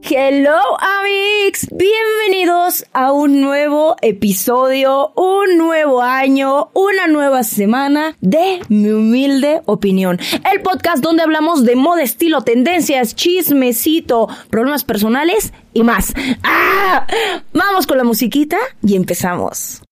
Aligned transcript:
Hello 0.00 0.56
amigos, 0.80 1.66
bienvenidos 1.70 2.86
a 2.94 3.12
un 3.12 3.42
nuevo 3.42 3.96
episodio, 4.00 5.12
un 5.14 5.58
nuevo 5.58 6.00
año, 6.00 6.70
una 6.72 7.06
nueva 7.06 7.42
semana 7.42 8.16
de 8.22 8.60
Mi 8.70 8.92
Humilde 8.92 9.60
Opinión. 9.66 10.18
El 10.50 10.62
podcast 10.62 11.04
donde 11.04 11.22
hablamos 11.22 11.66
de 11.66 11.76
moda, 11.76 12.02
estilo, 12.02 12.40
tendencias, 12.40 13.14
chismecito, 13.14 14.26
problemas 14.48 14.84
personales 14.84 15.52
y 15.74 15.82
más. 15.82 16.14
¡Ah! 16.42 17.06
Vamos 17.52 17.86
con 17.86 17.98
la 17.98 18.04
musiquita 18.04 18.56
y 18.82 18.96
empezamos. 18.96 19.82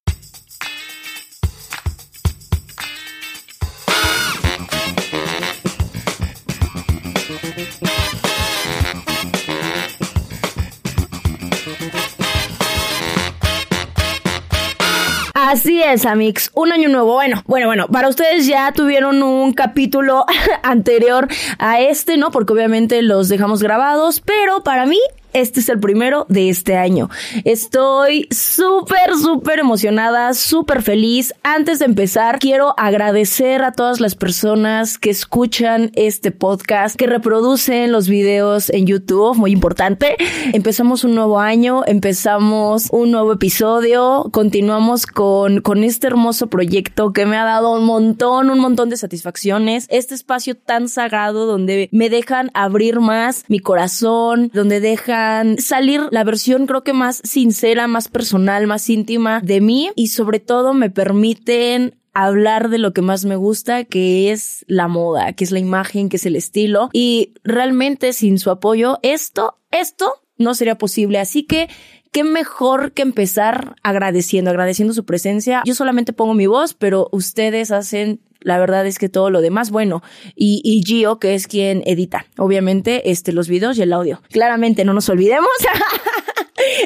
Así 15.56 15.83
es, 15.83 16.05
Amix. 16.05 16.51
Un 16.52 16.70
año 16.70 16.91
nuevo. 16.91 17.15
Bueno, 17.15 17.42
bueno, 17.46 17.66
bueno. 17.66 17.88
Para 17.88 18.10
ustedes 18.10 18.46
ya 18.46 18.73
tuvieron 18.73 19.23
un 19.23 19.55
capítulo 19.55 20.27
anterior 20.62 21.29
a 21.59 21.80
este, 21.80 22.19
¿no? 22.19 22.30
Porque 22.30 22.52
obviamente 22.52 23.01
los 23.01 23.30
dejamos 23.30 23.62
grabados. 23.62 24.20
Pero 24.20 24.62
para 24.62 24.84
mí 24.84 25.01
este 25.36 25.60
es 25.60 25.68
el 25.68 25.78
primero 25.78 26.24
de 26.30 26.48
este 26.48 26.76
año. 26.76 27.10
Estoy 27.45 28.26
súper, 28.30 29.14
súper 29.20 29.59
emocionada, 29.59 30.32
súper 30.32 30.80
feliz. 30.80 31.34
Antes 31.42 31.78
de 31.78 31.84
empezar, 31.84 32.38
quiero 32.38 32.74
agradecer 32.78 33.62
a 33.62 33.72
todas 33.72 34.00
las 34.00 34.14
personas 34.14 34.96
que 34.96 35.10
escuchan 35.10 35.90
este 35.95 36.30
podcast, 36.30 36.96
que 36.96 37.06
reproducen 37.06 37.92
los 37.92 38.09
videos 38.09 38.70
en 38.70 38.86
YouTube, 38.86 39.36
muy 39.36 39.52
importante. 39.52 40.16
Empezamos 40.54 41.04
un 41.04 41.15
nuevo 41.15 41.38
año, 41.38 41.82
empezamos 41.87 42.88
un 42.90 43.10
nuevo 43.10 43.34
episodio, 43.34 44.30
continuamos 44.32 45.04
con, 45.04 45.60
con 45.60 45.84
este 45.84 46.06
hermoso 46.06 46.46
proyecto 46.46 47.12
que 47.12 47.26
me 47.26 47.37
ha 47.37 47.45
dado 47.45 47.74
un 47.74 47.84
montón, 47.84 48.48
un 48.48 48.59
montón 48.59 48.88
de 48.88 48.96
satisfacciones. 48.96 49.87
Este 49.90 50.15
espacio 50.15 50.56
tan 50.56 50.88
sagrado 50.88 51.45
donde 51.45 51.90
me 51.93 52.09
dejan 52.09 52.50
abrir 52.54 53.00
más 53.00 53.45
mi 53.48 53.59
corazón, 53.59 54.50
donde 54.54 54.80
dejan 54.80 55.26
salir 55.59 56.02
la 56.10 56.24
versión 56.24 56.66
creo 56.66 56.85
que 56.85 56.93
más 56.93 57.21
sincera, 57.24 57.87
más 57.87 58.09
personal, 58.09 58.66
más 58.66 58.88
íntima 58.88 59.41
de 59.41 59.60
mí 59.60 59.91
y 59.96 60.09
sobre 60.09 60.41
todo 60.41 60.74
me 60.74 60.91
permiten 60.91 61.95
hablar 62.16 62.71
de 62.71 62.79
lo 62.79 62.95
que 62.95 63.02
más 63.02 63.27
me 63.27 63.37
gusta, 63.37 63.85
que 63.85 64.33
es 64.33 64.65
la 64.69 64.88
moda, 64.88 65.34
que 65.34 65.44
es 65.44 65.50
la 65.50 65.59
imagen, 65.59 66.09
que 66.09 66.16
es 66.16 66.25
el 66.25 66.34
estilo. 66.34 66.88
Y 66.93 67.34
realmente 67.44 68.15
sin 68.15 68.38
su 68.38 68.50
apoyo, 68.50 68.99
esto, 69.03 69.59
esto 69.71 70.15
no 70.38 70.55
sería 70.55 70.78
posible. 70.78 71.19
Así 71.19 71.43
que 71.43 71.69
qué 72.12 72.25
mejor 72.25 72.93
que 72.93 73.03
empezar 73.03 73.77
agradeciendo, 73.83 74.50
agradeciendo 74.50 74.94
su 74.94 75.05
presencia. 75.05 75.62
Yo 75.66 75.75
solamente 75.75 76.15
pongo 76.15 76.33
mi 76.33 76.47
voz, 76.47 76.72
pero 76.72 77.11
ustedes 77.12 77.71
hacen 77.71 78.21
la 78.47 78.59
verdad 78.59 78.87
es 78.87 79.00
que 79.00 79.09
todo 79.09 79.28
lo 79.28 79.41
demás, 79.41 79.72
bueno, 79.72 80.05
y, 80.37 80.61
y 80.62 80.84
Gio, 80.84 81.19
que 81.19 81.34
es 81.34 81.49
quien 81.49 81.83
edita, 81.84 82.27
obviamente, 82.39 83.11
este, 83.11 83.33
los 83.33 83.49
videos 83.49 83.77
y 83.77 83.83
el 83.83 83.93
audio. 83.93 84.22
Claramente, 84.31 84.84
no 84.84 84.94
nos 84.94 85.09
olvidemos. 85.09 85.50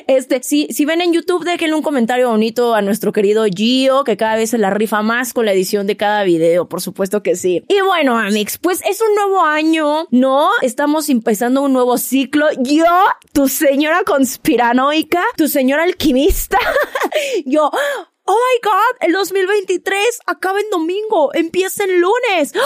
Este, 0.07 0.43
si, 0.43 0.67
si 0.71 0.85
ven 0.85 1.01
en 1.01 1.13
YouTube, 1.13 1.45
déjenle 1.45 1.75
un 1.75 1.83
comentario 1.83 2.29
bonito 2.29 2.75
a 2.75 2.83
nuestro 2.83 3.13
querido 3.13 3.45
Gio, 3.45 4.05
que 4.05 4.17
cada 4.17 4.37
vez 4.37 4.51
se 4.51 4.59
la 4.59 4.69
rifa 4.71 5.01
más 5.03 5.33
con 5.33 5.47
la 5.47 5.53
edición 5.53 5.87
de 5.87 5.97
cada 5.97 6.23
video, 6.25 6.69
por 6.69 6.81
supuesto 6.81 7.23
que 7.23 7.37
sí. 7.37 7.65
Y 7.69 7.81
bueno, 7.81 8.19
Amix, 8.19 8.59
pues 8.59 8.83
es 8.85 9.01
un 9.01 9.15
nuevo 9.15 9.45
año, 9.45 10.07
¿no? 10.11 10.51
Estamos 10.61 11.09
empezando 11.09 11.63
un 11.63 11.73
nuevo 11.73 11.97
ciclo. 11.99 12.47
Yo, 12.59 12.85
tu 13.33 13.49
señora 13.49 14.03
conspiranoica, 14.05 15.23
tu 15.37 15.49
señora 15.49 15.85
alquimista, 15.85 16.59
yo, 17.47 17.71
Oh 18.33 18.37
my 18.37 18.61
God, 18.63 19.09
el 19.09 19.13
2023 19.13 20.21
acaba 20.25 20.61
en 20.61 20.71
domingo, 20.71 21.35
empieza 21.35 21.83
el 21.83 21.99
lunes. 21.99 22.53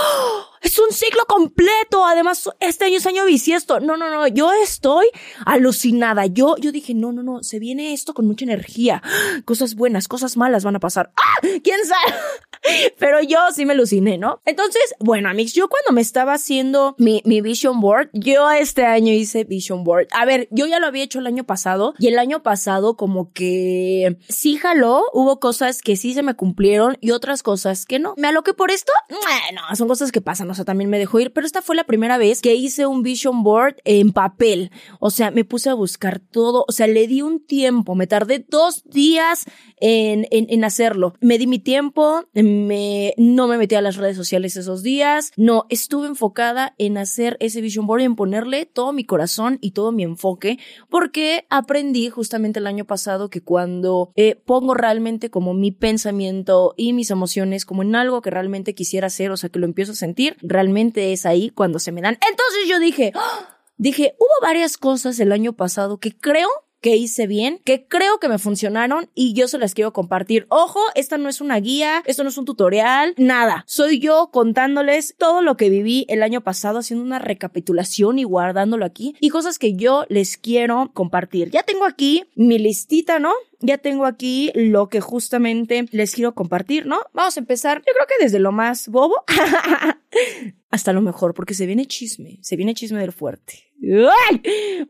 Es 0.61 0.79
un 0.79 0.91
ciclo 0.93 1.27
completo. 1.27 2.07
Además, 2.07 2.49
este 2.59 2.87
año 2.87 2.97
es 2.97 3.07
año 3.07 3.27
bisiesto. 3.27 3.81
No, 3.81 3.99
no, 3.99 4.09
no. 4.09 4.27
Yo 4.29 4.51
estoy 4.51 5.07
alucinada. 5.45 6.25
Yo, 6.25 6.57
yo 6.57 6.73
dije, 6.73 6.95
no, 6.95 7.13
no, 7.13 7.23
no. 7.23 7.43
Se 7.43 7.59
viene 7.59 7.93
esto 7.93 8.15
con 8.15 8.27
mucha 8.27 8.47
energía. 8.47 9.03
Cosas 9.45 9.75
buenas, 9.75 10.09
cosas 10.09 10.39
malas 10.39 10.65
van 10.65 10.77
a 10.77 10.81
pasar. 10.81 11.13
¡Ah! 11.17 11.47
¿Quién 11.63 11.85
sabe? 11.85 12.19
Pero 12.99 13.21
yo 13.23 13.39
sí 13.55 13.67
me 13.67 13.73
aluciné, 13.73 14.19
¿no? 14.19 14.41
Entonces, 14.45 14.95
bueno, 15.01 15.29
amigos, 15.29 15.53
yo 15.53 15.69
cuando 15.69 15.93
me 15.93 16.01
estaba 16.01 16.35
haciendo 16.35 16.95
mi, 16.99 17.23
mi 17.25 17.41
vision 17.41 17.81
board, 17.81 18.11
yo 18.13 18.51
este 18.51 18.85
año 18.85 19.13
hice 19.13 19.45
vision 19.45 19.85
board. 19.85 20.07
A 20.13 20.25
ver, 20.25 20.49
yo 20.51 20.67
ya 20.67 20.79
lo 20.81 20.87
había 20.87 21.03
hecho 21.03 21.19
el 21.19 21.27
año 21.27 21.45
pasado 21.45 21.95
y 21.99 22.09
el 22.09 22.19
año 22.19 22.43
pasado 22.43 22.97
como 22.97 23.33
que 23.33 24.19
sí 24.29 24.57
jaló. 24.57 25.05
Hubo 25.13 25.41
cosas 25.41 25.83
que 25.83 25.97
sí 25.97 26.15
se 26.15 26.23
me 26.23 26.35
cumplieron 26.35 26.97
y 27.01 27.11
otras 27.11 27.43
cosas 27.43 27.87
que 27.87 27.99
no. 27.99 28.15
¿Me 28.17 28.29
aloqué 28.29 28.55
por 28.55 28.71
esto? 28.71 28.93
No, 29.11 29.77
son 29.77 29.89
cosas 29.89 30.13
que 30.13 30.21
pasan 30.21 30.45
o 30.51 30.55
sea, 30.55 30.65
también 30.65 30.91
me 30.91 30.99
dejó 30.99 31.21
ir, 31.21 31.33
pero 31.33 31.47
esta 31.47 31.63
fue 31.63 31.77
la 31.77 31.85
primera 31.85 32.19
vez 32.19 32.41
que 32.41 32.55
hice 32.55 32.87
un 32.87 33.03
vision 33.03 33.43
board 33.43 33.77
en 33.85 34.13
papel. 34.13 34.71
O 35.01 35.11
sea, 35.11 35.31
me 35.31 35.45
puse 35.45 35.71
a 35.71 35.75
buscar 35.75 36.19
todo, 36.19 36.65
o 36.67 36.73
sea, 36.73 36.87
le 36.87 37.07
di 37.07 37.23
un 37.23 37.45
tiempo, 37.45 37.95
me 37.95 38.07
tardé 38.07 38.45
dos 38.49 38.85
días 38.85 39.45
en, 39.81 40.27
en, 40.31 40.47
en 40.49 40.65
hacerlo. 40.65 41.15
Me 41.21 41.39
di 41.39 41.47
mi 41.47 41.59
tiempo, 41.59 42.25
me, 42.55 43.15
no 43.17 43.47
me 43.47 43.59
metí 43.59 43.75
a 43.75 43.83
las 43.83 43.97
redes 43.97 44.17
sociales 44.17 44.57
esos 44.57 44.83
días, 44.83 45.33
no, 45.37 45.67
estuve 45.69 46.07
enfocada 46.07 46.75
en 46.79 46.99
hacer 46.99 47.37
ese 47.41 47.61
vision 47.61 47.87
board 47.87 48.03
y 48.03 48.05
en 48.05 48.17
ponerle 48.17 48.67
todo 48.67 48.93
mi 48.93 49.05
corazón 49.05 49.59
y 49.61 49.73
todo 49.73 49.93
mi 49.93 50.03
enfoque, 50.03 50.59
porque 50.89 51.47
aprendí 51.51 52.09
justamente 52.09 52.61
el 52.61 52.67
año 52.67 52.85
pasado 52.85 53.31
que 53.31 53.43
cuando 53.43 54.13
eh, 54.17 54.37
pongo 54.37 54.75
realmente 54.75 55.31
como 55.31 55.55
mi 55.55 55.73
pensamiento 55.73 56.75
y 56.77 56.93
mis 56.93 57.11
emociones 57.11 57.65
como 57.65 57.83
en 57.83 57.95
algo 57.97 58.23
que 58.23 58.31
realmente 58.31 58.75
quisiera 58.75 59.09
hacer, 59.09 59.31
o 59.31 59.37
sea, 59.37 59.51
que 59.51 59.59
lo 59.59 59.67
empiezo 59.67 59.93
a 59.93 59.97
sentir, 59.97 60.37
realmente 60.41 61.13
es 61.13 61.27
ahí 61.27 61.51
cuando 61.51 61.79
se 61.79 61.93
me 61.93 62.01
dan. 62.01 62.15
Entonces 62.15 62.69
yo 62.69 62.79
dije, 62.79 63.13
¡ah! 63.15 63.59
dije, 63.77 64.15
hubo 64.19 64.43
varias 64.43 64.77
cosas 64.77 65.19
el 65.21 65.33
año 65.33 65.55
pasado 65.55 65.99
que 65.99 66.17
creo 66.17 66.49
que 66.85 66.97
hice 66.97 67.27
bien, 67.27 67.63
que 67.65 67.87
creo 67.87 68.19
que 68.19 68.29
me 68.29 68.39
funcionaron 68.39 69.09
y 69.15 69.33
yo 69.33 69.49
se 69.49 69.57
las 69.57 69.73
quiero 69.73 69.95
compartir. 69.95 70.45
Ojo, 70.51 70.81
esta 70.95 71.17
no 71.17 71.31
es 71.31 71.41
una 71.41 71.59
guía, 71.59 72.03
esto 72.05 72.25
no 72.25 72.29
es 72.29 72.37
un 72.37 72.45
tutorial, 72.45 73.15
nada. 73.17 73.65
Soy 73.67 74.01
yo 74.01 74.29
contándoles 74.31 75.15
todo 75.17 75.41
lo 75.41 75.57
que 75.57 75.71
viví 75.71 76.05
el 76.11 76.23
año 76.23 76.43
pasado, 76.43 76.81
haciendo 76.81 77.03
una 77.03 77.19
recapitulación 77.19 78.19
y 78.19 78.25
guardándolo 78.25 78.85
aquí 78.85 79.17
y 79.19 79.31
cosas 79.31 79.59
que 79.59 79.73
yo 79.73 80.05
les 80.11 80.37
quiero 80.37 80.91
compartir. 80.93 81.51
Ya 81.51 81.63
tengo 81.63 81.87
aquí 81.87 82.25
mi 82.35 82.59
listita, 82.59 83.19
¿no? 83.19 83.33
ya 83.61 83.79
tengo 83.79 84.05
aquí 84.05 84.53
lo 84.55 84.91
que 84.91 85.01
justamente 85.01 85.87
les 85.91 86.15
quiero 86.15 86.35
compartir, 86.35 86.85
¿no? 86.85 87.01
Vamos 87.15 87.39
a 87.39 87.41
empezar, 87.41 87.79
yo 87.79 87.95
creo 87.95 88.07
que 88.07 88.23
desde 88.23 88.39
lo 88.39 88.53
más 88.53 88.89
bobo 88.89 89.25
hasta 90.71 90.93
lo 90.93 91.01
mejor, 91.01 91.33
porque 91.33 91.55
se 91.55 91.65
viene 91.65 91.87
chisme, 91.87 92.41
se 92.43 92.57
viene 92.57 92.75
chisme 92.75 93.01
del 93.01 93.13
fuerte. 93.13 93.73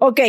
Ok. 0.01 0.21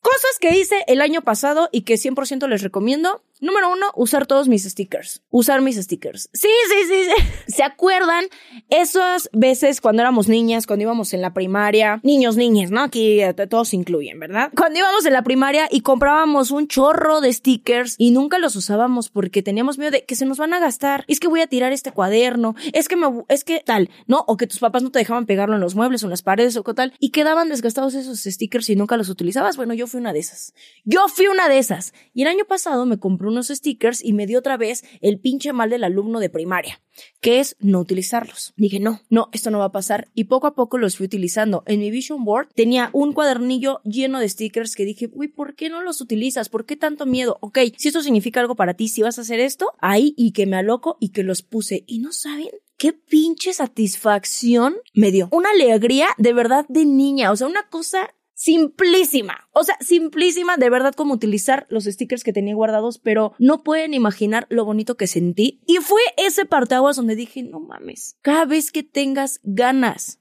Cosas 0.00 0.38
que 0.40 0.56
hice 0.56 0.84
el 0.86 1.00
año 1.00 1.22
pasado 1.22 1.68
y 1.72 1.82
que 1.82 1.94
100% 1.94 2.46
les 2.48 2.62
recomiendo. 2.62 3.22
Número 3.40 3.70
uno, 3.70 3.86
usar 3.94 4.26
todos 4.26 4.48
mis 4.48 4.64
stickers. 4.64 5.22
Usar 5.30 5.60
mis 5.60 5.76
stickers. 5.76 6.28
Sí, 6.32 6.48
sí, 6.68 6.86
sí, 6.88 7.04
sí. 7.04 7.24
¿Se 7.56 7.62
acuerdan 7.62 8.24
esas 8.68 9.30
veces 9.32 9.80
cuando 9.80 10.02
éramos 10.02 10.28
niñas, 10.28 10.66
cuando 10.66 10.82
íbamos 10.82 11.14
en 11.14 11.22
la 11.22 11.32
primaria? 11.32 12.00
Niños, 12.02 12.36
niñas, 12.36 12.70
¿no? 12.70 12.82
Aquí 12.82 13.20
eh, 13.20 13.32
todos 13.34 13.74
incluyen, 13.74 14.18
¿verdad? 14.18 14.50
Cuando 14.56 14.80
íbamos 14.80 15.06
en 15.06 15.12
la 15.12 15.22
primaria 15.22 15.68
y 15.70 15.82
comprábamos 15.82 16.50
un 16.50 16.66
chorro 16.66 17.20
de 17.20 17.32
stickers 17.32 17.94
y 17.96 18.10
nunca 18.10 18.38
los 18.38 18.56
usábamos 18.56 19.08
porque 19.08 19.42
teníamos 19.42 19.78
miedo 19.78 19.92
de 19.92 20.04
que 20.04 20.16
se 20.16 20.26
nos 20.26 20.38
van 20.38 20.52
a 20.52 20.58
gastar. 20.58 21.04
Es 21.06 21.20
que 21.20 21.28
voy 21.28 21.40
a 21.40 21.46
tirar 21.46 21.72
este 21.72 21.92
cuaderno. 21.92 22.56
Es 22.72 22.88
que 22.88 22.96
me, 22.96 23.06
es 23.28 23.44
que 23.44 23.62
tal, 23.64 23.90
¿no? 24.06 24.24
O 24.26 24.36
que 24.36 24.48
tus 24.48 24.58
papás 24.58 24.82
no 24.82 24.90
te 24.90 24.98
dejaban 24.98 25.26
pegarlo 25.26 25.54
en 25.54 25.60
los 25.60 25.76
muebles 25.76 26.02
o 26.02 26.06
en 26.06 26.10
las 26.10 26.22
paredes 26.22 26.56
o 26.56 26.62
tal. 26.74 26.92
Y 26.98 27.10
quedaban 27.10 27.48
desgastados 27.48 27.94
esos 27.94 28.20
stickers 28.20 28.68
y 28.70 28.74
nunca 28.76 28.96
los 28.96 29.08
utilizabas. 29.08 29.56
Bueno, 29.56 29.74
yo 29.74 29.86
fui 29.86 30.00
una 30.00 30.12
de 30.12 30.18
esas. 30.18 30.54
Yo 30.84 31.06
fui 31.06 31.28
una 31.28 31.48
de 31.48 31.58
esas. 31.58 31.94
Y 32.14 32.22
el 32.22 32.28
año 32.28 32.44
pasado 32.44 32.84
me 32.84 32.98
compré 32.98 33.27
unos 33.28 33.48
stickers 33.48 34.04
y 34.04 34.12
me 34.12 34.26
dio 34.26 34.38
otra 34.38 34.56
vez 34.56 34.84
el 35.00 35.20
pinche 35.20 35.52
mal 35.52 35.70
del 35.70 35.84
alumno 35.84 36.20
de 36.20 36.30
primaria, 36.30 36.80
que 37.20 37.40
es 37.40 37.56
no 37.60 37.80
utilizarlos. 37.80 38.54
Dije, 38.56 38.80
no, 38.80 39.02
no, 39.08 39.28
esto 39.32 39.50
no 39.50 39.58
va 39.58 39.66
a 39.66 39.72
pasar. 39.72 40.08
Y 40.14 40.24
poco 40.24 40.46
a 40.46 40.54
poco 40.54 40.78
los 40.78 40.96
fui 40.96 41.06
utilizando. 41.06 41.62
En 41.66 41.80
mi 41.80 41.90
vision 41.90 42.24
board 42.24 42.48
tenía 42.54 42.90
un 42.92 43.12
cuadernillo 43.12 43.80
lleno 43.84 44.20
de 44.20 44.28
stickers 44.28 44.74
que 44.74 44.84
dije, 44.84 45.10
uy, 45.12 45.28
¿por 45.28 45.54
qué 45.54 45.68
no 45.68 45.82
los 45.82 46.00
utilizas? 46.00 46.48
¿Por 46.48 46.66
qué 46.66 46.76
tanto 46.76 47.06
miedo? 47.06 47.38
Ok, 47.40 47.58
si 47.76 47.88
esto 47.88 48.02
significa 48.02 48.40
algo 48.40 48.56
para 48.56 48.74
ti, 48.74 48.88
si 48.88 49.02
vas 49.02 49.18
a 49.18 49.22
hacer 49.22 49.40
esto, 49.40 49.72
ahí 49.78 50.14
y 50.16 50.32
que 50.32 50.46
me 50.46 50.56
aloco 50.56 50.96
y 51.00 51.10
que 51.10 51.22
los 51.22 51.42
puse. 51.42 51.84
Y 51.86 51.98
no 51.98 52.12
saben 52.12 52.48
qué 52.76 52.92
pinche 52.92 53.52
satisfacción 53.52 54.76
me 54.94 55.10
dio. 55.10 55.28
Una 55.32 55.50
alegría 55.50 56.08
de 56.16 56.32
verdad 56.32 56.64
de 56.68 56.86
niña, 56.86 57.32
o 57.32 57.36
sea, 57.36 57.48
una 57.48 57.68
cosa 57.68 58.14
simplísima. 58.38 59.48
O 59.52 59.64
sea, 59.64 59.76
simplísima 59.80 60.56
de 60.56 60.70
verdad 60.70 60.94
como 60.94 61.12
utilizar 61.12 61.66
los 61.70 61.84
stickers 61.84 62.22
que 62.22 62.32
tenía 62.32 62.54
guardados, 62.54 62.98
pero 62.98 63.34
no 63.40 63.64
pueden 63.64 63.94
imaginar 63.94 64.46
lo 64.48 64.64
bonito 64.64 64.96
que 64.96 65.08
sentí. 65.08 65.60
Y 65.66 65.78
fue 65.78 66.00
ese 66.16 66.46
parteaguas 66.46 66.96
donde 66.96 67.16
dije, 67.16 67.42
no 67.42 67.58
mames, 67.58 68.16
cada 68.22 68.44
vez 68.44 68.70
que 68.70 68.84
tengas 68.84 69.40
ganas 69.42 70.20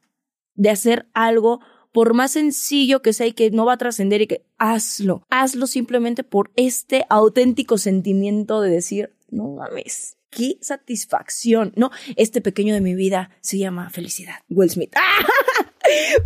de 0.56 0.72
hacer 0.72 1.08
algo 1.14 1.60
por 1.92 2.16
más 2.16 2.31
sencillo 2.31 3.04
que 3.04 3.14
sea 3.14 3.28
y 3.28 3.34
que 3.34 3.52
no 3.52 3.66
va 3.66 3.74
a 3.74 3.78
trascender 3.78 4.22
y 4.22 4.28
que 4.28 4.46
hazlo, 4.58 5.24
hazlo 5.30 5.68
simplemente 5.68 6.24
por 6.24 6.52
este 6.56 7.06
auténtico 7.10 7.78
sentimiento 7.78 8.62
de 8.62 8.72
decir, 8.72 9.16
no 9.30 9.50
mames, 9.50 10.18
qué 10.31 10.58
satisfacción, 10.62 11.72
¿no? 11.75 11.92
Este 12.16 12.42
pequeño 12.42 12.74
de 12.74 12.81
mi 12.81 12.96
vida 12.96 13.30
se 13.42 13.60
llama 13.60 13.92
felicidad. 13.92 14.38
Will 14.50 14.72
Smith. 14.72 14.94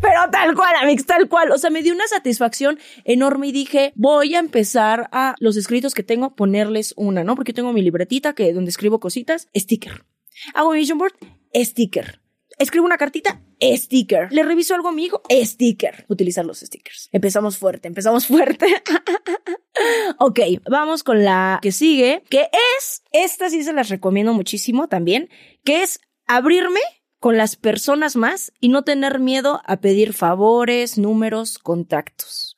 Pero 0.01 0.19
tal 0.31 0.55
cual, 0.55 0.75
Amix, 0.81 1.05
tal 1.05 1.27
cual. 1.27 1.51
O 1.51 1.57
sea, 1.57 1.69
me 1.69 1.83
dio 1.83 1.93
una 1.93 2.07
satisfacción 2.07 2.79
enorme 3.03 3.47
y 3.47 3.51
dije, 3.51 3.93
voy 3.95 4.35
a 4.35 4.39
empezar 4.39 5.09
a 5.11 5.35
los 5.39 5.57
escritos 5.57 5.93
que 5.93 6.03
tengo, 6.03 6.35
ponerles 6.35 6.93
una, 6.97 7.23
¿no? 7.23 7.35
Porque 7.35 7.53
tengo 7.53 7.73
mi 7.73 7.81
libretita 7.81 8.33
que 8.33 8.53
donde 8.53 8.69
escribo 8.69 8.99
cositas, 8.99 9.49
sticker. 9.55 10.05
Hago 10.53 10.71
mi 10.71 10.79
vision 10.79 10.97
board, 10.97 11.13
sticker. 11.55 12.21
Escribo 12.57 12.85
una 12.85 12.97
cartita, 12.97 13.41
sticker. 13.59 14.31
Le 14.31 14.43
reviso 14.43 14.75
algo 14.75 14.89
a 14.89 14.91
mi 14.91 15.05
hijo, 15.05 15.23
sticker. 15.31 16.05
Utilizar 16.09 16.45
los 16.45 16.59
stickers. 16.59 17.09
Empezamos 17.11 17.57
fuerte, 17.57 17.87
empezamos 17.87 18.27
fuerte. 18.27 18.67
ok, 20.19 20.39
vamos 20.69 21.03
con 21.03 21.23
la 21.23 21.59
que 21.61 21.71
sigue, 21.71 22.23
que 22.29 22.49
es, 22.77 23.03
esta 23.11 23.49
sí 23.49 23.63
se 23.63 23.73
las 23.73 23.89
recomiendo 23.89 24.33
muchísimo 24.33 24.87
también, 24.87 25.29
que 25.63 25.81
es 25.81 25.99
abrirme 26.27 26.81
con 27.21 27.37
las 27.37 27.55
personas 27.55 28.15
más 28.15 28.51
y 28.59 28.69
no 28.69 28.83
tener 28.83 29.19
miedo 29.19 29.61
a 29.65 29.79
pedir 29.79 30.13
favores, 30.13 30.97
números, 30.97 31.59
contactos. 31.59 32.57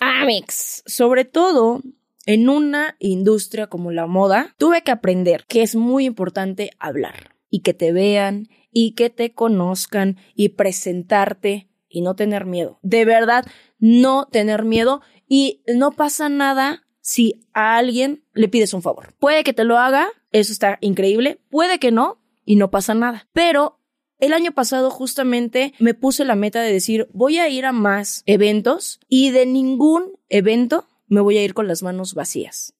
Amix, 0.00 0.82
sobre 0.86 1.26
todo 1.26 1.82
en 2.24 2.48
una 2.48 2.96
industria 2.98 3.66
como 3.66 3.92
la 3.92 4.06
moda, 4.06 4.54
tuve 4.56 4.82
que 4.82 4.90
aprender 4.90 5.44
que 5.46 5.60
es 5.60 5.76
muy 5.76 6.06
importante 6.06 6.70
hablar 6.78 7.36
y 7.50 7.60
que 7.60 7.74
te 7.74 7.92
vean 7.92 8.48
y 8.72 8.94
que 8.94 9.10
te 9.10 9.34
conozcan 9.34 10.16
y 10.34 10.48
presentarte 10.48 11.68
y 11.90 12.00
no 12.00 12.16
tener 12.16 12.46
miedo. 12.46 12.78
De 12.80 13.04
verdad, 13.04 13.44
no 13.78 14.28
tener 14.32 14.64
miedo 14.64 15.02
y 15.28 15.62
no 15.74 15.92
pasa 15.92 16.30
nada 16.30 16.86
si 17.02 17.46
a 17.52 17.76
alguien 17.76 18.24
le 18.32 18.48
pides 18.48 18.72
un 18.72 18.80
favor. 18.80 19.12
Puede 19.18 19.44
que 19.44 19.52
te 19.52 19.64
lo 19.64 19.76
haga, 19.76 20.08
eso 20.32 20.52
está 20.52 20.78
increíble, 20.80 21.38
puede 21.50 21.78
que 21.78 21.90
no, 21.90 22.17
y 22.48 22.56
no 22.56 22.70
pasa 22.70 22.94
nada. 22.94 23.28
Pero 23.34 23.78
el 24.18 24.32
año 24.32 24.52
pasado 24.52 24.90
justamente 24.90 25.74
me 25.78 25.92
puse 25.92 26.24
la 26.24 26.34
meta 26.34 26.62
de 26.62 26.72
decir, 26.72 27.06
voy 27.12 27.36
a 27.36 27.50
ir 27.50 27.66
a 27.66 27.72
más 27.72 28.22
eventos 28.24 29.00
y 29.06 29.32
de 29.32 29.44
ningún 29.44 30.12
evento 30.30 30.86
me 31.08 31.20
voy 31.20 31.36
a 31.36 31.44
ir 31.44 31.52
con 31.52 31.68
las 31.68 31.82
manos 31.82 32.14
vacías. 32.14 32.72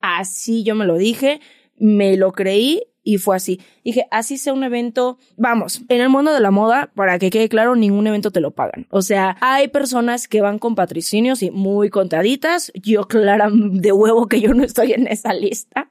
Así 0.00 0.62
yo 0.62 0.76
me 0.76 0.86
lo 0.86 0.98
dije, 0.98 1.40
me 1.74 2.16
lo 2.16 2.30
creí 2.30 2.84
y 3.02 3.18
fue 3.18 3.34
así. 3.34 3.60
Dije, 3.82 4.06
así 4.12 4.38
sea 4.38 4.52
un 4.52 4.62
evento, 4.62 5.18
vamos, 5.36 5.82
en 5.88 6.00
el 6.00 6.08
mundo 6.08 6.32
de 6.32 6.38
la 6.38 6.52
moda, 6.52 6.92
para 6.94 7.18
que 7.18 7.30
quede 7.30 7.48
claro, 7.48 7.74
ningún 7.74 8.06
evento 8.06 8.30
te 8.30 8.40
lo 8.40 8.52
pagan. 8.52 8.86
O 8.90 9.02
sea, 9.02 9.36
hay 9.40 9.66
personas 9.66 10.28
que 10.28 10.42
van 10.42 10.60
con 10.60 10.76
patrocinios 10.76 11.42
y 11.42 11.50
muy 11.50 11.90
contaditas. 11.90 12.70
Yo, 12.74 13.08
clara 13.08 13.50
de 13.52 13.90
huevo 13.90 14.28
que 14.28 14.40
yo 14.40 14.54
no 14.54 14.62
estoy 14.62 14.92
en 14.92 15.08
esa 15.08 15.34
lista. 15.34 15.90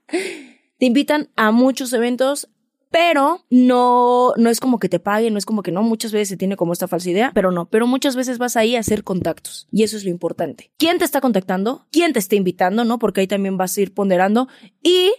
Te 0.78 0.86
invitan 0.86 1.30
a 1.36 1.52
muchos 1.52 1.92
eventos 1.92 2.48
pero 2.92 3.46
no, 3.50 4.34
no 4.38 4.50
es 4.50 4.60
como 4.60 4.80
que 4.80 4.90
te 4.90 5.00
paguen, 5.00 5.34
no 5.34 5.40
es 5.40 5.46
como 5.46 5.64
que 5.64 5.72
no, 5.72 5.84
muchas 5.84 6.12
veces 6.12 6.30
se 6.30 6.38
tiene 6.38 6.56
como 6.56 6.74
esta 6.74 6.88
falsa 6.88 7.10
idea, 7.10 7.32
pero 7.34 7.52
no, 7.52 7.70
pero 7.70 7.88
muchas 7.88 8.16
veces 8.16 8.38
vas 8.38 8.56
ahí 8.56 8.76
a 8.76 8.80
hacer 8.80 9.04
contactos 9.04 9.68
y 9.72 9.84
eso 9.84 9.98
es 9.98 10.04
lo 10.04 10.10
importante. 10.10 10.72
¿Quién 10.78 10.98
te 10.98 11.06
está 11.06 11.22
contactando? 11.22 11.88
¿Quién 11.92 12.14
te 12.14 12.20
está 12.20 12.36
invitando? 12.36 12.84
¿No? 12.86 13.00
Porque 13.00 13.22
ahí 13.22 13.28
también 13.28 13.58
vas 13.58 13.78
a 13.78 13.82
ir 13.82 13.94
ponderando 13.94 14.48
y 14.82 15.12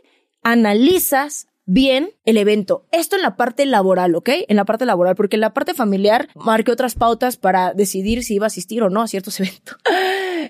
analizas 0.42 1.46
bien 1.66 2.10
el 2.24 2.36
evento. 2.36 2.88
Esto 2.90 3.14
en 3.14 3.22
la 3.22 3.36
parte 3.36 3.64
laboral, 3.64 4.16
¿ok? 4.16 4.28
En 4.48 4.56
la 4.56 4.64
parte 4.64 4.86
laboral, 4.86 5.14
porque 5.14 5.36
en 5.36 5.40
la 5.40 5.54
parte 5.54 5.72
familiar 5.72 6.28
marqué 6.34 6.72
otras 6.72 6.96
pautas 6.96 7.36
para 7.36 7.74
decidir 7.74 8.24
si 8.24 8.34
iba 8.34 8.46
a 8.46 8.48
asistir 8.48 8.82
o 8.82 8.90
no 8.90 9.02
a 9.02 9.08
ciertos 9.08 9.38
eventos. 9.40 9.76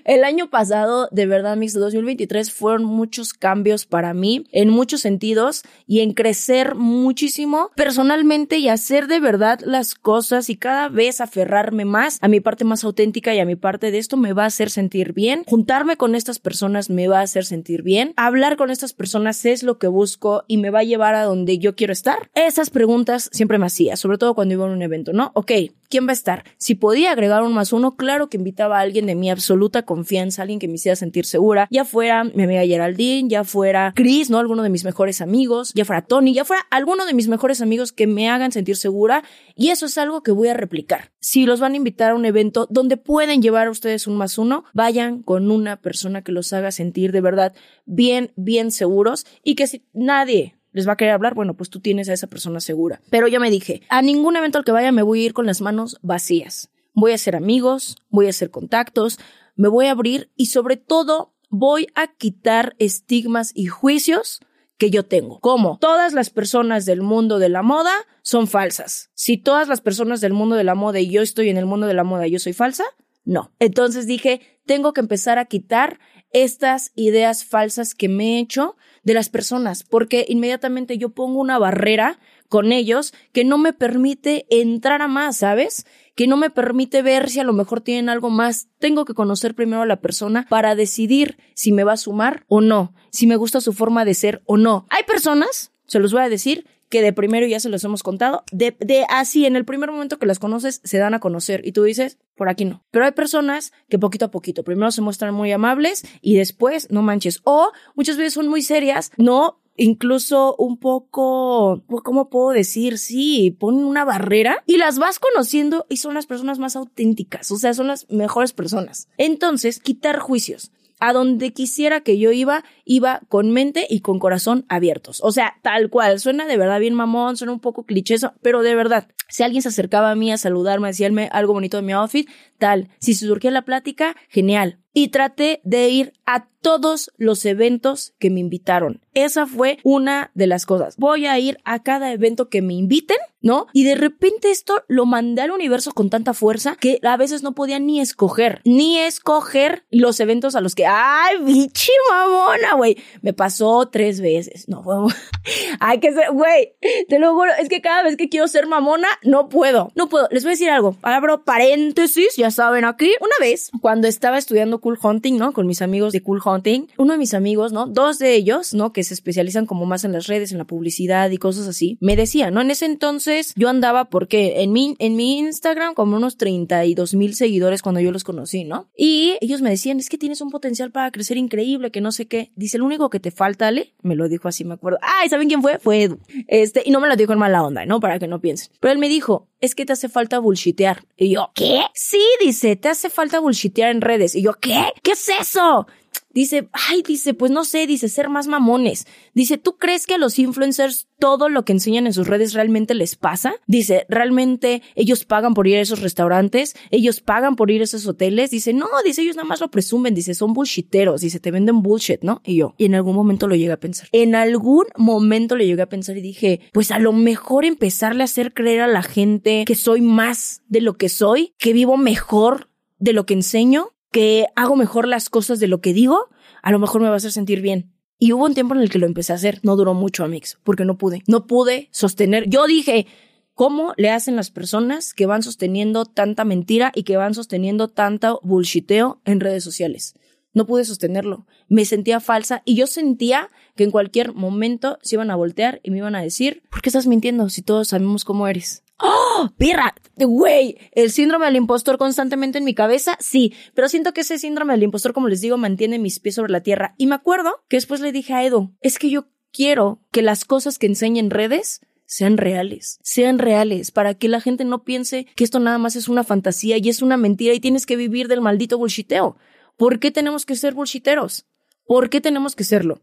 El 0.05 0.23
año 0.23 0.49
pasado, 0.49 1.07
de 1.11 1.25
verdad, 1.25 1.57
Mix 1.57 1.73
de 1.73 1.79
2023 1.79 2.51
fueron 2.51 2.83
muchos 2.83 3.33
cambios 3.33 3.85
para 3.85 4.13
mí 4.13 4.45
en 4.51 4.69
muchos 4.69 5.01
sentidos 5.01 5.63
y 5.87 6.01
en 6.01 6.13
crecer 6.13 6.75
muchísimo 6.75 7.71
personalmente 7.75 8.57
y 8.57 8.69
hacer 8.69 9.07
de 9.07 9.19
verdad 9.19 9.59
las 9.63 9.95
cosas 9.95 10.49
y 10.49 10.55
cada 10.55 10.89
vez 10.89 11.21
aferrarme 11.21 11.85
más 11.85 12.17
a 12.21 12.27
mi 12.27 12.39
parte 12.39 12.63
más 12.63 12.83
auténtica 12.83 13.33
y 13.33 13.39
a 13.39 13.45
mi 13.45 13.55
parte 13.55 13.91
de 13.91 13.97
esto 13.97 14.17
me 14.17 14.33
va 14.33 14.43
a 14.43 14.47
hacer 14.47 14.69
sentir 14.69 15.13
bien. 15.13 15.43
Juntarme 15.47 15.97
con 15.97 16.15
estas 16.15 16.39
personas 16.39 16.89
me 16.89 17.07
va 17.07 17.19
a 17.19 17.23
hacer 17.23 17.45
sentir 17.45 17.83
bien. 17.83 18.13
Hablar 18.17 18.57
con 18.57 18.69
estas 18.69 18.93
personas 18.93 19.45
es 19.45 19.63
lo 19.63 19.77
que 19.77 19.87
busco 19.87 20.43
y 20.47 20.57
me 20.57 20.69
va 20.69 20.79
a 20.79 20.83
llevar 20.83 21.15
a 21.15 21.23
donde 21.23 21.57
yo 21.57 21.75
quiero 21.75 21.93
estar. 21.93 22.29
Esas 22.33 22.69
preguntas 22.69 23.29
siempre 23.31 23.57
me 23.57 23.65
hacía, 23.65 23.95
sobre 23.95 24.17
todo 24.17 24.35
cuando 24.35 24.53
iba 24.53 24.67
a 24.67 24.71
un 24.71 24.81
evento, 24.81 25.13
¿no? 25.13 25.31
Ok, 25.33 25.51
¿quién 25.91 26.07
va 26.07 26.11
a 26.11 26.13
estar? 26.13 26.43
Si 26.57 26.73
podía 26.73 27.11
agregar 27.11 27.43
un 27.43 27.53
más 27.53 27.73
uno, 27.73 27.95
claro 27.95 28.29
que 28.29 28.37
invitaba 28.37 28.79
a 28.79 28.81
alguien 28.81 29.05
de 29.05 29.13
mi 29.13 29.29
absoluta 29.29 29.83
confianza, 29.83 30.41
alguien 30.41 30.57
que 30.57 30.67
me 30.67 30.75
hiciera 30.75 30.95
sentir 30.95 31.25
segura, 31.25 31.67
ya 31.69 31.85
fuera 31.85 32.23
mi 32.23 32.43
amiga 32.43 32.65
Geraldine, 32.65 33.29
ya 33.29 33.43
fuera 33.43 33.93
Chris, 33.95 34.31
¿no? 34.31 34.39
Alguno 34.39 34.63
de 34.63 34.69
mis 34.69 34.85
mejores 34.85 35.21
amigos, 35.21 35.71
ya 35.75 35.85
fuera 35.85 36.01
Tony, 36.01 36.33
ya 36.33 36.45
fuera 36.45 36.63
alguno 36.71 37.05
de 37.05 37.13
mis 37.13 37.27
mejores 37.27 37.61
amigos 37.61 37.91
que 37.91 38.07
me 38.07 38.29
hagan 38.29 38.51
sentir 38.51 38.77
segura 38.77 39.23
y 39.55 39.69
eso 39.69 39.85
es 39.85 39.97
algo 39.97 40.23
que 40.23 40.31
voy 40.31 40.47
a 40.47 40.53
replicar. 40.53 41.11
Si 41.19 41.45
los 41.45 41.59
van 41.59 41.73
a 41.73 41.77
invitar 41.77 42.11
a 42.11 42.15
un 42.15 42.25
evento 42.25 42.67
donde 42.71 42.97
pueden 42.97 43.41
llevar 43.41 43.67
a 43.67 43.71
ustedes 43.71 44.07
un 44.07 44.15
más 44.15 44.37
uno, 44.37 44.63
vayan 44.73 45.21
con 45.21 45.51
una 45.51 45.81
persona 45.81 46.23
que 46.23 46.31
los 46.31 46.53
haga 46.53 46.71
sentir 46.71 47.11
de 47.11 47.21
verdad 47.21 47.53
bien, 47.85 48.31
bien 48.37 48.71
seguros 48.71 49.25
y 49.43 49.55
que 49.55 49.67
si 49.67 49.85
nadie 49.93 50.60
les 50.71 50.87
va 50.87 50.93
a 50.93 50.97
querer 50.97 51.13
hablar, 51.13 51.33
bueno, 51.33 51.55
pues 51.55 51.69
tú 51.69 51.79
tienes 51.79 52.09
a 52.09 52.13
esa 52.13 52.27
persona 52.27 52.59
segura. 52.59 53.01
Pero 53.09 53.27
yo 53.27 53.39
me 53.39 53.51
dije, 53.51 53.81
a 53.89 54.01
ningún 54.01 54.35
evento 54.35 54.57
al 54.57 54.65
que 54.65 54.71
vaya 54.71 54.91
me 54.91 55.03
voy 55.03 55.21
a 55.21 55.25
ir 55.25 55.33
con 55.33 55.45
las 55.45 55.61
manos 55.61 55.97
vacías. 56.01 56.69
Voy 56.93 57.11
a 57.11 57.15
hacer 57.15 57.35
amigos, 57.35 57.97
voy 58.09 58.27
a 58.27 58.31
hacer 58.31 58.51
contactos, 58.51 59.19
me 59.55 59.67
voy 59.67 59.87
a 59.87 59.91
abrir 59.91 60.29
y 60.35 60.47
sobre 60.47 60.77
todo 60.77 61.33
voy 61.49 61.87
a 61.95 62.07
quitar 62.07 62.75
estigmas 62.79 63.51
y 63.53 63.67
juicios 63.67 64.39
que 64.77 64.89
yo 64.89 65.05
tengo. 65.05 65.39
Como 65.39 65.77
todas 65.77 66.13
las 66.13 66.29
personas 66.29 66.85
del 66.85 67.01
mundo 67.01 67.37
de 67.37 67.49
la 67.49 67.61
moda 67.61 67.93
son 68.23 68.47
falsas. 68.47 69.11
Si 69.13 69.37
todas 69.37 69.67
las 69.67 69.79
personas 69.79 70.21
del 70.21 70.33
mundo 70.33 70.55
de 70.55 70.63
la 70.63 70.75
moda 70.75 70.99
y 70.99 71.09
yo 71.09 71.21
estoy 71.21 71.49
en 71.49 71.57
el 71.57 71.67
mundo 71.67 71.85
de 71.85 71.93
la 71.93 72.03
moda 72.03 72.25
y 72.25 72.31
yo 72.31 72.39
soy 72.39 72.53
falsa, 72.53 72.85
no. 73.23 73.51
Entonces 73.59 74.07
dije, 74.07 74.41
tengo 74.65 74.93
que 74.93 75.01
empezar 75.01 75.37
a 75.37 75.45
quitar 75.45 75.99
estas 76.33 76.91
ideas 76.95 77.45
falsas 77.45 77.95
que 77.95 78.09
me 78.09 78.37
he 78.37 78.39
hecho 78.39 78.75
de 79.03 79.13
las 79.13 79.29
personas, 79.29 79.83
porque 79.83 80.25
inmediatamente 80.27 80.97
yo 80.97 81.09
pongo 81.09 81.39
una 81.39 81.57
barrera 81.57 82.19
con 82.49 82.71
ellos 82.71 83.13
que 83.31 83.45
no 83.45 83.57
me 83.57 83.73
permite 83.73 84.45
entrar 84.49 85.01
a 85.01 85.07
más, 85.07 85.37
¿sabes? 85.37 85.85
Que 86.15 86.27
no 86.27 86.37
me 86.37 86.49
permite 86.49 87.01
ver 87.01 87.29
si 87.29 87.39
a 87.39 87.43
lo 87.43 87.53
mejor 87.53 87.81
tienen 87.81 88.09
algo 88.09 88.29
más. 88.29 88.67
Tengo 88.77 89.05
que 89.05 89.13
conocer 89.13 89.55
primero 89.55 89.81
a 89.81 89.85
la 89.85 90.01
persona 90.01 90.45
para 90.49 90.75
decidir 90.75 91.37
si 91.55 91.71
me 91.71 91.83
va 91.83 91.93
a 91.93 91.97
sumar 91.97 92.43
o 92.47 92.61
no, 92.61 92.93
si 93.09 93.25
me 93.25 93.37
gusta 93.37 93.61
su 93.61 93.73
forma 93.73 94.05
de 94.05 94.13
ser 94.13 94.41
o 94.45 94.57
no. 94.57 94.85
Hay 94.89 95.03
personas, 95.03 95.71
se 95.87 95.99
los 95.99 96.11
voy 96.11 96.23
a 96.23 96.29
decir, 96.29 96.65
que 96.89 97.01
de 97.01 97.13
primero 97.13 97.47
ya 97.47 97.59
se 97.61 97.69
los 97.69 97.83
hemos 97.85 98.03
contado, 98.03 98.43
de, 98.51 98.75
de 98.79 99.05
así 99.09 99.45
en 99.45 99.55
el 99.55 99.63
primer 99.63 99.89
momento 99.89 100.19
que 100.19 100.25
las 100.25 100.39
conoces 100.39 100.81
se 100.83 100.97
dan 100.97 101.13
a 101.13 101.19
conocer 101.19 101.65
y 101.65 101.71
tú 101.71 101.83
dices, 101.83 102.17
por 102.41 102.49
aquí 102.49 102.65
no. 102.65 102.83
Pero 102.89 103.05
hay 103.05 103.11
personas 103.11 103.71
que 103.87 103.99
poquito 103.99 104.25
a 104.25 104.31
poquito, 104.31 104.63
primero 104.63 104.89
se 104.89 105.03
muestran 105.03 105.31
muy 105.31 105.51
amables 105.51 106.03
y 106.21 106.37
después 106.37 106.87
no 106.89 107.03
manches. 107.03 107.39
O 107.43 107.71
muchas 107.93 108.17
veces 108.17 108.33
son 108.33 108.47
muy 108.47 108.63
serias, 108.63 109.11
no 109.15 109.59
incluso 109.77 110.55
un 110.57 110.79
poco, 110.79 111.83
¿cómo 112.03 112.31
puedo 112.31 112.49
decir? 112.49 112.97
Sí, 112.97 113.55
ponen 113.59 113.83
una 113.83 114.05
barrera 114.05 114.63
y 114.65 114.77
las 114.77 114.97
vas 114.97 115.19
conociendo 115.19 115.85
y 115.87 115.97
son 115.97 116.15
las 116.15 116.25
personas 116.25 116.57
más 116.57 116.75
auténticas, 116.75 117.51
o 117.51 117.57
sea, 117.57 117.75
son 117.75 117.85
las 117.85 118.09
mejores 118.09 118.53
personas. 118.53 119.07
Entonces, 119.19 119.79
quitar 119.79 120.17
juicios 120.17 120.71
a 120.99 121.13
donde 121.13 121.53
quisiera 121.53 122.01
que 122.01 122.17
yo 122.17 122.31
iba, 122.31 122.63
iba 122.85 123.21
con 123.29 123.51
mente 123.51 123.85
y 123.89 124.01
con 124.01 124.19
corazón 124.19 124.65
abiertos. 124.69 125.19
O 125.23 125.31
sea, 125.31 125.57
tal 125.61 125.89
cual. 125.89 126.19
Suena 126.19 126.45
de 126.45 126.57
verdad 126.57 126.79
bien 126.79 126.93
mamón, 126.93 127.37
suena 127.37 127.53
un 127.53 127.59
poco 127.59 127.83
clichoso, 127.83 128.33
pero 128.41 128.61
de 128.61 128.75
verdad, 128.75 129.07
si 129.27 129.43
alguien 129.43 129.61
se 129.61 129.69
acercaba 129.69 130.11
a 130.11 130.15
mí 130.15 130.31
a 130.31 130.37
saludarme, 130.37 130.87
a 130.87 130.91
decirme 130.91 131.29
algo 131.31 131.53
bonito 131.53 131.77
de 131.77 131.83
mi 131.83 131.93
outfit, 131.93 132.29
tal. 132.57 132.89
Si 132.99 133.13
se 133.13 133.25
surgía 133.25 133.51
la 133.51 133.63
plática, 133.63 134.15
genial. 134.29 134.79
Y 134.93 135.07
traté 135.07 135.61
de 135.63 135.89
ir 135.89 136.13
a 136.25 136.47
todos 136.61 137.11
los 137.17 137.45
eventos 137.45 138.13
que 138.19 138.29
me 138.29 138.39
invitaron. 138.41 139.01
Esa 139.13 139.47
fue 139.47 139.79
una 139.83 140.31
de 140.35 140.47
las 140.47 140.65
cosas. 140.65 140.97
Voy 140.97 141.25
a 141.25 141.39
ir 141.39 141.57
a 141.63 141.81
cada 141.81 142.11
evento 142.11 142.49
que 142.49 142.61
me 142.61 142.73
inviten, 142.73 143.17
¿no? 143.41 143.67
Y 143.73 143.83
de 143.83 143.95
repente 143.95 144.51
esto 144.51 144.83
lo 144.87 145.05
mandé 145.05 145.41
al 145.41 145.51
universo 145.51 145.93
con 145.93 146.09
tanta 146.09 146.33
fuerza 146.33 146.75
que 146.75 146.99
a 147.03 147.17
veces 147.17 147.41
no 147.41 147.53
podía 147.53 147.79
ni 147.79 147.99
escoger, 148.01 148.61
ni 148.63 148.97
escoger 148.97 149.85
los 149.89 150.19
eventos 150.19 150.55
a 150.55 150.61
los 150.61 150.75
que, 150.75 150.85
ay, 150.85 151.37
bichi 151.43 151.91
mamona, 152.09 152.75
güey. 152.81 152.97
Me 153.21 153.31
pasó 153.33 153.89
tres 153.89 154.21
veces. 154.21 154.67
No, 154.67 154.81
fue... 154.81 154.95
hay 155.79 155.99
que 155.99 156.11
ser, 156.13 156.31
güey, 156.31 156.73
te 157.07 157.19
lo 157.19 157.35
juro, 157.35 157.51
es 157.59 157.69
que 157.69 157.79
cada 157.79 158.01
vez 158.01 158.17
que 158.17 158.27
quiero 158.27 158.47
ser 158.47 158.65
mamona, 158.65 159.07
no 159.23 159.49
puedo, 159.49 159.91
no 159.95 160.09
puedo. 160.09 160.27
Les 160.31 160.43
voy 160.43 160.51
a 160.51 160.53
decir 160.53 160.69
algo. 160.71 160.95
Abro 161.03 161.43
paréntesis, 161.43 162.35
ya 162.37 162.49
saben 162.49 162.85
aquí. 162.85 163.11
Una 163.21 163.35
vez, 163.39 163.69
cuando 163.81 164.07
estaba 164.07 164.39
estudiando 164.39 164.81
Cool 164.81 164.97
Hunting, 165.01 165.37
¿no? 165.37 165.53
Con 165.53 165.67
mis 165.67 165.83
amigos 165.83 166.11
de 166.11 166.23
Cool 166.23 166.41
Hunting. 166.43 166.87
Uno 166.97 167.13
de 167.13 167.19
mis 167.19 167.35
amigos, 167.35 167.71
¿no? 167.71 167.85
Dos 167.85 168.17
de 168.17 168.33
ellos, 168.33 168.73
¿no? 168.73 168.93
Que 168.93 169.03
se 169.03 169.13
especializan 169.13 169.67
como 169.67 169.85
más 169.85 170.03
en 170.03 170.11
las 170.13 170.25
redes, 170.25 170.51
en 170.51 170.57
la 170.57 170.65
publicidad 170.65 171.29
y 171.29 171.37
cosas 171.37 171.67
así. 171.67 171.99
Me 172.01 172.15
decía, 172.15 172.49
¿no? 172.49 172.61
En 172.61 172.71
ese 172.71 172.85
entonces 172.85 173.53
yo 173.55 173.69
andaba 173.69 174.05
porque 174.05 174.63
en 174.63 174.71
mi, 174.71 174.95
en 174.97 175.15
mi 175.15 175.37
Instagram 175.37 175.93
como 175.93 176.17
unos 176.17 176.37
32 176.37 177.13
mil 177.13 177.35
seguidores 177.35 177.83
cuando 177.83 178.01
yo 178.01 178.11
los 178.11 178.23
conocí, 178.23 178.63
¿no? 178.63 178.89
Y 178.97 179.37
ellos 179.41 179.61
me 179.61 179.69
decían, 179.69 179.99
es 179.99 180.09
que 180.09 180.17
tienes 180.17 180.41
un 180.41 180.49
potencial 180.49 180.91
para 180.91 181.11
crecer 181.11 181.37
increíble, 181.37 181.91
que 181.91 182.01
no 182.01 182.11
sé 182.11 182.27
qué. 182.27 182.51
Dice, 182.61 182.77
el 182.77 182.83
único 182.83 183.09
que 183.09 183.19
te 183.19 183.31
falta, 183.31 183.67
Ale, 183.67 183.93
me 184.03 184.15
lo 184.15 184.29
dijo 184.29 184.47
así, 184.47 184.63
me 184.63 184.75
acuerdo. 184.75 184.99
Ay, 185.01 185.29
¿saben 185.29 185.47
quién 185.47 185.61
fue? 185.61 185.79
Fue 185.79 186.03
Edu. 186.03 186.19
Este, 186.47 186.83
y 186.85 186.91
no 186.91 186.99
me 186.99 187.07
lo 187.07 187.15
dijo 187.15 187.33
en 187.33 187.39
mala 187.39 187.63
onda, 187.63 187.85
¿no? 187.85 187.99
Para 187.99 188.19
que 188.19 188.27
no 188.27 188.39
piensen. 188.39 188.71
Pero 188.79 188.91
él 188.91 188.99
me 188.99 189.09
dijo, 189.09 189.47
es 189.59 189.73
que 189.73 189.85
te 189.85 189.93
hace 189.93 190.09
falta 190.09 190.37
bullshitear. 190.39 191.03
Y 191.17 191.31
yo, 191.31 191.51
¿qué? 191.55 191.81
Sí, 191.93 192.23
dice, 192.39 192.75
te 192.75 192.89
hace 192.89 193.09
falta 193.09 193.39
bullshitear 193.39 193.89
en 193.89 194.01
redes. 194.01 194.35
Y 194.35 194.43
yo, 194.43 194.53
¿qué? 194.53 194.93
¿Qué 195.01 195.11
es 195.11 195.29
eso? 195.29 195.87
Dice, 196.33 196.69
ay, 196.71 197.03
dice, 197.05 197.33
pues 197.33 197.51
no 197.51 197.65
sé, 197.65 197.87
dice, 197.87 198.09
ser 198.09 198.29
más 198.29 198.47
mamones. 198.47 199.05
Dice, 199.33 199.57
¿tú 199.57 199.77
crees 199.77 200.05
que 200.05 200.15
a 200.15 200.17
los 200.17 200.39
influencers 200.39 201.07
todo 201.19 201.49
lo 201.49 201.65
que 201.65 201.73
enseñan 201.73 202.07
en 202.07 202.13
sus 202.13 202.27
redes 202.27 202.53
realmente 202.53 202.95
les 202.95 203.15
pasa? 203.15 203.53
Dice, 203.67 204.05
¿realmente 204.09 204.81
ellos 204.95 205.25
pagan 205.25 205.53
por 205.53 205.67
ir 205.67 205.77
a 205.77 205.81
esos 205.81 206.01
restaurantes? 206.01 206.75
¿Ellos 206.89 207.21
pagan 207.21 207.55
por 207.55 207.71
ir 207.71 207.81
a 207.81 207.83
esos 207.83 208.07
hoteles? 208.07 208.51
Dice, 208.51 208.73
no, 208.73 208.87
dice, 209.05 209.21
ellos 209.21 209.35
nada 209.35 209.47
más 209.47 209.61
lo 209.61 209.69
presumen. 209.69 210.15
Dice, 210.15 210.33
son 210.33 210.53
bullshiteros. 210.53 211.21
Dice, 211.21 211.39
te 211.39 211.51
venden 211.51 211.81
bullshit, 211.81 212.21
¿no? 212.23 212.41
Y 212.45 212.55
yo, 212.55 212.73
y 212.77 212.85
en 212.85 212.95
algún 212.95 213.15
momento 213.15 213.47
lo 213.47 213.55
llegué 213.55 213.71
a 213.71 213.79
pensar. 213.79 214.07
En 214.11 214.35
algún 214.35 214.85
momento 214.97 215.55
lo 215.55 215.63
llegué 215.63 215.81
a 215.81 215.89
pensar 215.89 216.17
y 216.17 216.21
dije, 216.21 216.61
pues 216.73 216.91
a 216.91 216.99
lo 216.99 217.13
mejor 217.13 217.65
empezarle 217.65 218.23
a 218.23 218.25
hacer 218.25 218.53
creer 218.53 218.81
a 218.81 218.87
la 218.87 219.03
gente 219.03 219.63
que 219.65 219.75
soy 219.75 220.01
más 220.01 220.61
de 220.67 220.81
lo 220.81 220.97
que 220.97 221.09
soy, 221.09 221.53
que 221.57 221.73
vivo 221.73 221.97
mejor 221.97 222.69
de 222.99 223.13
lo 223.13 223.25
que 223.25 223.33
enseño, 223.33 223.89
que 224.11 224.47
hago 224.55 224.75
mejor 224.75 225.07
las 225.07 225.29
cosas 225.29 225.59
de 225.59 225.67
lo 225.67 225.81
que 225.81 225.93
digo, 225.93 226.29
a 226.61 226.71
lo 226.71 226.79
mejor 226.79 227.01
me 227.01 227.09
va 227.09 227.15
a 227.15 227.19
sentir 227.19 227.61
bien. 227.61 227.93
Y 228.19 228.33
hubo 228.33 228.45
un 228.45 228.53
tiempo 228.53 228.75
en 228.75 228.81
el 228.81 228.89
que 228.89 228.99
lo 228.99 229.07
empecé 229.07 229.31
a 229.31 229.35
hacer. 229.35 229.59
No 229.63 229.75
duró 229.75 229.95
mucho, 229.95 230.23
Amix, 230.23 230.59
porque 230.63 230.85
no 230.85 230.97
pude. 230.97 231.23
No 231.27 231.47
pude 231.47 231.89
sostener. 231.91 232.47
Yo 232.47 232.67
dije, 232.67 233.07
¿cómo 233.55 233.93
le 233.97 234.11
hacen 234.11 234.35
las 234.35 234.51
personas 234.51 235.15
que 235.15 235.25
van 235.25 235.41
sosteniendo 235.41 236.05
tanta 236.05 236.45
mentira 236.45 236.91
y 236.93 237.01
que 237.01 237.17
van 237.17 237.33
sosteniendo 237.33 237.87
tanto 237.87 238.39
bullshiteo 238.43 239.21
en 239.25 239.39
redes 239.39 239.63
sociales? 239.63 240.13
No 240.53 240.67
pude 240.67 240.85
sostenerlo. 240.85 241.47
Me 241.67 241.85
sentía 241.85 242.19
falsa 242.19 242.61
y 242.65 242.75
yo 242.75 242.85
sentía 242.85 243.49
que 243.75 243.85
en 243.85 243.91
cualquier 243.91 244.33
momento 244.33 244.99
se 245.01 245.15
iban 245.15 245.31
a 245.31 245.35
voltear 245.35 245.79
y 245.81 245.89
me 245.89 245.97
iban 245.97 246.13
a 246.13 246.21
decir, 246.21 246.61
¿por 246.69 246.81
qué 246.81 246.89
estás 246.89 247.07
mintiendo 247.07 247.49
si 247.49 247.61
todos 247.61 247.87
sabemos 247.87 248.25
cómo 248.25 248.47
eres? 248.47 248.83
¡Oh! 249.01 249.49
¡Pirra! 249.57 249.95
Güey, 250.17 250.77
el 250.91 251.11
síndrome 251.11 251.45
del 251.47 251.55
impostor 251.55 251.97
constantemente 251.97 252.59
en 252.59 252.65
mi 252.65 252.75
cabeza, 252.75 253.17
sí, 253.19 253.53
pero 253.73 253.89
siento 253.89 254.13
que 254.13 254.21
ese 254.21 254.37
síndrome 254.37 254.73
del 254.73 254.83
impostor, 254.83 255.13
como 255.13 255.27
les 255.27 255.41
digo, 255.41 255.57
mantiene 255.57 255.99
mis 255.99 256.19
pies 256.19 256.35
sobre 256.35 256.51
la 256.51 256.61
tierra. 256.61 256.93
Y 256.97 257.07
me 257.07 257.15
acuerdo 257.15 257.63
que 257.67 257.77
después 257.77 258.01
le 258.01 258.11
dije 258.11 258.33
a 258.33 258.43
Edo, 258.43 258.71
es 258.81 258.99
que 258.99 259.09
yo 259.09 259.27
quiero 259.51 260.01
que 260.11 260.21
las 260.21 260.45
cosas 260.45 260.77
que 260.77 260.87
enseñe 260.87 261.19
en 261.19 261.29
redes 261.29 261.81
sean 262.05 262.37
reales, 262.37 262.99
sean 263.01 263.39
reales, 263.39 263.91
para 263.91 264.13
que 264.15 264.27
la 264.27 264.41
gente 264.41 264.65
no 264.65 264.83
piense 264.83 265.27
que 265.35 265.43
esto 265.43 265.59
nada 265.59 265.77
más 265.77 265.95
es 265.95 266.09
una 266.09 266.23
fantasía 266.23 266.77
y 266.77 266.89
es 266.89 267.01
una 267.01 267.17
mentira 267.17 267.53
y 267.53 267.59
tienes 267.59 267.85
que 267.85 267.95
vivir 267.95 268.27
del 268.27 268.41
maldito 268.41 268.77
bullshiteo. 268.77 269.37
¿Por 269.77 269.99
qué 269.99 270.11
tenemos 270.11 270.45
que 270.45 270.55
ser 270.55 270.73
bullshiteros? 270.73 271.45
¿Por 271.85 272.09
qué 272.09 272.21
tenemos 272.21 272.55
que 272.55 272.63
serlo? 272.63 273.01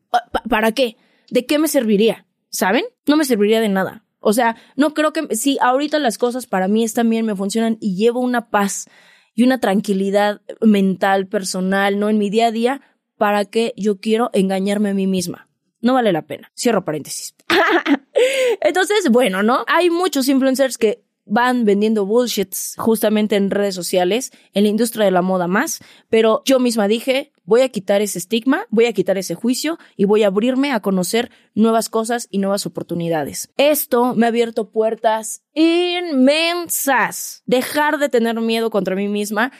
¿Para 0.48 0.72
qué? 0.72 0.96
¿De 1.30 1.46
qué 1.46 1.58
me 1.58 1.68
serviría? 1.68 2.26
¿Saben? 2.50 2.84
No 3.06 3.16
me 3.16 3.24
serviría 3.24 3.60
de 3.60 3.68
nada. 3.68 4.04
O 4.20 4.32
sea, 4.32 4.56
no 4.76 4.94
creo 4.94 5.12
que, 5.12 5.34
sí, 5.36 5.58
ahorita 5.60 5.98
las 5.98 6.18
cosas 6.18 6.46
para 6.46 6.68
mí 6.68 6.84
están 6.84 7.08
bien, 7.08 7.26
me 7.26 7.36
funcionan 7.36 7.78
y 7.80 7.96
llevo 7.96 8.20
una 8.20 8.50
paz 8.50 8.88
y 9.34 9.44
una 9.44 9.60
tranquilidad 9.60 10.40
mental, 10.60 11.28
personal, 11.28 11.98
¿no? 11.98 12.08
En 12.08 12.18
mi 12.18 12.28
día 12.28 12.46
a 12.46 12.52
día, 12.52 12.82
para 13.16 13.44
que 13.44 13.74
yo 13.76 14.00
quiero 14.00 14.30
engañarme 14.32 14.90
a 14.90 14.94
mí 14.94 15.06
misma. 15.06 15.48
No 15.80 15.94
vale 15.94 16.12
la 16.12 16.22
pena. 16.22 16.50
Cierro 16.56 16.84
paréntesis. 16.84 17.34
Entonces, 18.60 19.10
bueno, 19.10 19.42
¿no? 19.42 19.64
Hay 19.68 19.90
muchos 19.90 20.28
influencers 20.28 20.76
que 20.76 21.04
van 21.28 21.64
vendiendo 21.64 22.06
bullshits 22.06 22.74
justamente 22.78 23.36
en 23.36 23.50
redes 23.50 23.74
sociales, 23.74 24.32
en 24.54 24.64
la 24.64 24.68
industria 24.68 25.04
de 25.04 25.10
la 25.10 25.22
moda 25.22 25.46
más, 25.46 25.80
pero 26.08 26.42
yo 26.44 26.58
misma 26.58 26.88
dije, 26.88 27.32
voy 27.44 27.62
a 27.62 27.68
quitar 27.68 28.02
ese 28.02 28.18
estigma, 28.18 28.66
voy 28.70 28.86
a 28.86 28.92
quitar 28.92 29.16
ese 29.16 29.34
juicio 29.34 29.78
y 29.96 30.04
voy 30.04 30.22
a 30.22 30.26
abrirme 30.26 30.72
a 30.72 30.80
conocer 30.80 31.30
nuevas 31.54 31.88
cosas 31.88 32.28
y 32.30 32.38
nuevas 32.38 32.66
oportunidades. 32.66 33.50
Esto 33.56 34.14
me 34.14 34.26
ha 34.26 34.28
abierto 34.28 34.70
puertas 34.70 35.42
inmensas. 35.54 37.42
Dejar 37.46 37.98
de 37.98 38.08
tener 38.08 38.38
miedo 38.40 38.70
contra 38.70 38.94
mí 38.94 39.08
misma 39.08 39.52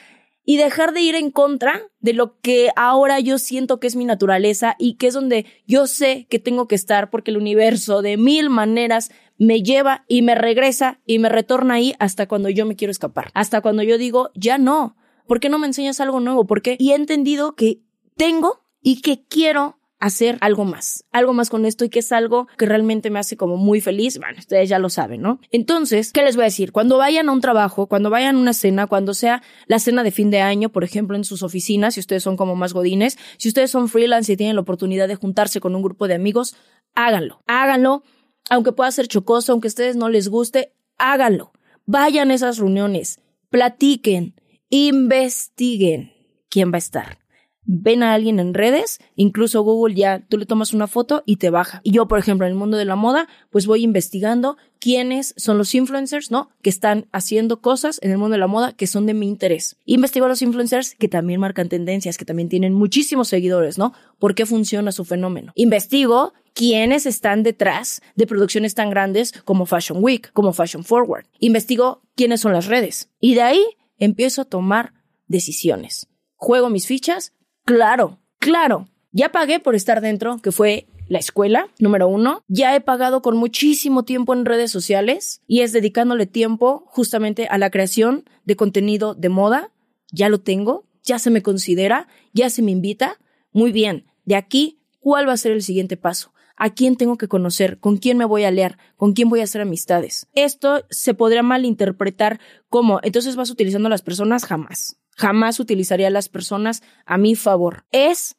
y 0.48 0.56
dejar 0.56 0.94
de 0.94 1.02
ir 1.02 1.14
en 1.14 1.30
contra 1.30 1.82
de 2.00 2.14
lo 2.14 2.40
que 2.40 2.70
ahora 2.74 3.20
yo 3.20 3.36
siento 3.36 3.80
que 3.80 3.86
es 3.86 3.96
mi 3.96 4.06
naturaleza 4.06 4.76
y 4.78 4.94
que 4.94 5.08
es 5.08 5.12
donde 5.12 5.44
yo 5.66 5.86
sé 5.86 6.26
que 6.30 6.38
tengo 6.38 6.66
que 6.66 6.74
estar 6.74 7.10
porque 7.10 7.32
el 7.32 7.36
universo 7.36 8.00
de 8.00 8.16
mil 8.16 8.48
maneras 8.48 9.10
me 9.36 9.62
lleva 9.62 10.06
y 10.08 10.22
me 10.22 10.34
regresa 10.34 11.00
y 11.04 11.18
me 11.18 11.28
retorna 11.28 11.74
ahí 11.74 11.94
hasta 11.98 12.26
cuando 12.28 12.48
yo 12.48 12.64
me 12.64 12.76
quiero 12.76 12.90
escapar, 12.90 13.30
hasta 13.34 13.60
cuando 13.60 13.82
yo 13.82 13.98
digo, 13.98 14.30
ya 14.34 14.56
no, 14.56 14.96
¿por 15.26 15.38
qué 15.38 15.50
no 15.50 15.58
me 15.58 15.66
enseñas 15.66 16.00
algo 16.00 16.18
nuevo? 16.18 16.46
Porque 16.46 16.78
y 16.78 16.92
he 16.92 16.94
entendido 16.94 17.54
que 17.54 17.82
tengo 18.16 18.64
y 18.80 19.02
que 19.02 19.26
quiero 19.26 19.77
hacer 20.00 20.38
algo 20.40 20.64
más, 20.64 21.04
algo 21.10 21.32
más 21.32 21.50
con 21.50 21.64
esto 21.64 21.84
y 21.84 21.88
que 21.88 21.98
es 21.98 22.12
algo 22.12 22.46
que 22.56 22.66
realmente 22.66 23.10
me 23.10 23.18
hace 23.18 23.36
como 23.36 23.56
muy 23.56 23.80
feliz. 23.80 24.18
Bueno, 24.18 24.38
ustedes 24.38 24.68
ya 24.68 24.78
lo 24.78 24.90
saben, 24.90 25.22
¿no? 25.22 25.40
Entonces, 25.50 26.12
¿qué 26.12 26.22
les 26.22 26.36
voy 26.36 26.44
a 26.44 26.46
decir? 26.46 26.72
Cuando 26.72 26.98
vayan 26.98 27.28
a 27.28 27.32
un 27.32 27.40
trabajo, 27.40 27.86
cuando 27.86 28.10
vayan 28.10 28.36
a 28.36 28.38
una 28.38 28.52
cena, 28.52 28.86
cuando 28.86 29.14
sea 29.14 29.42
la 29.66 29.78
cena 29.78 30.04
de 30.04 30.10
fin 30.10 30.30
de 30.30 30.40
año, 30.40 30.70
por 30.70 30.84
ejemplo, 30.84 31.16
en 31.16 31.24
sus 31.24 31.42
oficinas, 31.42 31.94
si 31.94 32.00
ustedes 32.00 32.22
son 32.22 32.36
como 32.36 32.54
más 32.54 32.72
godines, 32.72 33.18
si 33.38 33.48
ustedes 33.48 33.70
son 33.70 33.88
freelance 33.88 34.32
y 34.32 34.36
tienen 34.36 34.56
la 34.56 34.62
oportunidad 34.62 35.08
de 35.08 35.16
juntarse 35.16 35.60
con 35.60 35.74
un 35.74 35.82
grupo 35.82 36.06
de 36.06 36.14
amigos, 36.14 36.54
háganlo, 36.94 37.42
háganlo, 37.46 38.04
aunque 38.50 38.72
pueda 38.72 38.90
ser 38.92 39.08
chocoso, 39.08 39.52
aunque 39.52 39.68
a 39.68 39.70
ustedes 39.70 39.96
no 39.96 40.08
les 40.08 40.28
guste, 40.28 40.72
háganlo. 40.96 41.52
Vayan 41.86 42.30
a 42.30 42.34
esas 42.34 42.58
reuniones, 42.58 43.20
platiquen, 43.50 44.34
investiguen 44.68 46.12
quién 46.50 46.70
va 46.70 46.76
a 46.76 46.78
estar 46.78 47.27
ven 47.70 48.02
a 48.02 48.14
alguien 48.14 48.40
en 48.40 48.54
redes, 48.54 48.98
incluso 49.14 49.62
Google 49.62 49.94
ya, 49.94 50.24
tú 50.26 50.38
le 50.38 50.46
tomas 50.46 50.72
una 50.72 50.86
foto 50.86 51.22
y 51.26 51.36
te 51.36 51.50
baja. 51.50 51.82
Y 51.84 51.92
yo, 51.92 52.08
por 52.08 52.18
ejemplo, 52.18 52.46
en 52.46 52.52
el 52.52 52.58
mundo 52.58 52.78
de 52.78 52.86
la 52.86 52.96
moda, 52.96 53.28
pues 53.50 53.66
voy 53.66 53.84
investigando 53.84 54.56
quiénes 54.80 55.34
son 55.36 55.58
los 55.58 55.74
influencers, 55.74 56.30
¿no? 56.30 56.48
Que 56.62 56.70
están 56.70 57.08
haciendo 57.12 57.60
cosas 57.60 57.98
en 58.02 58.10
el 58.10 58.16
mundo 58.16 58.32
de 58.32 58.38
la 58.38 58.46
moda 58.46 58.72
que 58.72 58.86
son 58.86 59.04
de 59.04 59.12
mi 59.12 59.28
interés. 59.28 59.76
Investigo 59.84 60.24
a 60.24 60.30
los 60.30 60.40
influencers 60.40 60.94
que 60.94 61.08
también 61.08 61.40
marcan 61.40 61.68
tendencias, 61.68 62.16
que 62.16 62.24
también 62.24 62.48
tienen 62.48 62.72
muchísimos 62.72 63.28
seguidores, 63.28 63.76
¿no? 63.76 63.92
¿Por 64.18 64.34
qué 64.34 64.46
funciona 64.46 64.90
su 64.90 65.04
fenómeno? 65.04 65.52
Investigo 65.54 66.32
quiénes 66.54 67.04
están 67.04 67.42
detrás 67.42 68.00
de 68.16 68.26
producciones 68.26 68.74
tan 68.74 68.88
grandes 68.88 69.32
como 69.44 69.66
Fashion 69.66 70.02
Week, 70.02 70.32
como 70.32 70.54
Fashion 70.54 70.84
Forward. 70.84 71.26
Investigo 71.38 72.00
quiénes 72.16 72.40
son 72.40 72.54
las 72.54 72.64
redes. 72.64 73.10
Y 73.20 73.34
de 73.34 73.42
ahí 73.42 73.62
empiezo 73.98 74.40
a 74.40 74.46
tomar 74.46 74.94
decisiones. 75.26 76.08
Juego 76.34 76.70
mis 76.70 76.86
fichas 76.86 77.34
Claro, 77.68 78.18
claro. 78.38 78.88
Ya 79.12 79.30
pagué 79.30 79.60
por 79.60 79.74
estar 79.74 80.00
dentro, 80.00 80.38
que 80.38 80.52
fue 80.52 80.86
la 81.06 81.18
escuela, 81.18 81.68
número 81.78 82.08
uno. 82.08 82.42
Ya 82.48 82.74
he 82.74 82.80
pagado 82.80 83.20
con 83.20 83.36
muchísimo 83.36 84.04
tiempo 84.04 84.32
en 84.32 84.46
redes 84.46 84.70
sociales 84.70 85.42
y 85.46 85.60
es 85.60 85.74
dedicándole 85.74 86.24
tiempo 86.24 86.84
justamente 86.86 87.46
a 87.46 87.58
la 87.58 87.68
creación 87.68 88.24
de 88.46 88.56
contenido 88.56 89.14
de 89.14 89.28
moda. 89.28 89.70
Ya 90.10 90.30
lo 90.30 90.40
tengo, 90.40 90.86
ya 91.02 91.18
se 91.18 91.28
me 91.28 91.42
considera, 91.42 92.08
ya 92.32 92.48
se 92.48 92.62
me 92.62 92.70
invita. 92.70 93.18
Muy 93.52 93.70
bien, 93.70 94.06
de 94.24 94.36
aquí, 94.36 94.80
¿cuál 94.98 95.28
va 95.28 95.34
a 95.34 95.36
ser 95.36 95.52
el 95.52 95.62
siguiente 95.62 95.98
paso? 95.98 96.32
¿A 96.56 96.70
quién 96.70 96.96
tengo 96.96 97.18
que 97.18 97.28
conocer? 97.28 97.80
¿Con 97.80 97.98
quién 97.98 98.16
me 98.16 98.24
voy 98.24 98.44
a 98.44 98.50
leer? 98.50 98.78
¿Con 98.96 99.12
quién 99.12 99.28
voy 99.28 99.40
a 99.40 99.44
hacer 99.44 99.60
amistades? 99.60 100.26
Esto 100.32 100.86
se 100.88 101.12
podría 101.12 101.42
malinterpretar 101.42 102.40
como, 102.70 102.98
entonces 103.02 103.36
vas 103.36 103.50
utilizando 103.50 103.88
a 103.88 103.90
las 103.90 104.00
personas 104.00 104.46
jamás 104.46 104.96
jamás 105.18 105.58
utilizaría 105.58 106.06
a 106.06 106.10
las 106.10 106.28
personas 106.28 106.82
a 107.04 107.18
mi 107.18 107.34
favor. 107.34 107.84
Es 107.90 108.36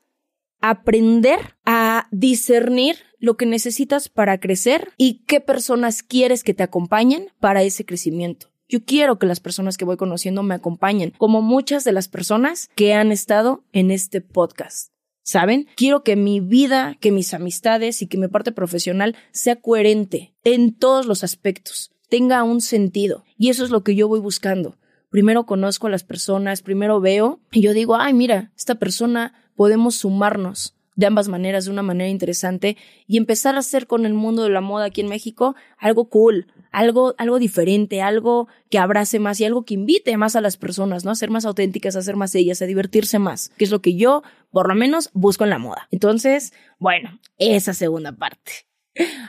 aprender 0.62 1.55
a 1.65 2.07
discernir 2.12 2.98
lo 3.19 3.36
que 3.36 3.45
necesitas 3.45 4.09
para 4.09 4.39
crecer 4.39 4.93
y 4.98 5.25
qué 5.25 5.41
personas 5.41 6.03
quieres 6.03 6.43
que 6.43 6.53
te 6.53 6.63
acompañen 6.63 7.27
para 7.39 7.63
ese 7.63 7.86
crecimiento. 7.86 8.48
Yo 8.67 8.86
quiero 8.86 9.19
que 9.19 9.25
las 9.25 9.39
personas 9.39 9.77
que 9.77 9.86
voy 9.86 9.98
conociendo 9.98 10.41
me 10.43 10.55
acompañen, 10.55 11.13
como 11.17 11.41
muchas 11.41 11.83
de 11.83 11.91
las 11.91 12.07
personas 12.07 12.69
que 12.75 12.93
han 12.93 13.12
estado 13.12 13.63
en 13.74 13.91
este 13.91 14.21
podcast. 14.21 14.93
¿Saben? 15.21 15.67
Quiero 15.75 16.03
que 16.03 16.15
mi 16.15 16.39
vida, 16.39 16.98
que 17.00 17.12
mis 17.12 17.33
amistades 17.33 18.01
y 18.01 18.07
que 18.07 18.17
mi 18.17 18.27
parte 18.29 18.51
profesional 18.51 19.15
sea 19.31 19.57
coherente 19.57 20.33
en 20.43 20.74
todos 20.74 21.05
los 21.05 21.24
aspectos, 21.24 21.91
tenga 22.09 22.43
un 22.43 22.62
sentido. 22.62 23.25
Y 23.38 23.50
eso 23.50 23.63
es 23.63 23.69
lo 23.69 23.83
que 23.83 23.95
yo 23.95 24.07
voy 24.07 24.19
buscando 24.19 24.77
primero 25.09 25.45
conozco 25.45 25.87
a 25.87 25.89
las 25.89 26.03
personas, 26.03 26.61
primero 26.61 26.99
veo 26.99 27.39
y 27.51 27.61
yo 27.61 27.73
digo, 27.73 27.95
ay, 27.95 28.13
mira, 28.13 28.51
esta 28.57 28.75
persona 28.75 29.33
podemos 29.55 29.95
sumarnos 29.95 30.75
de 30.99 31.05
ambas 31.05 31.29
maneras, 31.29 31.63
de 31.63 31.71
una 31.71 31.81
manera 31.81 32.09
interesante 32.09 32.75
y 33.07 33.15
empezar 33.15 33.55
a 33.55 33.59
hacer 33.59 33.87
con 33.87 34.05
el 34.05 34.13
mundo 34.13 34.43
de 34.43 34.49
la 34.49 34.59
moda 34.59 34.85
aquí 34.85 34.99
en 34.99 35.07
México 35.07 35.55
algo 35.77 36.09
cool, 36.09 36.47
algo, 36.71 37.15
algo 37.17 37.39
diferente, 37.39 38.01
algo 38.01 38.49
que 38.69 38.79
abrace 38.79 39.17
más 39.17 39.39
y 39.39 39.45
algo 39.45 39.63
que 39.63 39.75
invite 39.75 40.17
más 40.17 40.35
a 40.35 40.41
las 40.41 40.57
personas, 40.57 41.05
¿no? 41.05 41.11
A 41.11 41.15
ser 41.15 41.29
más 41.29 41.45
auténticas, 41.45 41.95
a 41.95 42.01
ser 42.01 42.17
más 42.17 42.35
ellas, 42.35 42.61
a 42.61 42.65
divertirse 42.65 43.17
más, 43.17 43.47
que 43.57 43.63
es 43.63 43.71
lo 43.71 43.81
que 43.81 43.95
yo, 43.95 44.23
por 44.51 44.67
lo 44.67 44.75
menos, 44.75 45.09
busco 45.13 45.45
en 45.45 45.51
la 45.51 45.57
moda. 45.57 45.87
Entonces, 45.89 46.51
bueno, 46.79 47.17
esa 47.37 47.73
segunda 47.73 48.11
parte. 48.11 48.51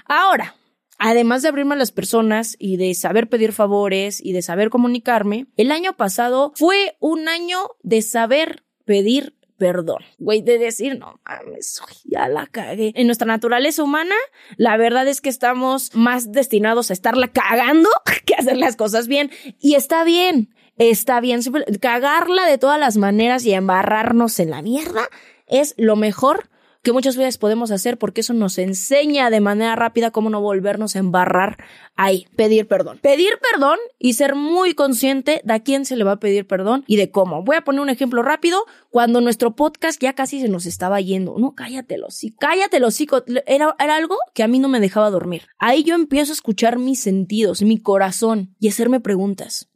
Ahora, 0.06 0.56
además 1.00 1.42
de 1.42 1.48
abrirme 1.48 1.74
a 1.74 1.78
las 1.78 1.90
personas 1.90 2.54
y 2.58 2.76
de 2.76 2.94
saber 2.94 3.28
pedir 3.28 3.52
favores 3.52 4.20
y 4.24 4.32
de 4.32 4.42
saber 4.42 4.70
comunicarme, 4.70 5.46
el 5.56 5.72
año 5.72 5.96
pasado 5.96 6.52
fue 6.54 6.96
un 7.00 7.28
año 7.28 7.58
de 7.82 8.02
saber 8.02 8.62
pedir 8.84 9.34
perdón. 9.56 10.02
Güey, 10.18 10.40
de 10.40 10.58
decir, 10.58 10.98
no 10.98 11.20
mames, 11.22 11.82
ya 12.04 12.28
la 12.28 12.46
cagué. 12.46 12.92
En 12.96 13.06
nuestra 13.06 13.26
naturaleza 13.26 13.82
humana, 13.82 14.14
la 14.56 14.78
verdad 14.78 15.06
es 15.06 15.20
que 15.20 15.28
estamos 15.28 15.94
más 15.94 16.32
destinados 16.32 16.88
a 16.88 16.94
estarla 16.94 17.28
cagando 17.28 17.90
que 18.24 18.34
a 18.34 18.38
hacer 18.38 18.56
las 18.56 18.76
cosas 18.76 19.06
bien. 19.06 19.30
Y 19.58 19.74
está 19.74 20.02
bien, 20.02 20.54
está 20.78 21.20
bien. 21.20 21.42
Cagarla 21.78 22.46
de 22.46 22.56
todas 22.56 22.80
las 22.80 22.96
maneras 22.96 23.44
y 23.44 23.52
embarrarnos 23.52 24.40
en 24.40 24.48
la 24.48 24.62
mierda 24.62 25.08
es 25.46 25.74
lo 25.76 25.94
mejor 25.94 26.48
que 26.82 26.92
muchas 26.92 27.16
veces 27.16 27.36
podemos 27.36 27.70
hacer 27.70 27.98
porque 27.98 28.22
eso 28.22 28.32
nos 28.32 28.58
enseña 28.58 29.30
de 29.30 29.40
manera 29.40 29.76
rápida 29.76 30.10
cómo 30.10 30.30
no 30.30 30.40
volvernos 30.40 30.96
a 30.96 30.98
embarrar 30.98 31.62
ahí. 31.94 32.26
Pedir 32.36 32.66
perdón. 32.66 32.98
Pedir 33.02 33.32
perdón 33.50 33.78
y 33.98 34.14
ser 34.14 34.34
muy 34.34 34.74
consciente 34.74 35.42
de 35.44 35.52
a 35.52 35.60
quién 35.60 35.84
se 35.84 35.96
le 35.96 36.04
va 36.04 36.12
a 36.12 36.20
pedir 36.20 36.46
perdón 36.46 36.84
y 36.86 36.96
de 36.96 37.10
cómo. 37.10 37.42
Voy 37.42 37.56
a 37.56 37.64
poner 37.64 37.82
un 37.82 37.90
ejemplo 37.90 38.22
rápido. 38.22 38.64
Cuando 38.90 39.20
nuestro 39.20 39.54
podcast 39.54 40.00
ya 40.02 40.14
casi 40.14 40.40
se 40.40 40.48
nos 40.48 40.66
estaba 40.66 41.00
yendo. 41.00 41.36
No, 41.38 41.54
cállatelo, 41.54 42.10
sí, 42.10 42.34
cállatelo, 42.34 42.90
sí. 42.90 43.06
Era, 43.46 43.76
era 43.78 43.96
algo 43.96 44.16
que 44.34 44.42
a 44.42 44.48
mí 44.48 44.58
no 44.58 44.68
me 44.68 44.80
dejaba 44.80 45.10
dormir. 45.10 45.42
Ahí 45.58 45.84
yo 45.84 45.94
empiezo 45.94 46.32
a 46.32 46.34
escuchar 46.34 46.78
mis 46.78 47.00
sentidos, 47.00 47.62
mi 47.62 47.78
corazón 47.78 48.54
y 48.58 48.68
hacerme 48.68 49.00
preguntas. 49.00 49.68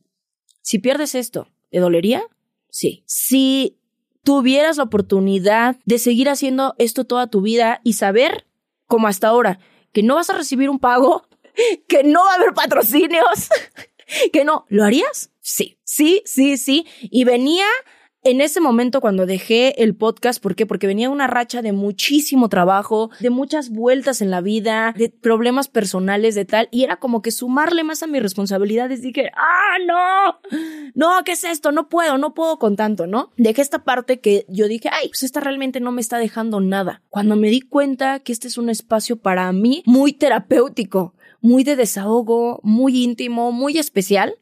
Si 0.62 0.78
pierdes 0.78 1.14
esto, 1.14 1.48
¿te 1.70 1.80
dolería? 1.80 2.22
Sí. 2.70 3.04
Si 3.06 3.78
tuvieras 4.24 4.78
la 4.78 4.84
oportunidad 4.84 5.76
de 5.84 5.98
seguir 5.98 6.28
haciendo 6.28 6.74
esto 6.78 7.04
toda 7.04 7.28
tu 7.28 7.42
vida 7.42 7.80
y 7.84 7.92
saber, 7.92 8.46
como 8.86 9.06
hasta 9.06 9.28
ahora, 9.28 9.60
que 9.92 10.02
no 10.02 10.16
vas 10.16 10.30
a 10.30 10.36
recibir 10.36 10.68
un 10.68 10.80
pago, 10.80 11.28
que 11.88 12.02
no 12.02 12.24
va 12.24 12.32
a 12.32 12.34
haber 12.34 12.54
patrocinios, 12.54 13.48
que 14.32 14.44
no, 14.44 14.66
¿lo 14.68 14.84
harías? 14.84 15.30
Sí, 15.40 15.78
sí, 15.84 16.22
sí, 16.24 16.56
sí. 16.56 16.86
Y 17.02 17.24
venía 17.24 17.66
en 18.24 18.40
ese 18.40 18.60
momento 18.60 19.02
cuando 19.02 19.26
dejé 19.26 19.82
el 19.82 19.94
podcast, 19.94 20.42
¿por 20.42 20.56
qué? 20.56 20.64
Porque 20.64 20.86
venía 20.86 21.10
una 21.10 21.26
racha 21.26 21.60
de 21.60 21.72
muchísimo 21.72 22.48
trabajo, 22.48 23.10
de 23.20 23.28
muchas 23.28 23.68
vueltas 23.68 24.22
en 24.22 24.30
la 24.30 24.40
vida, 24.40 24.94
de 24.96 25.10
problemas 25.10 25.68
personales, 25.68 26.34
de 26.34 26.46
tal, 26.46 26.68
y 26.70 26.84
era 26.84 26.96
como 26.96 27.20
que 27.20 27.30
sumarle 27.30 27.84
más 27.84 28.02
a 28.02 28.06
mis 28.06 28.22
responsabilidades. 28.22 29.02
Dije, 29.02 29.30
ah, 29.36 29.76
no, 29.86 30.58
no, 30.94 31.24
¿qué 31.24 31.32
es 31.32 31.44
esto? 31.44 31.70
No 31.70 31.90
puedo, 31.90 32.16
no 32.16 32.32
puedo 32.32 32.58
con 32.58 32.76
tanto, 32.76 33.06
¿no? 33.06 33.30
Dejé 33.36 33.60
esta 33.60 33.84
parte 33.84 34.20
que 34.20 34.46
yo 34.48 34.68
dije, 34.68 34.88
ay, 34.90 35.08
pues 35.08 35.22
esta 35.22 35.40
realmente 35.40 35.80
no 35.80 35.92
me 35.92 36.00
está 36.00 36.18
dejando 36.18 36.60
nada. 36.60 37.02
Cuando 37.10 37.36
me 37.36 37.48
di 37.48 37.60
cuenta 37.60 38.20
que 38.20 38.32
este 38.32 38.48
es 38.48 38.56
un 38.56 38.70
espacio 38.70 39.16
para 39.16 39.52
mí 39.52 39.82
muy 39.84 40.14
terapéutico, 40.14 41.14
muy 41.42 41.62
de 41.62 41.76
desahogo, 41.76 42.60
muy 42.62 43.04
íntimo, 43.04 43.52
muy 43.52 43.76
especial, 43.76 44.34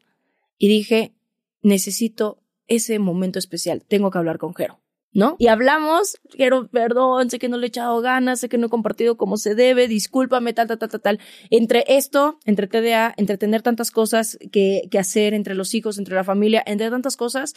y 0.57 0.69
dije, 0.69 1.13
necesito 1.61 2.42
ese 2.67 2.99
momento 2.99 3.39
especial. 3.39 3.83
Tengo 3.87 4.11
que 4.11 4.17
hablar 4.17 4.37
con 4.37 4.53
Jero. 4.53 4.79
¿no? 5.13 5.35
Y 5.37 5.47
hablamos, 5.47 6.17
quiero 6.31 6.67
perdón, 6.67 7.29
sé 7.29 7.37
que 7.37 7.47
no 7.47 7.57
le 7.57 7.67
he 7.67 7.69
echado 7.69 8.01
ganas, 8.01 8.39
sé 8.39 8.49
que 8.49 8.57
no 8.57 8.67
he 8.67 8.69
compartido 8.69 9.15
como 9.15 9.37
se 9.37 9.53
debe, 9.53 9.87
discúlpame, 9.87 10.53
tal, 10.53 10.67
tal, 10.67 10.79
tal, 10.79 10.89
tal, 10.89 11.01
tal. 11.01 11.19
Entre 11.51 11.83
esto, 11.87 12.39
entre 12.45 12.67
TDA, 12.67 13.13
entre 13.17 13.37
tener 13.37 13.61
tantas 13.61 13.91
cosas 13.91 14.37
que, 14.51 14.87
que 14.89 14.99
hacer 14.99 15.33
entre 15.33 15.53
los 15.55 15.73
hijos, 15.75 15.99
entre 15.99 16.15
la 16.15 16.23
familia, 16.23 16.63
entre 16.65 16.89
tantas 16.89 17.15
cosas, 17.15 17.53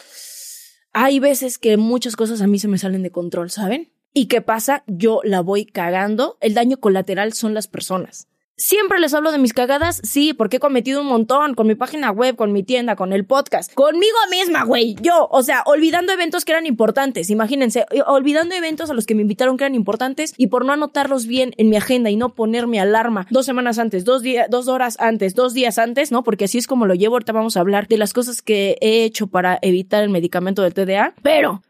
hay 0.92 1.18
veces 1.18 1.58
que 1.58 1.76
muchas 1.76 2.14
cosas 2.16 2.42
a 2.42 2.46
mí 2.46 2.58
se 2.58 2.68
me 2.68 2.78
salen 2.78 3.02
de 3.02 3.10
control, 3.10 3.50
¿saben? 3.50 3.92
¿Y 4.12 4.26
qué 4.26 4.40
pasa? 4.40 4.82
Yo 4.86 5.20
la 5.24 5.40
voy 5.40 5.66
cagando. 5.66 6.38
El 6.40 6.54
daño 6.54 6.78
colateral 6.78 7.32
son 7.32 7.52
las 7.52 7.68
personas. 7.68 8.28
Siempre 8.58 8.98
les 9.00 9.12
hablo 9.12 9.32
de 9.32 9.38
mis 9.38 9.52
cagadas, 9.52 10.00
sí, 10.02 10.32
porque 10.32 10.56
he 10.56 10.60
cometido 10.60 11.02
un 11.02 11.08
montón 11.08 11.52
con 11.52 11.66
mi 11.66 11.74
página 11.74 12.10
web, 12.10 12.36
con 12.36 12.54
mi 12.54 12.62
tienda, 12.62 12.96
con 12.96 13.12
el 13.12 13.26
podcast, 13.26 13.70
conmigo 13.74 14.16
misma, 14.30 14.64
güey, 14.64 14.96
yo, 15.02 15.28
o 15.30 15.42
sea, 15.42 15.62
olvidando 15.66 16.10
eventos 16.10 16.46
que 16.46 16.52
eran 16.52 16.64
importantes, 16.64 17.28
imagínense, 17.28 17.84
eh, 17.90 18.00
olvidando 18.06 18.54
eventos 18.54 18.88
a 18.88 18.94
los 18.94 19.04
que 19.04 19.14
me 19.14 19.20
invitaron 19.20 19.58
que 19.58 19.64
eran 19.64 19.74
importantes 19.74 20.32
y 20.38 20.46
por 20.46 20.64
no 20.64 20.72
anotarlos 20.72 21.26
bien 21.26 21.52
en 21.58 21.68
mi 21.68 21.76
agenda 21.76 22.08
y 22.08 22.16
no 22.16 22.34
ponerme 22.34 22.80
alarma 22.80 23.26
dos 23.30 23.44
semanas 23.44 23.78
antes, 23.78 24.06
dos 24.06 24.22
días, 24.22 24.46
dos 24.48 24.68
horas 24.68 24.96
antes, 25.00 25.34
dos 25.34 25.52
días 25.52 25.76
antes, 25.76 26.10
¿no? 26.10 26.24
Porque 26.24 26.46
así 26.46 26.56
es 26.56 26.66
como 26.66 26.86
lo 26.86 26.94
llevo, 26.94 27.16
ahorita 27.16 27.32
vamos 27.32 27.58
a 27.58 27.60
hablar 27.60 27.88
de 27.88 27.98
las 27.98 28.14
cosas 28.14 28.40
que 28.40 28.78
he 28.80 29.04
hecho 29.04 29.26
para 29.26 29.58
evitar 29.60 30.02
el 30.02 30.08
medicamento 30.08 30.62
del 30.62 30.72
TDA, 30.72 31.14
pero, 31.22 31.62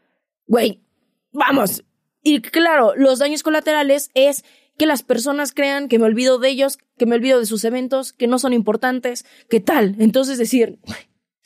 güey, 0.45 0.79
vamos. 1.33 1.83
Y 2.23 2.39
claro, 2.39 2.93
los 2.95 3.19
daños 3.19 3.43
colaterales 3.43 4.09
es 4.13 4.45
que 4.77 4.85
las 4.85 5.03
personas 5.03 5.53
crean 5.53 5.87
que 5.87 5.99
me 5.99 6.05
olvido 6.05 6.39
de 6.39 6.49
ellos, 6.49 6.77
que 6.97 7.05
me 7.05 7.15
olvido 7.15 7.39
de 7.39 7.45
sus 7.45 7.63
eventos, 7.65 8.13
que 8.13 8.27
no 8.27 8.39
son 8.39 8.53
importantes, 8.53 9.25
que 9.49 9.59
tal. 9.59 9.95
Entonces 9.99 10.37
decir, 10.37 10.79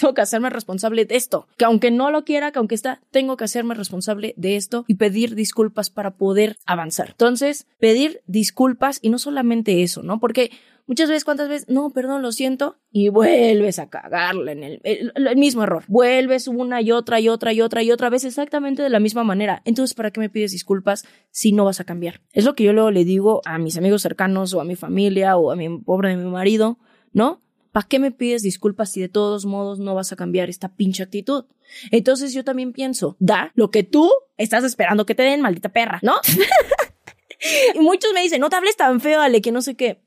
tengo 0.02 0.14
que 0.14 0.22
hacerme 0.22 0.50
responsable 0.50 1.06
de 1.06 1.16
esto, 1.16 1.48
que 1.58 1.66
aunque 1.66 1.92
no 1.92 2.12
lo 2.12 2.26
quiera, 2.26 2.52
que 2.52 2.60
aunque 2.60 2.76
está, 2.76 3.02
tengo 3.12 3.38
que 3.38 3.44
hacerme 3.44 3.76
responsable 3.76 4.34
de 4.36 4.56
esto 4.56 4.84
y 4.88 4.96
pedir 4.96 5.36
disculpas 5.36 5.90
para 5.90 6.18
poder 6.18 6.58
avanzar. 6.66 7.10
Entonces, 7.12 7.68
pedir 7.80 8.22
disculpas 8.26 9.00
y 9.02 9.10
no 9.10 9.20
solamente 9.20 9.84
eso, 9.84 10.02
¿no? 10.02 10.20
Porque 10.20 10.52
Muchas 10.88 11.10
veces, 11.10 11.24
¿cuántas 11.24 11.50
veces? 11.50 11.70
No, 11.70 11.92
perdón, 11.92 12.22
lo 12.22 12.32
siento. 12.32 12.78
Y 12.92 13.10
vuelves 13.10 13.80
a 13.80 13.90
cagarla 13.90 14.52
en 14.52 14.64
el, 14.64 14.82
el, 14.84 15.36
mismo 15.38 15.64
error. 15.64 15.84
Vuelves 15.88 16.48
una 16.48 16.82
y 16.82 16.92
otra 16.92 17.20
y 17.20 17.30
otra 17.30 17.54
y 17.54 17.62
otra 17.62 17.84
y 17.84 17.92
otra 17.92 18.10
vez 18.10 18.26
exactamente 18.26 18.82
de 18.82 18.90
la 18.90 19.00
misma 19.00 19.24
manera. 19.24 19.62
Entonces, 19.66 19.94
¿para 19.94 20.12
qué 20.12 20.20
me 20.20 20.30
pides 20.30 20.52
disculpas 20.52 21.06
si 21.30 21.52
no 21.52 21.66
vas 21.66 21.80
a 21.80 21.84
cambiar? 21.84 22.22
Es 22.34 22.46
lo 22.46 22.56
que 22.56 22.64
yo 22.64 22.74
luego 22.74 22.92
le 22.92 23.06
digo 23.06 23.42
a 23.46 23.58
mis 23.58 23.78
amigos 23.78 24.02
cercanos 24.02 24.54
o 24.54 24.62
a 24.62 24.66
mi 24.66 24.76
familia 24.76 25.38
o 25.38 25.52
a 25.52 25.56
mi 25.56 25.80
pobre 25.80 26.10
de 26.10 26.18
mi 26.18 26.30
marido, 26.30 26.80
¿no? 27.14 27.42
¿Para 27.72 27.88
qué 27.88 28.00
me 28.00 28.12
pides 28.12 28.42
disculpas 28.42 28.92
si 28.92 29.00
de 29.00 29.08
todos 29.08 29.46
modos 29.46 29.80
no 29.80 29.96
vas 29.96 30.12
a 30.12 30.18
cambiar 30.18 30.50
esta 30.50 30.76
pinche 30.76 31.04
actitud? 31.04 31.46
Entonces 31.92 32.34
yo 32.34 32.44
también 32.44 32.74
pienso, 32.74 33.16
da 33.20 33.52
lo 33.56 33.72
que 33.72 33.84
tú 33.84 34.12
estás 34.38 34.64
esperando 34.66 35.06
que 35.06 35.16
te 35.16 35.24
den, 35.24 35.42
maldita 35.42 35.70
perra, 35.70 36.00
¿no? 36.04 36.16
y 37.76 37.80
muchos 37.80 38.12
me 38.14 38.22
dicen, 38.22 38.42
no 38.42 38.50
te 38.50 38.58
hables 38.58 38.76
tan 38.76 39.00
feo, 39.00 39.22
Ale, 39.22 39.42
que 39.42 39.54
no 39.54 39.62
sé 39.62 39.76
qué. 39.76 40.02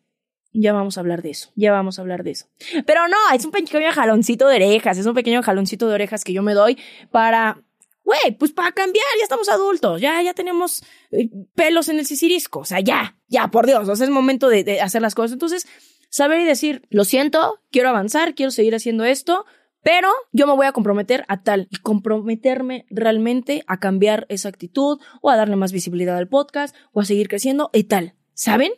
Ya 0.57 0.73
vamos 0.73 0.97
a 0.97 1.01
hablar 1.01 1.21
de 1.21 1.31
eso, 1.31 1.51
ya 1.57 1.73
vamos 1.73 1.99
a 1.99 2.03
hablar 2.03 2.23
de 2.23 2.31
eso. 2.31 2.47
Pero 2.87 3.09
no, 3.09 3.17
es 3.35 3.45
un 3.45 3.51
pequeño 3.51 3.91
jaloncito 3.91 4.47
de 4.47 4.55
orejas, 4.55 4.97
es 4.97 5.05
un 5.05 5.15
pequeño 5.15 5.43
jaloncito 5.43 5.89
de 5.89 5.95
orejas 5.95 6.23
que 6.23 6.33
yo 6.33 6.43
me 6.45 6.55
doy 6.55 6.79
para, 7.11 7.61
güey, 8.05 8.39
pues 8.39 8.53
para 8.53 8.71
cambiar, 8.71 9.05
ya 9.19 9.25
estamos 9.25 9.49
adultos, 9.49 10.01
ya, 10.01 10.23
ya 10.23 10.33
tenemos 10.33 10.85
eh, 11.11 11.29
pelos 11.57 11.89
en 11.89 11.99
el 11.99 12.07
sisirisco, 12.07 12.61
o 12.61 12.65
sea, 12.65 12.79
ya, 12.79 13.19
ya, 13.27 13.49
por 13.49 13.67
Dios, 13.67 13.89
o 13.89 13.97
sea, 13.97 14.05
es 14.05 14.11
momento 14.11 14.49
de, 14.49 14.81
hacer 14.81 15.03
las 15.03 15.17
cosas. 15.17 15.33
Entonces, 15.33 15.67
saber 16.09 16.41
y 16.41 16.45
decir, 16.45 16.87
lo 16.89 17.05
siento, 17.05 17.61
quiero 17.73 17.89
avanzar, 17.89 18.37
quiero 18.37 18.53
seguir 18.53 18.77
haciendo 18.77 19.05
esto, 19.05 19.47
pero 19.83 20.09
yo 20.33 20.47
me 20.47 20.55
voy 20.55 20.67
a 20.67 20.73
comprometer 20.73 21.25
a 21.27 21.43
tal 21.43 21.67
y 21.69 21.77
comprometerme 21.77 22.87
realmente 22.91 23.65
a 23.67 23.81
cambiar 23.81 24.25
esa 24.29 24.49
actitud 24.49 25.01
o 25.21 25.31
a 25.31 25.37
darle 25.37 25.57
más 25.57 25.73
visibilidad 25.73 26.17
al 26.17 26.29
podcast 26.29 26.77
o 26.93 27.01
a 27.01 27.05
seguir 27.05 27.29
creciendo 27.29 27.71
y 27.73 27.85
tal. 27.85 28.15
¿Saben? 28.35 28.73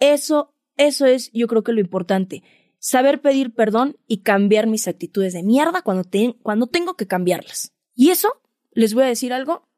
Eso 0.00 0.53
eso 0.76 1.06
es, 1.06 1.30
yo 1.32 1.46
creo 1.46 1.62
que 1.62 1.72
lo 1.72 1.80
importante. 1.80 2.42
Saber 2.78 3.20
pedir 3.20 3.54
perdón 3.54 3.96
y 4.06 4.18
cambiar 4.18 4.66
mis 4.66 4.88
actitudes 4.88 5.32
de 5.32 5.42
mierda 5.42 5.82
cuando, 5.82 6.08
cuando 6.42 6.66
tengo 6.66 6.94
que 6.94 7.06
cambiarlas. 7.06 7.72
Y 7.94 8.10
eso, 8.10 8.28
les 8.72 8.94
voy 8.94 9.04
a 9.04 9.08
decir 9.08 9.32
algo, 9.32 9.68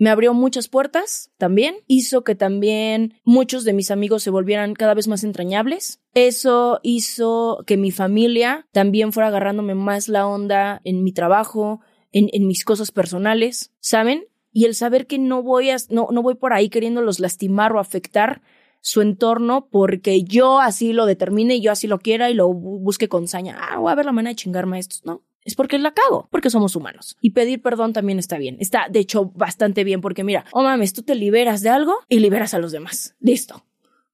me 0.00 0.08
abrió 0.08 0.32
muchas 0.32 0.68
puertas 0.68 1.30
también, 1.36 1.74
hizo 1.86 2.24
que 2.24 2.34
también 2.34 3.20
muchos 3.22 3.64
de 3.64 3.74
mis 3.74 3.90
amigos 3.90 4.22
se 4.22 4.30
volvieran 4.30 4.72
cada 4.72 4.94
vez 4.94 5.08
más 5.08 5.24
entrañables. 5.24 6.00
Eso 6.14 6.80
hizo 6.82 7.62
que 7.66 7.76
mi 7.76 7.90
familia 7.90 8.66
también 8.72 9.12
fuera 9.12 9.28
agarrándome 9.28 9.74
más 9.74 10.08
la 10.08 10.26
onda 10.26 10.80
en 10.84 11.04
mi 11.04 11.12
trabajo, 11.12 11.80
en, 12.12 12.30
en 12.32 12.46
mis 12.46 12.64
cosas 12.64 12.92
personales, 12.92 13.74
¿saben? 13.80 14.24
Y 14.52 14.64
el 14.64 14.74
saber 14.74 15.06
que 15.06 15.18
no 15.18 15.42
voy 15.42 15.68
a, 15.68 15.76
no, 15.90 16.08
no 16.10 16.22
voy 16.22 16.34
por 16.34 16.54
ahí 16.54 16.70
queriéndolos 16.70 17.20
lastimar 17.20 17.74
o 17.74 17.78
afectar, 17.78 18.40
su 18.80 19.02
entorno 19.02 19.68
porque 19.70 20.22
yo 20.24 20.60
así 20.60 20.92
lo 20.92 21.06
determine 21.06 21.56
y 21.56 21.60
yo 21.60 21.72
así 21.72 21.86
lo 21.86 21.98
quiera 21.98 22.30
y 22.30 22.34
lo 22.34 22.52
busque 22.52 23.08
con 23.08 23.28
saña. 23.28 23.58
Ah, 23.60 23.78
voy 23.78 23.92
a 23.92 23.94
ver 23.94 24.06
la 24.06 24.12
manera 24.12 24.30
de 24.30 24.36
chingarme 24.36 24.76
a 24.76 24.80
estos, 24.80 25.04
¿no? 25.04 25.22
Es 25.44 25.54
porque 25.54 25.78
la 25.78 25.92
cago, 25.92 26.28
porque 26.30 26.50
somos 26.50 26.76
humanos. 26.76 27.16
Y 27.20 27.30
pedir 27.30 27.62
perdón 27.62 27.92
también 27.92 28.18
está 28.18 28.38
bien. 28.38 28.56
Está, 28.60 28.88
de 28.90 29.00
hecho, 29.00 29.32
bastante 29.34 29.84
bien 29.84 30.00
porque 30.00 30.22
mira, 30.22 30.44
oh 30.52 30.62
mames, 30.62 30.92
tú 30.92 31.02
te 31.02 31.14
liberas 31.14 31.62
de 31.62 31.70
algo 31.70 31.94
y 32.08 32.20
liberas 32.20 32.52
a 32.54 32.58
los 32.58 32.72
demás. 32.72 33.16
Listo. 33.20 33.64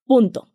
Punto. 0.07 0.49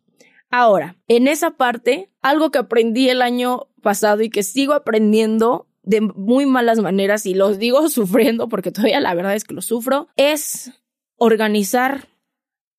Ahora, 0.50 0.96
en 1.08 1.28
esa 1.28 1.52
parte, 1.52 2.10
algo 2.20 2.50
que 2.50 2.58
aprendí 2.58 3.08
el 3.08 3.22
año 3.22 3.68
pasado 3.82 4.22
y 4.22 4.30
que 4.30 4.42
sigo 4.42 4.72
aprendiendo 4.74 5.66
de 5.82 6.00
muy 6.00 6.46
malas 6.46 6.78
maneras 6.78 7.26
y 7.26 7.34
los 7.34 7.58
digo 7.58 7.88
sufriendo 7.90 8.48
porque 8.48 8.70
todavía 8.70 9.00
la 9.00 9.14
verdad 9.14 9.34
es 9.34 9.44
que 9.44 9.54
lo 9.54 9.62
sufro, 9.62 10.08
es 10.16 10.72
organizar 11.16 12.08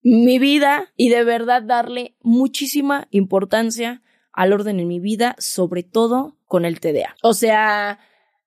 mi 0.04 0.38
vida 0.38 0.92
y 0.96 1.08
de 1.08 1.24
verdad 1.24 1.62
darle 1.62 2.14
muchísima 2.20 3.08
importancia 3.10 4.02
al 4.32 4.52
orden 4.52 4.78
en 4.78 4.86
mi 4.86 5.00
vida, 5.00 5.34
sobre 5.38 5.82
todo 5.82 6.36
con 6.46 6.64
el 6.66 6.78
TDA. 6.78 7.16
O 7.22 7.32
sea, 7.32 7.98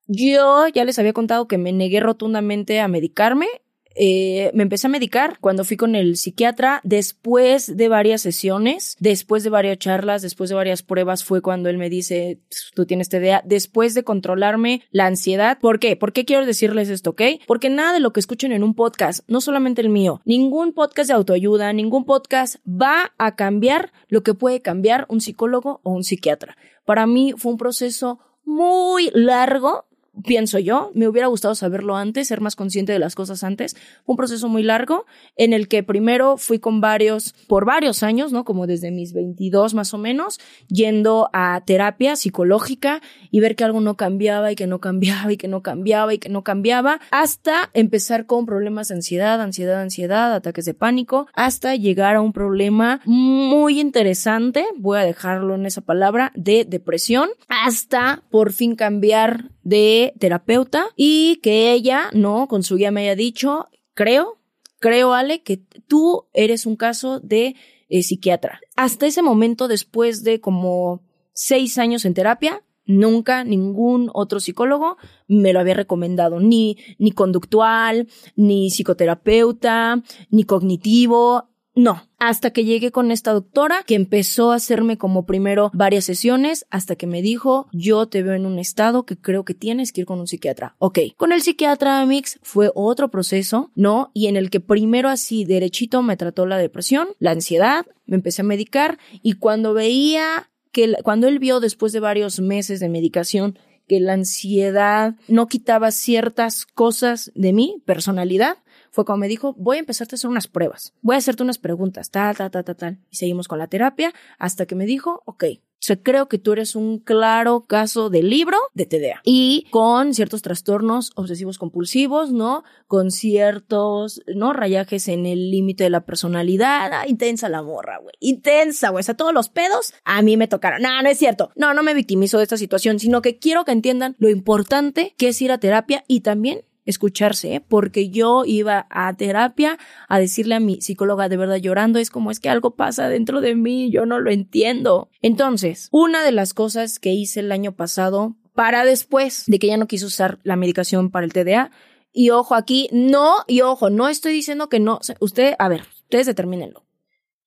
yo 0.06 0.68
ya 0.68 0.86
les 0.86 1.00
había 1.00 1.14
contado 1.14 1.48
que 1.48 1.58
me 1.58 1.74
negué 1.74 2.00
rotundamente 2.00 2.80
a 2.80 2.88
medicarme 2.88 3.48
eh, 3.98 4.52
me 4.54 4.64
empecé 4.64 4.88
a 4.88 4.90
medicar 4.90 5.40
cuando 5.40 5.64
fui 5.64 5.78
con 5.78 5.96
el 5.96 6.18
psiquiatra. 6.18 6.82
Después 6.84 7.76
de 7.76 7.90
varias 7.90 8.22
sesiones, 8.22 8.96
después 9.00 9.44
de 9.44 9.50
varias 9.50 9.78
charlas, 9.80 10.22
después 10.22 10.50
de 10.50 10.56
varias 10.56 10.84
pruebas, 10.84 11.24
fue 11.24 11.42
cuando 11.42 11.70
él 11.70 11.78
me 11.78 11.90
dice, 11.90 12.40
tú 12.76 12.86
tienes 12.86 13.10
TDA. 13.10 13.42
Después 13.46 13.94
de 13.94 14.04
controlarme 14.04 14.84
la 14.92 15.08
ansiedad. 15.08 15.58
¿Por 15.60 15.80
qué? 15.80 15.96
¿Por 15.96 16.14
qué 16.14 16.26
quiero 16.26 16.46
decirles 16.46 16.90
esto, 16.90 17.12
ok? 17.12 17.22
Porque 17.48 17.70
nada 17.70 17.94
de 17.94 18.00
lo 18.00 18.14
que 18.14 18.20
escuchen 18.20 18.52
en 18.52 18.64
un 18.64 18.76
podcast, 18.76 19.24
no 19.28 19.42
solamente 19.42 19.82
el 19.82 19.90
mío, 19.90 20.22
ningún 20.26 20.74
podcast 20.74 21.08
de 21.08 21.14
autoayuda, 21.16 21.74
ningún 21.74 22.06
podcast 22.06 22.58
va 22.66 23.14
a 23.18 23.36
cambiar 23.36 23.92
lo 24.08 24.24
que 24.24 24.34
puede 24.34 24.62
cambiar 24.62 25.06
un 25.10 25.22
psicólogo 25.22 25.82
o 25.84 25.92
un 25.92 26.04
psiquiatra. 26.04 26.58
Para 26.86 27.08
mí 27.08 27.34
fue 27.36 27.52
un 27.52 27.58
proceso 27.58 28.20
muy 28.46 29.12
largo 29.14 29.87
pienso 30.26 30.60
yo, 30.60 30.92
me 30.94 31.08
hubiera 31.08 31.28
gustado 31.28 31.56
saberlo 31.56 31.96
antes, 31.96 32.28
ser 32.28 32.42
más 32.42 32.56
consciente 32.56 32.92
de 32.92 33.00
las 33.00 33.16
cosas 33.16 33.44
antes. 33.44 33.76
un 34.06 34.18
proceso 34.18 34.48
muy 34.48 34.64
largo 34.64 35.06
en 35.36 35.54
el 35.54 35.68
que 35.68 35.84
primero 35.84 36.38
fui 36.38 36.60
con 36.60 36.82
varios, 36.82 37.34
por 37.48 37.66
varios 37.66 38.04
años, 38.04 38.32
¿no? 38.32 38.46
Como 38.46 38.68
desde 38.68 38.92
mis 38.92 39.14
22 39.14 39.74
más 39.74 39.94
o 39.94 39.98
menos, 39.98 40.40
yendo 40.68 41.30
a 41.34 41.62
terapia 41.66 42.16
psicológica 42.16 43.02
y 43.32 43.40
ver 43.40 43.56
que 43.56 43.64
algo 43.64 43.82
no 43.82 43.96
cambiaba 43.96 44.52
y 44.52 44.56
que 44.56 44.68
no 44.68 44.80
cambiaba 44.80 45.32
y 45.32 45.38
que 45.38 45.48
no 45.48 45.62
cambiaba 45.62 46.14
y 46.14 46.18
que 46.18 46.30
no 46.30 46.44
cambiaba, 46.44 47.00
hasta 47.12 47.70
empezar 47.74 48.26
con 48.26 48.46
problemas 48.46 48.88
de 48.88 48.96
ansiedad, 48.96 49.42
ansiedad, 49.42 49.82
ansiedad, 49.82 50.34
ataques 50.34 50.66
de 50.66 50.74
pánico, 50.74 51.28
hasta 51.34 51.76
llegar 51.76 52.16
a 52.16 52.22
un 52.22 52.34
problema 52.34 53.02
muy 53.06 53.80
interesante, 53.80 54.66
voy 54.78 55.00
a 55.00 55.04
dejarlo 55.04 55.56
en 55.56 55.66
esa 55.66 55.82
palabra, 55.82 56.32
de 56.36 56.66
depresión, 56.66 57.30
hasta 57.48 58.24
por 58.30 58.52
fin 58.54 58.76
cambiar 58.76 59.52
de 59.68 60.14
terapeuta 60.18 60.88
y 60.96 61.42
que 61.44 61.74
ella, 61.74 62.10
¿no? 62.14 62.48
Con 62.48 62.64
su 62.64 62.78
guía 62.78 62.90
me 62.90 63.02
haya 63.02 63.16
dicho, 63.18 63.68
creo, 63.96 64.38
creo, 64.80 65.14
Ale, 65.14 65.44
que 65.44 65.58
tú 65.58 66.28
eres 66.32 66.66
un 66.66 66.78
caso 66.78 67.20
de 67.20 67.58
eh, 67.90 68.02
psiquiatra. 68.02 68.62
Hasta 68.78 69.08
ese 69.08 69.22
momento, 69.22 69.68
después 69.68 70.24
de 70.24 70.40
como 70.40 71.04
seis 71.34 71.78
años 71.78 72.06
en 72.06 72.14
terapia, 72.14 72.64
nunca 72.86 73.44
ningún 73.44 74.10
otro 74.14 74.40
psicólogo 74.40 74.96
me 75.28 75.52
lo 75.52 75.60
había 75.60 75.74
recomendado, 75.74 76.40
ni, 76.40 76.78
ni 76.98 77.12
conductual, 77.12 78.08
ni 78.38 78.70
psicoterapeuta, 78.70 80.02
ni 80.30 80.46
cognitivo, 80.46 81.50
no, 81.78 82.10
hasta 82.18 82.50
que 82.50 82.66
llegué 82.66 82.92
con 82.92 83.12
esta 83.12 83.32
doctora 83.32 83.84
que 83.86 83.94
empezó 83.94 84.52
a 84.52 84.56
hacerme 84.56 84.98
como 84.98 85.28
primero 85.28 85.70
varias 85.74 86.06
sesiones 86.06 86.66
hasta 86.72 86.96
que 86.96 87.06
me 87.06 87.22
dijo, 87.22 87.68
yo 87.72 88.08
te 88.08 88.24
veo 88.24 88.34
en 88.34 88.48
un 88.48 88.58
estado 88.58 89.06
que 89.06 89.16
creo 89.16 89.46
que 89.46 89.54
tienes 89.54 89.92
que 89.92 90.02
ir 90.02 90.08
con 90.08 90.20
un 90.20 90.26
psiquiatra. 90.26 90.76
Ok, 90.80 91.00
con 91.16 91.32
el 91.32 91.44
psiquiatra 91.44 92.04
Mix 92.08 92.40
fue 92.42 92.72
otro 92.74 93.10
proceso, 93.10 93.72
¿no? 93.76 94.10
Y 94.16 94.26
en 94.26 94.38
el 94.38 94.50
que 94.50 94.60
primero 94.60 95.08
así 95.08 95.46
derechito 95.46 96.02
me 96.02 96.18
trató 96.18 96.48
la 96.48 96.58
depresión, 96.58 97.10
la 97.20 97.32
ansiedad, 97.32 97.86
me 98.08 98.16
empecé 98.16 98.42
a 98.42 98.46
medicar 98.46 98.98
y 99.22 99.34
cuando 99.34 99.76
veía 99.76 100.50
que 100.72 100.96
cuando 101.04 101.28
él 101.28 101.38
vio 101.38 101.60
después 101.60 101.94
de 101.94 102.00
varios 102.00 102.40
meses 102.40 102.80
de 102.80 102.90
medicación 102.90 103.60
que 103.88 104.00
la 104.00 104.14
ansiedad 104.14 105.16
no 105.28 105.48
quitaba 105.48 105.92
ciertas 105.92 106.66
cosas 106.66 107.32
de 107.36 107.54
mi 107.54 107.82
personalidad, 107.86 108.58
fue 108.98 109.06
cuando 109.06 109.20
me 109.20 109.28
dijo, 109.28 109.54
voy 109.60 109.78
a 109.78 109.80
empezarte 109.82 110.16
a 110.16 110.18
hacer 110.18 110.28
unas 110.28 110.48
pruebas, 110.48 110.96
voy 111.04 111.14
a 111.14 111.20
hacerte 111.20 111.44
unas 111.44 111.60
preguntas, 111.60 112.10
tal, 112.10 112.36
tal, 112.36 112.50
tal, 112.50 112.64
tal, 112.64 112.76
tal. 112.76 113.00
Y 113.12 113.18
seguimos 113.18 113.48
con 113.48 113.60
la 113.60 113.68
terapia 113.68 114.12
hasta 114.40 114.66
que 114.66 114.74
me 114.74 114.88
dijo, 114.88 115.22
ok, 115.26 115.44
yo 115.80 116.02
creo 116.02 116.28
que 116.28 116.40
tú 116.40 116.54
eres 116.54 116.76
un 116.76 116.98
claro 116.98 117.68
caso 117.68 118.10
de 118.10 118.24
libro 118.24 118.58
de 118.74 118.88
TDA 118.88 119.22
y 119.24 119.68
con 119.70 120.16
ciertos 120.16 120.42
trastornos 120.42 121.12
obsesivos 121.14 121.60
compulsivos, 121.60 122.32
¿no? 122.32 122.64
Con 122.88 123.12
ciertos, 123.12 124.24
¿no? 124.34 124.52
Rayajes 124.52 125.10
en 125.10 125.28
el 125.28 125.52
límite 125.52 125.84
de 125.84 125.92
la 125.92 126.04
personalidad. 126.04 126.92
Ah, 126.92 127.08
intensa 127.08 127.50
la 127.50 127.62
morra, 127.62 128.00
güey. 128.00 128.16
Intensa, 128.20 128.90
güey. 128.90 129.02
O 129.02 129.04
sea, 129.04 129.16
todos 129.16 129.32
los 129.32 129.50
pedos 129.50 129.94
a 130.06 130.24
mí 130.24 130.38
me 130.38 130.48
tocaron. 130.48 130.82
No, 130.82 131.04
no 131.04 131.08
es 131.08 131.20
cierto. 131.20 131.52
No, 131.56 131.76
no 131.76 131.84
me 131.84 131.94
victimizo 131.94 132.40
de 132.40 132.46
esta 132.46 132.58
situación, 132.58 132.98
sino 132.98 133.22
que 133.22 133.38
quiero 133.38 133.64
que 133.64 133.74
entiendan 133.74 134.16
lo 134.18 134.30
importante 134.30 135.14
que 135.20 135.28
es 135.28 135.40
ir 135.44 135.52
a 135.52 135.60
terapia 135.60 136.04
y 136.08 136.22
también 136.22 136.64
escucharse, 136.88 137.56
¿eh? 137.56 137.62
porque 137.62 138.10
yo 138.10 138.44
iba 138.46 138.88
a 138.90 139.14
terapia 139.16 139.78
a 140.08 140.20
decirle 140.20 140.56
a 140.56 140.60
mi 140.60 140.82
psicóloga 140.82 141.30
de 141.30 141.38
verdad 141.38 141.58
llorando, 141.58 142.00
es 142.00 142.10
como 142.10 142.32
es 142.32 142.40
que 142.40 142.50
algo 142.50 142.76
pasa 142.76 143.10
dentro 143.10 143.42
de 143.42 143.54
mí, 143.54 143.92
yo 143.92 144.08
no 144.08 144.20
lo 144.20 144.32
entiendo. 144.32 145.10
Entonces, 145.22 145.90
una 145.92 146.24
de 146.24 146.32
las 146.32 146.54
cosas 146.54 146.98
que 146.98 147.14
hice 147.14 147.42
el 147.42 147.52
año 147.52 147.74
pasado 147.74 148.36
para 148.54 148.86
después 148.86 149.44
de 149.46 149.60
que 149.60 149.68
ya 149.68 149.78
no 149.78 149.88
quiso 149.88 150.08
usar 150.08 150.40
la 150.44 150.56
medicación 150.56 151.12
para 151.12 151.26
el 151.26 151.34
TDA, 151.34 151.72
y 152.12 152.32
ojo 152.32 152.56
aquí, 152.56 152.90
no, 152.92 153.36
y 153.48 153.62
ojo, 153.62 153.92
no 153.92 154.08
estoy 154.08 154.34
diciendo 154.34 154.70
que 154.70 154.80
no, 154.80 155.00
usted, 155.20 155.54
a 155.60 155.70
ver, 155.70 155.84
ustedes 156.06 156.26
determinenlo. 156.26 156.88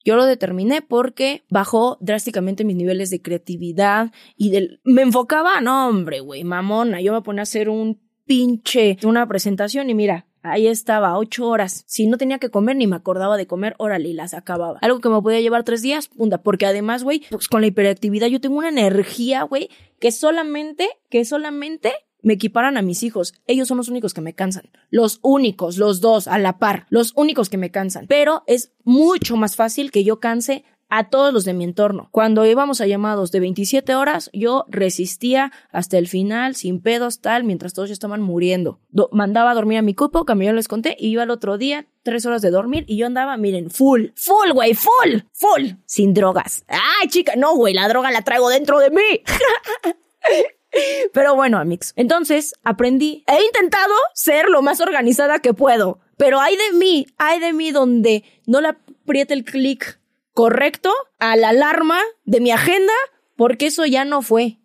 Yo 0.04 0.16
lo 0.16 0.24
determiné 0.24 0.80
porque 0.80 1.44
bajó 1.50 1.98
drásticamente 2.00 2.64
mis 2.64 2.76
niveles 2.76 3.10
de 3.10 3.20
creatividad 3.20 4.12
y 4.36 4.50
del... 4.50 4.80
Me 4.84 5.02
enfocaba, 5.02 5.60
no 5.60 5.88
hombre, 5.88 6.20
güey, 6.20 6.44
mamona, 6.44 7.00
yo 7.00 7.12
me 7.12 7.20
ponía 7.20 7.40
a 7.40 7.42
hacer 7.42 7.68
un 7.68 8.00
pinche 8.30 8.96
una 9.02 9.26
presentación 9.26 9.90
y 9.90 9.94
mira, 9.94 10.26
Ahí 10.42 10.68
estaba, 10.68 11.18
ocho 11.18 11.46
horas. 11.48 11.84
Si 11.86 12.06
no 12.06 12.16
tenía 12.16 12.38
que 12.38 12.48
comer 12.48 12.74
ni 12.74 12.86
me 12.86 12.96
acordaba 12.96 13.36
de 13.36 13.46
comer, 13.46 13.74
órale, 13.76 14.08
y 14.08 14.12
las 14.14 14.32
acababa. 14.32 14.78
Algo 14.80 15.00
que 15.00 15.10
me 15.10 15.20
podía 15.20 15.40
llevar 15.42 15.64
tres 15.64 15.82
días, 15.82 16.08
punta. 16.08 16.42
Porque 16.42 16.64
además, 16.64 17.04
güey, 17.04 17.24
pues 17.28 17.46
con 17.46 17.60
la 17.60 17.66
hiperactividad 17.66 18.28
yo 18.28 18.40
tengo 18.40 18.56
una 18.56 18.70
energía, 18.70 19.42
güey, 19.42 19.68
que 19.98 20.12
solamente, 20.12 20.88
que 21.10 21.26
solamente 21.26 21.92
me 22.22 22.32
equiparan 22.32 22.78
a 22.78 22.82
mis 22.82 23.02
hijos. 23.02 23.34
Ellos 23.46 23.68
son 23.68 23.76
los 23.76 23.90
únicos 23.90 24.14
que 24.14 24.22
me 24.22 24.32
cansan. 24.32 24.70
Los 24.88 25.18
únicos, 25.20 25.76
los 25.76 26.00
dos, 26.00 26.26
a 26.26 26.38
la 26.38 26.58
par. 26.58 26.86
Los 26.88 27.12
únicos 27.16 27.50
que 27.50 27.58
me 27.58 27.70
cansan. 27.70 28.06
Pero 28.06 28.44
es 28.46 28.72
mucho 28.82 29.36
más 29.36 29.56
fácil 29.56 29.90
que 29.90 30.04
yo 30.04 30.20
canse 30.20 30.64
a 30.90 31.08
todos 31.08 31.32
los 31.32 31.44
de 31.44 31.54
mi 31.54 31.64
entorno. 31.64 32.08
Cuando 32.10 32.44
íbamos 32.44 32.80
a 32.80 32.86
llamados 32.86 33.30
de 33.30 33.40
27 33.40 33.94
horas, 33.94 34.28
yo 34.32 34.66
resistía 34.68 35.52
hasta 35.70 35.96
el 35.96 36.08
final, 36.08 36.56
sin 36.56 36.82
pedos, 36.82 37.20
tal, 37.20 37.44
mientras 37.44 37.72
todos 37.72 37.88
ya 37.88 37.92
estaban 37.92 38.20
muriendo. 38.20 38.80
mandaba 39.12 39.52
a 39.52 39.54
dormir 39.54 39.78
a 39.78 39.82
mi 39.82 39.94
cupo, 39.94 40.26
como 40.26 40.42
yo 40.42 40.52
les 40.52 40.68
conté, 40.68 40.96
y 40.98 41.08
iba 41.08 41.22
al 41.22 41.30
otro 41.30 41.56
día, 41.56 41.86
tres 42.02 42.26
horas 42.26 42.42
de 42.42 42.50
dormir, 42.50 42.84
y 42.88 42.96
yo 42.96 43.06
andaba, 43.06 43.36
miren, 43.36 43.70
full, 43.70 44.08
full, 44.16 44.50
güey, 44.52 44.74
full, 44.74 45.20
full, 45.32 45.70
sin 45.86 46.12
drogas. 46.12 46.64
Ay, 46.66 47.08
chica, 47.08 47.34
no, 47.36 47.54
güey, 47.54 47.72
la 47.72 47.88
droga 47.88 48.10
la 48.10 48.22
traigo 48.22 48.48
dentro 48.48 48.80
de 48.80 48.90
mí. 48.90 49.22
Pero 51.12 51.34
bueno, 51.34 51.58
amigos, 51.58 51.92
entonces 51.96 52.54
aprendí, 52.62 53.24
he 53.26 53.44
intentado 53.44 53.94
ser 54.14 54.48
lo 54.48 54.62
más 54.62 54.80
organizada 54.80 55.40
que 55.40 55.52
puedo, 55.52 55.98
pero 56.16 56.40
hay 56.40 56.56
de 56.56 56.78
mí, 56.78 57.06
hay 57.18 57.40
de 57.40 57.52
mí 57.52 57.72
donde 57.72 58.22
no 58.46 58.60
le 58.60 58.68
apriete 58.68 59.34
el 59.34 59.44
clic 59.44 59.99
correcto 60.40 60.90
a 61.18 61.36
la 61.36 61.50
alarma 61.50 62.00
de 62.24 62.40
mi 62.40 62.50
agenda 62.50 62.94
porque 63.36 63.66
eso 63.66 63.84
ya 63.84 64.06
no 64.06 64.22
fue. 64.22 64.58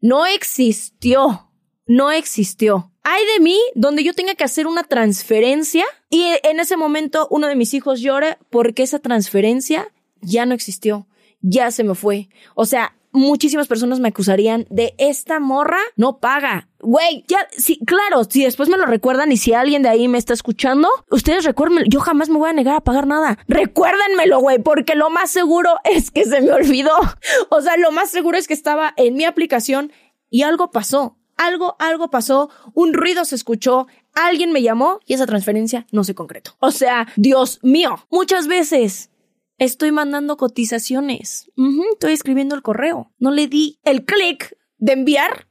No 0.00 0.26
existió. 0.26 1.48
No 1.86 2.10
existió. 2.10 2.90
Hay 3.04 3.24
de 3.34 3.38
mí 3.38 3.56
donde 3.76 4.02
yo 4.02 4.14
tenga 4.14 4.34
que 4.34 4.42
hacer 4.42 4.66
una 4.66 4.82
transferencia 4.82 5.84
y 6.10 6.24
en 6.42 6.58
ese 6.58 6.76
momento 6.76 7.28
uno 7.30 7.46
de 7.46 7.54
mis 7.54 7.72
hijos 7.72 8.00
llora 8.00 8.36
porque 8.50 8.82
esa 8.82 8.98
transferencia 8.98 9.92
ya 10.22 10.44
no 10.44 10.54
existió. 10.54 11.06
Ya 11.40 11.70
se 11.70 11.84
me 11.84 11.94
fue. 11.94 12.28
O 12.56 12.66
sea, 12.66 12.96
muchísimas 13.12 13.68
personas 13.68 14.00
me 14.00 14.08
acusarían 14.08 14.66
de 14.70 14.94
esta 14.98 15.38
morra 15.38 15.78
no 15.96 16.18
paga. 16.18 16.68
Güey, 16.80 17.24
ya, 17.28 17.46
sí, 17.56 17.78
claro, 17.86 18.24
si 18.24 18.42
después 18.42 18.68
me 18.68 18.76
lo 18.76 18.86
recuerdan 18.86 19.30
y 19.30 19.36
si 19.36 19.52
alguien 19.52 19.82
de 19.82 19.88
ahí 19.88 20.08
me 20.08 20.18
está 20.18 20.32
escuchando, 20.32 20.88
ustedes 21.10 21.44
recuerden, 21.44 21.84
yo 21.88 22.00
jamás 22.00 22.28
me 22.28 22.38
voy 22.38 22.50
a 22.50 22.54
negar 22.54 22.74
a 22.74 22.80
pagar 22.80 23.06
nada. 23.06 23.38
Recuérdenmelo, 23.46 24.40
güey, 24.40 24.58
porque 24.58 24.96
lo 24.96 25.10
más 25.10 25.30
seguro 25.30 25.76
es 25.84 26.10
que 26.10 26.24
se 26.24 26.40
me 26.40 26.50
olvidó. 26.52 26.92
O 27.50 27.60
sea, 27.60 27.76
lo 27.76 27.92
más 27.92 28.10
seguro 28.10 28.36
es 28.36 28.48
que 28.48 28.54
estaba 28.54 28.94
en 28.96 29.14
mi 29.14 29.24
aplicación 29.24 29.92
y 30.28 30.42
algo 30.42 30.70
pasó. 30.70 31.18
Algo, 31.36 31.76
algo 31.78 32.10
pasó, 32.10 32.50
un 32.74 32.92
ruido 32.92 33.24
se 33.24 33.34
escuchó, 33.34 33.86
alguien 34.14 34.52
me 34.52 34.62
llamó 34.62 35.00
y 35.06 35.14
esa 35.14 35.26
transferencia 35.26 35.86
no 35.90 36.04
se 36.04 36.14
concretó. 36.14 36.52
O 36.60 36.70
sea, 36.70 37.08
Dios 37.16 37.58
mío, 37.62 38.06
muchas 38.10 38.46
veces 38.46 39.10
Estoy 39.62 39.92
mandando 39.92 40.36
cotizaciones. 40.36 41.48
estoy 41.92 42.12
escribiendo 42.12 42.56
el 42.56 42.62
correo. 42.62 43.12
No 43.20 43.30
le 43.30 43.46
di 43.46 43.78
el 43.84 44.04
clic 44.04 44.58
de 44.78 44.92
enviar 44.92 45.46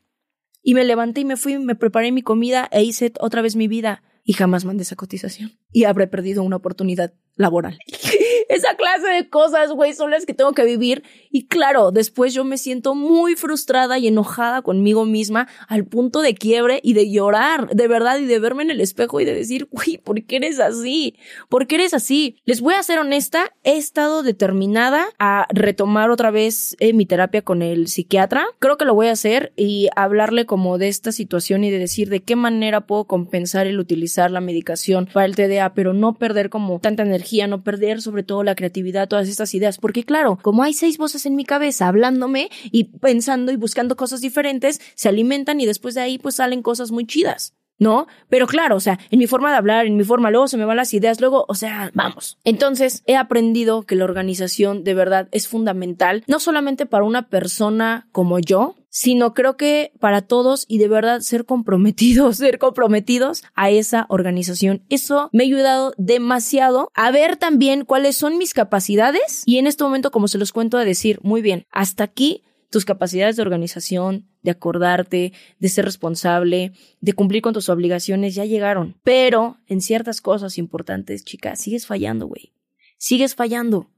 y 0.61 0.73
me 0.73 0.83
levanté 0.83 1.21
y 1.21 1.25
me 1.25 1.37
fui, 1.37 1.57
me 1.59 1.75
preparé 1.75 2.11
mi 2.11 2.21
comida 2.21 2.67
e 2.73 2.83
hice 2.83 3.13
otra 3.21 3.41
vez 3.41 3.55
mi 3.55 3.69
vida 3.69 4.03
y 4.25 4.33
jamás 4.33 4.65
mandé 4.65 4.83
esa 4.83 4.97
cotización. 4.97 5.57
Y 5.71 5.85
habré 5.85 6.07
perdido 6.07 6.43
una 6.43 6.57
oportunidad 6.57 7.13
laboral. 7.37 7.79
esa 8.51 8.75
clase 8.75 9.07
de 9.07 9.29
cosas, 9.29 9.71
güey, 9.71 9.93
son 9.93 10.11
las 10.11 10.25
que 10.25 10.33
tengo 10.33 10.51
que 10.51 10.65
vivir. 10.65 11.03
Y 11.31 11.47
claro, 11.47 11.91
después 11.91 12.33
yo 12.33 12.43
me 12.43 12.57
siento 12.57 12.95
muy 12.95 13.35
frustrada 13.35 13.97
y 13.97 14.07
enojada 14.07 14.61
conmigo 14.61 15.05
misma 15.05 15.47
al 15.69 15.85
punto 15.85 16.21
de 16.21 16.35
quiebre 16.35 16.81
y 16.83 16.93
de 16.93 17.09
llorar, 17.09 17.69
de 17.69 17.87
verdad, 17.87 18.19
y 18.19 18.25
de 18.25 18.39
verme 18.39 18.63
en 18.63 18.71
el 18.71 18.81
espejo 18.81 19.21
y 19.21 19.25
de 19.25 19.33
decir, 19.33 19.69
güey, 19.71 19.97
¿por 19.97 20.21
qué 20.25 20.35
eres 20.35 20.59
así? 20.59 21.15
¿Por 21.47 21.65
qué 21.65 21.75
eres 21.75 21.93
así? 21.93 22.35
Les 22.43 22.59
voy 22.59 22.73
a 22.73 22.83
ser 22.83 22.99
honesta, 22.99 23.53
he 23.63 23.77
estado 23.77 24.21
determinada 24.21 25.05
a 25.17 25.47
retomar 25.49 26.11
otra 26.11 26.29
vez 26.29 26.75
eh, 26.79 26.91
mi 26.91 27.05
terapia 27.05 27.43
con 27.43 27.61
el 27.61 27.87
psiquiatra. 27.87 28.45
Creo 28.59 28.77
que 28.77 28.83
lo 28.83 28.93
voy 28.93 29.07
a 29.07 29.13
hacer 29.13 29.53
y 29.55 29.87
hablarle 29.95 30.45
como 30.45 30.77
de 30.77 30.89
esta 30.89 31.13
situación 31.13 31.63
y 31.63 31.71
de 31.71 31.79
decir 31.79 32.09
de 32.09 32.21
qué 32.21 32.35
manera 32.35 32.81
puedo 32.81 33.05
compensar 33.05 33.65
el 33.65 33.79
utilizar 33.79 34.29
la 34.29 34.41
medicación 34.41 35.07
para 35.13 35.25
el 35.25 35.37
TDA, 35.37 35.73
pero 35.73 35.93
no 35.93 36.15
perder 36.15 36.49
como 36.49 36.79
tanta 36.79 37.03
energía, 37.03 37.47
no 37.47 37.63
perder 37.63 38.01
sobre 38.01 38.23
todo 38.23 38.40
la 38.43 38.55
creatividad, 38.55 39.07
todas 39.07 39.29
estas 39.29 39.53
ideas, 39.53 39.77
porque 39.77 40.03
claro, 40.03 40.37
como 40.41 40.63
hay 40.63 40.73
seis 40.73 40.97
voces 40.97 41.25
en 41.25 41.35
mi 41.35 41.45
cabeza 41.45 41.87
hablándome 41.87 42.49
y 42.71 42.85
pensando 42.85 43.51
y 43.51 43.55
buscando 43.55 43.95
cosas 43.95 44.21
diferentes, 44.21 44.81
se 44.95 45.09
alimentan 45.09 45.59
y 45.59 45.65
después 45.65 45.95
de 45.95 46.01
ahí 46.01 46.17
pues 46.17 46.35
salen 46.35 46.61
cosas 46.61 46.91
muy 46.91 47.05
chidas. 47.05 47.53
¿No? 47.81 48.05
Pero 48.29 48.45
claro, 48.45 48.75
o 48.75 48.79
sea, 48.79 48.99
en 49.09 49.17
mi 49.17 49.25
forma 49.25 49.49
de 49.49 49.57
hablar, 49.57 49.87
en 49.87 49.97
mi 49.97 50.03
forma, 50.03 50.29
luego 50.29 50.47
se 50.47 50.55
me 50.55 50.65
van 50.65 50.77
las 50.77 50.93
ideas, 50.93 51.19
luego, 51.19 51.45
o 51.47 51.55
sea, 51.55 51.89
vamos. 51.95 52.37
Entonces, 52.43 53.01
he 53.07 53.17
aprendido 53.17 53.81
que 53.81 53.95
la 53.95 54.05
organización 54.05 54.83
de 54.83 54.93
verdad 54.93 55.27
es 55.31 55.47
fundamental, 55.47 56.23
no 56.27 56.39
solamente 56.39 56.85
para 56.85 57.05
una 57.05 57.27
persona 57.27 58.07
como 58.11 58.37
yo, 58.37 58.75
sino 58.89 59.33
creo 59.33 59.57
que 59.57 59.93
para 59.99 60.21
todos 60.21 60.65
y 60.67 60.77
de 60.77 60.89
verdad 60.89 61.21
ser 61.21 61.45
comprometidos, 61.45 62.37
ser 62.37 62.59
comprometidos 62.59 63.43
a 63.55 63.71
esa 63.71 64.05
organización. 64.09 64.83
Eso 64.89 65.29
me 65.33 65.43
ha 65.43 65.47
ayudado 65.47 65.93
demasiado 65.97 66.91
a 66.93 67.09
ver 67.09 67.37
también 67.37 67.83
cuáles 67.83 68.15
son 68.15 68.37
mis 68.37 68.53
capacidades 68.53 69.41
y 69.47 69.57
en 69.57 69.65
este 69.65 69.83
momento, 69.83 70.11
como 70.11 70.27
se 70.27 70.37
los 70.37 70.51
cuento, 70.51 70.77
a 70.77 70.85
decir, 70.85 71.19
muy 71.23 71.41
bien, 71.41 71.65
hasta 71.71 72.03
aquí 72.03 72.43
tus 72.69 72.85
capacidades 72.85 73.35
de 73.37 73.41
organización, 73.41 74.27
de 74.41 74.51
acordarte, 74.51 75.33
de 75.59 75.69
ser 75.69 75.85
responsable, 75.85 76.73
de 76.99 77.13
cumplir 77.13 77.41
con 77.41 77.53
tus 77.53 77.69
obligaciones 77.69 78.35
ya 78.35 78.45
llegaron. 78.45 78.97
Pero 79.03 79.57
en 79.67 79.81
ciertas 79.81 80.21
cosas 80.21 80.57
importantes, 80.57 81.23
chicas, 81.23 81.59
sigues 81.59 81.85
fallando, 81.85 82.27
güey. 82.27 82.53
Sigues 82.97 83.35
fallando. 83.35 83.89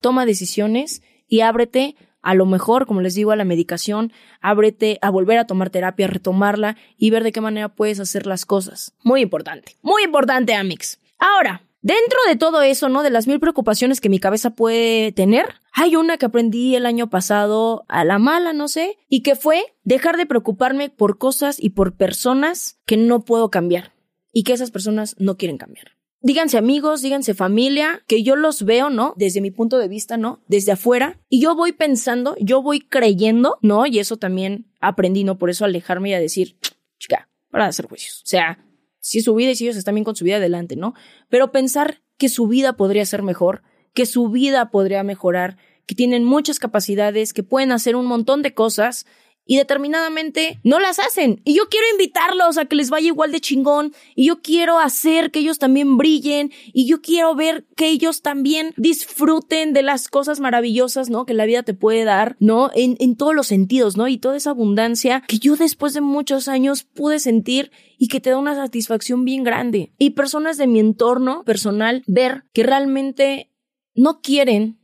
Toma 0.00 0.26
decisiones 0.26 1.02
y 1.26 1.40
ábrete 1.40 1.96
a 2.22 2.34
lo 2.34 2.46
mejor, 2.46 2.86
como 2.86 3.00
les 3.00 3.14
digo, 3.14 3.30
a 3.30 3.36
la 3.36 3.44
medicación, 3.44 4.12
ábrete 4.40 4.98
a 5.02 5.10
volver 5.10 5.38
a 5.38 5.46
tomar 5.46 5.70
terapia, 5.70 6.06
a 6.06 6.10
retomarla 6.10 6.76
y 6.96 7.10
ver 7.10 7.22
de 7.22 7.32
qué 7.32 7.40
manera 7.40 7.68
puedes 7.68 8.00
hacer 8.00 8.26
las 8.26 8.44
cosas. 8.44 8.92
Muy 9.02 9.20
importante, 9.20 9.76
muy 9.82 10.02
importante, 10.02 10.54
Amix. 10.54 10.98
Ahora, 11.18 11.62
Dentro 11.80 12.18
de 12.26 12.36
todo 12.36 12.62
eso, 12.62 12.88
¿no? 12.88 13.02
De 13.02 13.10
las 13.10 13.26
mil 13.28 13.38
preocupaciones 13.38 14.00
que 14.00 14.08
mi 14.08 14.18
cabeza 14.18 14.50
puede 14.50 15.12
tener, 15.12 15.46
hay 15.72 15.94
una 15.94 16.18
que 16.18 16.26
aprendí 16.26 16.74
el 16.74 16.86
año 16.86 17.08
pasado 17.08 17.84
a 17.88 18.04
la 18.04 18.18
mala, 18.18 18.52
no 18.52 18.66
sé, 18.66 18.98
y 19.08 19.22
que 19.22 19.36
fue 19.36 19.62
dejar 19.84 20.16
de 20.16 20.26
preocuparme 20.26 20.90
por 20.90 21.18
cosas 21.18 21.62
y 21.62 21.70
por 21.70 21.94
personas 21.94 22.80
que 22.84 22.96
no 22.96 23.24
puedo 23.24 23.50
cambiar 23.50 23.92
y 24.32 24.42
que 24.42 24.52
esas 24.52 24.72
personas 24.72 25.14
no 25.18 25.36
quieren 25.36 25.56
cambiar. 25.56 25.98
Díganse 26.20 26.58
amigos, 26.58 27.00
díganse 27.00 27.32
familia, 27.32 28.02
que 28.08 28.24
yo 28.24 28.34
los 28.34 28.64
veo, 28.64 28.90
¿no? 28.90 29.14
Desde 29.16 29.40
mi 29.40 29.52
punto 29.52 29.78
de 29.78 29.86
vista, 29.86 30.16
¿no? 30.16 30.42
Desde 30.48 30.72
afuera. 30.72 31.20
Y 31.28 31.40
yo 31.40 31.54
voy 31.54 31.70
pensando, 31.70 32.34
yo 32.40 32.60
voy 32.60 32.80
creyendo, 32.80 33.58
¿no? 33.62 33.86
Y 33.86 34.00
eso 34.00 34.16
también 34.16 34.66
aprendí, 34.80 35.22
¿no? 35.22 35.38
Por 35.38 35.48
eso 35.48 35.64
alejarme 35.64 36.10
y 36.10 36.14
a 36.14 36.20
decir, 36.20 36.58
chica, 36.98 37.28
para 37.50 37.66
hacer 37.66 37.86
juicios. 37.86 38.22
O 38.24 38.26
sea, 38.26 38.58
si 39.00 39.18
es 39.18 39.24
su 39.24 39.34
vida 39.34 39.50
y 39.50 39.56
si 39.56 39.64
ellos 39.64 39.76
están 39.76 39.94
bien 39.94 40.04
con 40.04 40.16
su 40.16 40.24
vida 40.24 40.36
adelante, 40.36 40.76
¿no? 40.76 40.94
Pero 41.28 41.52
pensar 41.52 42.02
que 42.16 42.28
su 42.28 42.48
vida 42.48 42.74
podría 42.74 43.04
ser 43.06 43.22
mejor, 43.22 43.62
que 43.94 44.06
su 44.06 44.28
vida 44.28 44.70
podría 44.70 45.02
mejorar, 45.02 45.56
que 45.86 45.94
tienen 45.94 46.24
muchas 46.24 46.58
capacidades, 46.58 47.32
que 47.32 47.42
pueden 47.42 47.72
hacer 47.72 47.96
un 47.96 48.06
montón 48.06 48.42
de 48.42 48.54
cosas 48.54 49.06
y 49.48 49.56
determinadamente 49.56 50.60
no 50.62 50.78
las 50.78 50.98
hacen. 50.98 51.40
Y 51.44 51.54
yo 51.54 51.68
quiero 51.70 51.86
invitarlos 51.90 52.58
a 52.58 52.66
que 52.66 52.76
les 52.76 52.90
vaya 52.90 53.06
igual 53.06 53.32
de 53.32 53.40
chingón 53.40 53.94
y 54.14 54.26
yo 54.26 54.42
quiero 54.42 54.78
hacer 54.78 55.30
que 55.30 55.38
ellos 55.40 55.58
también 55.58 55.96
brillen 55.96 56.52
y 56.66 56.86
yo 56.86 57.00
quiero 57.00 57.34
ver 57.34 57.66
que 57.74 57.88
ellos 57.88 58.20
también 58.20 58.74
disfruten 58.76 59.72
de 59.72 59.82
las 59.82 60.08
cosas 60.08 60.38
maravillosas, 60.38 61.08
¿no? 61.08 61.24
Que 61.24 61.32
la 61.32 61.46
vida 61.46 61.62
te 61.62 61.72
puede 61.72 62.04
dar, 62.04 62.36
¿no? 62.40 62.70
En, 62.74 62.96
en 63.00 63.16
todos 63.16 63.34
los 63.34 63.46
sentidos, 63.46 63.96
¿no? 63.96 64.06
Y 64.06 64.18
toda 64.18 64.36
esa 64.36 64.50
abundancia 64.50 65.24
que 65.26 65.38
yo 65.38 65.56
después 65.56 65.94
de 65.94 66.02
muchos 66.02 66.46
años 66.46 66.84
pude 66.84 67.18
sentir 67.18 67.72
y 67.96 68.08
que 68.08 68.20
te 68.20 68.28
da 68.28 68.36
una 68.36 68.54
satisfacción 68.54 69.24
bien 69.24 69.44
grande. 69.44 69.92
Y 69.98 70.10
personas 70.10 70.58
de 70.58 70.66
mi 70.66 70.78
entorno 70.78 71.42
personal 71.44 72.04
ver 72.06 72.44
que 72.52 72.64
realmente 72.64 73.50
no 73.94 74.20
quieren 74.20 74.78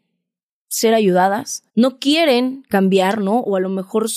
ser 0.69 0.95
ayudadas, 0.95 1.65
no 1.75 1.99
quieren 1.99 2.65
cambiar, 2.69 3.21
¿no? 3.21 3.41
O 3.41 3.57
a 3.57 3.61
lo 3.61 3.69
mejor 3.69 4.09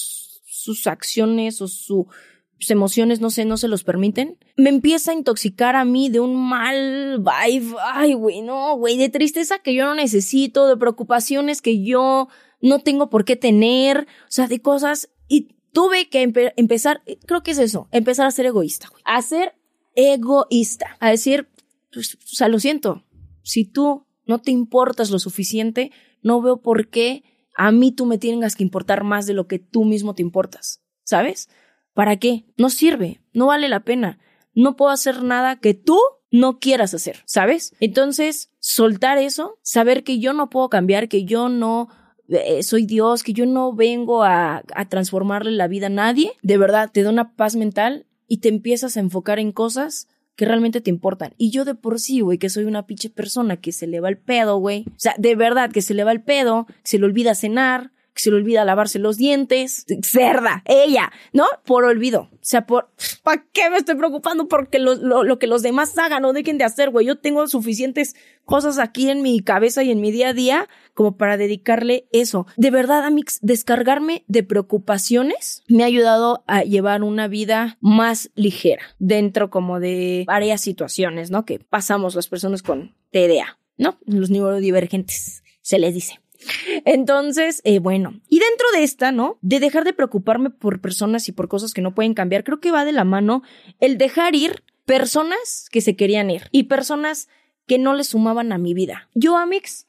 sus 0.57 0.87
acciones 0.87 1.61
o 1.61 1.67
sus 1.67 2.05
emociones, 2.69 3.21
no 3.21 3.29
sé, 3.29 3.45
no 3.45 3.57
se 3.57 3.67
los 3.67 3.83
permiten, 3.83 4.37
me 4.55 4.69
empieza 4.69 5.11
a 5.11 5.13
intoxicar 5.13 5.75
a 5.75 5.85
mí 5.85 6.09
de 6.09 6.19
un 6.19 6.35
mal 6.35 7.19
vibe, 7.19 7.75
ay, 7.81 8.13
güey, 8.13 8.41
no, 8.41 8.75
güey, 8.75 8.97
de 8.97 9.09
tristeza 9.09 9.59
que 9.59 9.73
yo 9.73 9.85
no 9.85 9.95
necesito, 9.95 10.67
de 10.67 10.77
preocupaciones 10.77 11.61
que 11.61 11.83
yo 11.83 12.27
no 12.61 12.79
tengo 12.79 13.09
por 13.09 13.25
qué 13.25 13.35
tener, 13.35 14.01
o 14.01 14.29
sea, 14.29 14.47
de 14.47 14.61
cosas, 14.61 15.09
y 15.27 15.49
tuve 15.71 16.09
que 16.09 16.23
empezar, 16.55 17.03
creo 17.25 17.43
que 17.43 17.51
es 17.51 17.59
eso, 17.59 17.87
empezar 17.91 18.25
a 18.25 18.31
ser 18.31 18.47
egoísta, 18.47 18.87
güey, 18.89 19.03
a 19.05 19.21
ser 19.21 19.53
egoísta, 19.95 20.97
a 20.99 21.11
decir, 21.11 21.49
pues, 21.93 22.15
o 22.15 22.35
sea, 22.35 22.47
lo 22.47 22.59
siento, 22.59 23.03
si 23.43 23.65
tú 23.65 24.05
no 24.25 24.39
te 24.39 24.51
importas 24.51 25.09
lo 25.09 25.19
suficiente, 25.19 25.91
no 26.21 26.41
veo 26.41 26.61
por 26.61 26.89
qué 26.89 27.23
a 27.57 27.71
mí 27.71 27.91
tú 27.91 28.05
me 28.05 28.19
tengas 28.19 28.55
que 28.55 28.63
importar 28.63 29.03
más 29.03 29.25
de 29.25 29.33
lo 29.33 29.47
que 29.47 29.57
tú 29.57 29.83
mismo 29.83 30.13
te 30.13 30.21
importas, 30.21 30.83
¿sabes? 31.03 31.49
¿Para 31.93 32.17
qué? 32.17 32.45
No 32.55 32.69
sirve, 32.69 33.19
no 33.33 33.47
vale 33.47 33.67
la 33.67 33.79
pena. 33.79 34.19
No 34.53 34.75
puedo 34.75 34.91
hacer 34.91 35.23
nada 35.23 35.59
que 35.59 35.73
tú 35.73 35.99
no 36.31 36.59
quieras 36.59 36.93
hacer, 36.93 37.23
¿sabes? 37.25 37.73
Entonces, 37.79 38.51
soltar 38.59 39.17
eso, 39.17 39.57
saber 39.63 40.03
que 40.03 40.19
yo 40.19 40.33
no 40.33 40.51
puedo 40.51 40.69
cambiar, 40.69 41.09
que 41.09 41.25
yo 41.25 41.49
no 41.49 41.89
eh, 42.29 42.61
soy 42.61 42.85
Dios, 42.85 43.23
que 43.23 43.33
yo 43.33 43.47
no 43.47 43.73
vengo 43.73 44.23
a, 44.23 44.61
a 44.75 44.89
transformarle 44.89 45.51
la 45.51 45.67
vida 45.67 45.87
a 45.87 45.89
nadie, 45.89 46.33
de 46.43 46.57
verdad 46.59 46.91
te 46.93 47.01
da 47.01 47.09
una 47.09 47.35
paz 47.35 47.55
mental 47.55 48.05
y 48.27 48.37
te 48.37 48.49
empiezas 48.49 48.97
a 48.97 48.99
enfocar 48.99 49.39
en 49.39 49.51
cosas 49.51 50.07
que 50.37 50.45
realmente 50.45 50.79
te 50.79 50.91
importan. 50.91 51.33
Y 51.37 51.49
yo 51.49 51.65
de 51.65 51.75
por 51.75 51.99
sí, 51.99 52.21
güey, 52.21 52.37
que 52.37 52.49
soy 52.49 52.65
una 52.65 52.85
pinche 52.85 53.09
persona 53.09 53.57
que 53.57 53.71
se 53.71 53.87
le 53.87 53.99
va 53.99 54.07
el 54.07 54.19
pedo, 54.19 54.57
güey. 54.59 54.85
O 54.87 54.99
sea, 54.99 55.15
de 55.17 55.35
verdad 55.35 55.71
que 55.71 55.81
se 55.81 55.95
le 55.95 56.03
va 56.03 56.11
el 56.11 56.21
pedo, 56.21 56.67
que 56.67 56.73
se 56.83 56.99
le 56.99 57.05
olvida 57.05 57.33
cenar, 57.33 57.91
que 58.13 58.21
se 58.21 58.29
le 58.29 58.37
olvida 58.37 58.63
lavarse 58.63 58.99
los 58.99 59.17
dientes. 59.17 59.85
Cerda, 60.03 60.61
ella, 60.65 61.11
¿no? 61.33 61.45
Por 61.65 61.85
olvido. 61.85 62.29
O 62.33 62.39
sea, 62.41 62.67
por, 62.67 62.91
¿para 63.23 63.45
qué 63.51 63.71
me 63.71 63.77
estoy 63.77 63.95
preocupando 63.95 64.47
porque 64.47 64.77
lo, 64.77 64.95
lo, 64.95 65.39
que 65.39 65.47
los 65.47 65.63
demás 65.63 65.97
hagan 65.97 66.23
o 66.23 66.33
dejen 66.33 66.59
de 66.59 66.65
hacer, 66.65 66.91
güey? 66.91 67.07
Yo 67.07 67.17
tengo 67.17 67.47
suficientes 67.47 68.15
cosas 68.45 68.77
aquí 68.77 69.09
en 69.09 69.23
mi 69.23 69.39
cabeza 69.39 69.81
y 69.81 69.89
en 69.89 70.01
mi 70.01 70.11
día 70.11 70.29
a 70.29 70.33
día 70.33 70.67
como 70.97 71.15
para 71.15 71.37
dedicarle 71.37 72.07
eso. 72.11 72.47
De 72.57 72.71
verdad, 72.71 73.05
Amix, 73.05 73.37
descargarme 73.43 74.25
de 74.27 74.41
preocupaciones 74.41 75.63
me 75.67 75.83
ha 75.83 75.85
ayudado 75.85 76.43
a 76.47 76.63
llevar 76.63 77.03
una 77.03 77.27
vida 77.27 77.77
más 77.81 78.31
ligera 78.33 78.81
dentro 78.97 79.51
como 79.51 79.79
de 79.79 80.23
varias 80.25 80.59
situaciones, 80.59 81.29
¿no? 81.29 81.45
Que 81.45 81.59
pasamos 81.59 82.15
las 82.15 82.27
personas 82.27 82.63
con 82.63 82.95
TDA, 83.11 83.59
¿no? 83.77 83.99
Los 84.07 84.31
neurodivergentes, 84.31 85.43
se 85.61 85.77
les 85.77 85.93
dice. 85.93 86.19
Entonces, 86.83 87.61
eh, 87.63 87.77
bueno, 87.77 88.19
y 88.27 88.39
dentro 88.39 88.65
de 88.73 88.81
esta, 88.81 89.11
¿no? 89.11 89.37
De 89.43 89.59
dejar 89.59 89.83
de 89.83 89.93
preocuparme 89.93 90.49
por 90.49 90.81
personas 90.81 91.29
y 91.29 91.31
por 91.31 91.47
cosas 91.47 91.75
que 91.75 91.83
no 91.83 91.93
pueden 91.93 92.15
cambiar, 92.15 92.43
creo 92.43 92.59
que 92.59 92.71
va 92.71 92.85
de 92.85 92.91
la 92.91 93.03
mano 93.03 93.43
el 93.79 93.99
dejar 93.99 94.33
ir 94.33 94.63
personas 94.85 95.69
que 95.71 95.81
se 95.81 95.95
querían 95.95 96.31
ir 96.31 96.47
y 96.51 96.63
personas 96.63 97.29
que 97.67 97.77
no 97.77 97.93
le 97.93 98.03
sumaban 98.03 98.51
a 98.51 98.57
mi 98.57 98.73
vida. 98.73 99.09
Yo, 99.13 99.37
Amix, 99.37 99.86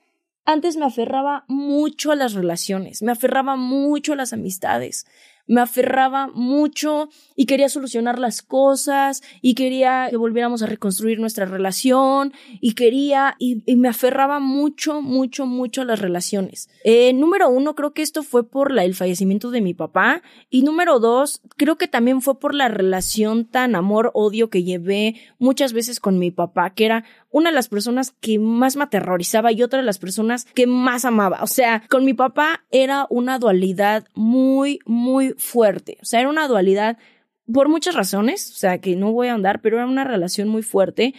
antes 0.48 0.78
me 0.78 0.86
aferraba 0.86 1.44
mucho 1.46 2.10
a 2.10 2.16
las 2.16 2.32
relaciones, 2.32 3.02
me 3.02 3.12
aferraba 3.12 3.54
mucho 3.56 4.14
a 4.14 4.16
las 4.16 4.32
amistades, 4.32 5.04
me 5.46 5.60
aferraba 5.60 6.28
mucho 6.28 7.10
y 7.36 7.44
quería 7.44 7.68
solucionar 7.68 8.18
las 8.18 8.40
cosas 8.40 9.22
y 9.42 9.54
quería 9.54 10.08
que 10.08 10.16
volviéramos 10.16 10.62
a 10.62 10.66
reconstruir 10.66 11.20
nuestra 11.20 11.44
relación 11.44 12.32
y 12.62 12.72
quería 12.72 13.34
y, 13.38 13.62
me 13.76 13.88
aferraba 13.88 14.40
mucho, 14.40 15.02
mucho, 15.02 15.44
mucho 15.44 15.82
a 15.82 15.84
las 15.84 16.00
relaciones. 16.00 16.70
Eh, 16.82 17.12
número 17.12 17.50
uno, 17.50 17.74
creo 17.74 17.92
que 17.92 18.02
esto 18.02 18.22
fue 18.22 18.48
por 18.48 18.72
la, 18.72 18.84
el 18.84 18.94
fallecimiento 18.94 19.50
de 19.50 19.60
mi 19.60 19.74
papá 19.74 20.22
y 20.48 20.62
número 20.62 20.98
dos, 20.98 21.42
creo 21.56 21.76
que 21.76 21.88
también 21.88 22.22
fue 22.22 22.38
por 22.38 22.54
la 22.54 22.68
relación 22.68 23.44
tan 23.44 23.74
amor-odio 23.74 24.48
que 24.48 24.64
llevé 24.64 25.16
muchas 25.38 25.74
veces 25.74 26.00
con 26.00 26.18
mi 26.18 26.30
papá, 26.30 26.70
que 26.74 26.86
era 26.86 27.04
una 27.30 27.50
de 27.50 27.54
las 27.54 27.68
personas 27.68 28.12
que 28.20 28.38
más 28.38 28.76
me 28.76 28.84
aterrorizaba 28.84 29.52
y 29.52 29.62
otra 29.62 29.80
de 29.80 29.84
las 29.84 29.98
personas 29.98 30.44
que 30.54 30.66
más 30.66 31.04
amaba. 31.04 31.42
O 31.42 31.46
sea, 31.46 31.82
con 31.88 32.04
mi 32.04 32.14
papá 32.14 32.64
era 32.70 33.06
una 33.10 33.38
dualidad 33.38 34.06
muy, 34.14 34.80
muy 34.86 35.34
fuerte. 35.36 35.98
O 36.02 36.04
sea, 36.04 36.20
era 36.20 36.30
una 36.30 36.48
dualidad 36.48 36.98
por 37.52 37.68
muchas 37.68 37.94
razones, 37.94 38.50
o 38.50 38.58
sea, 38.58 38.78
que 38.78 38.96
no 38.96 39.12
voy 39.12 39.28
a 39.28 39.34
andar, 39.34 39.60
pero 39.60 39.76
era 39.76 39.86
una 39.86 40.04
relación 40.04 40.48
muy 40.48 40.62
fuerte. 40.62 41.14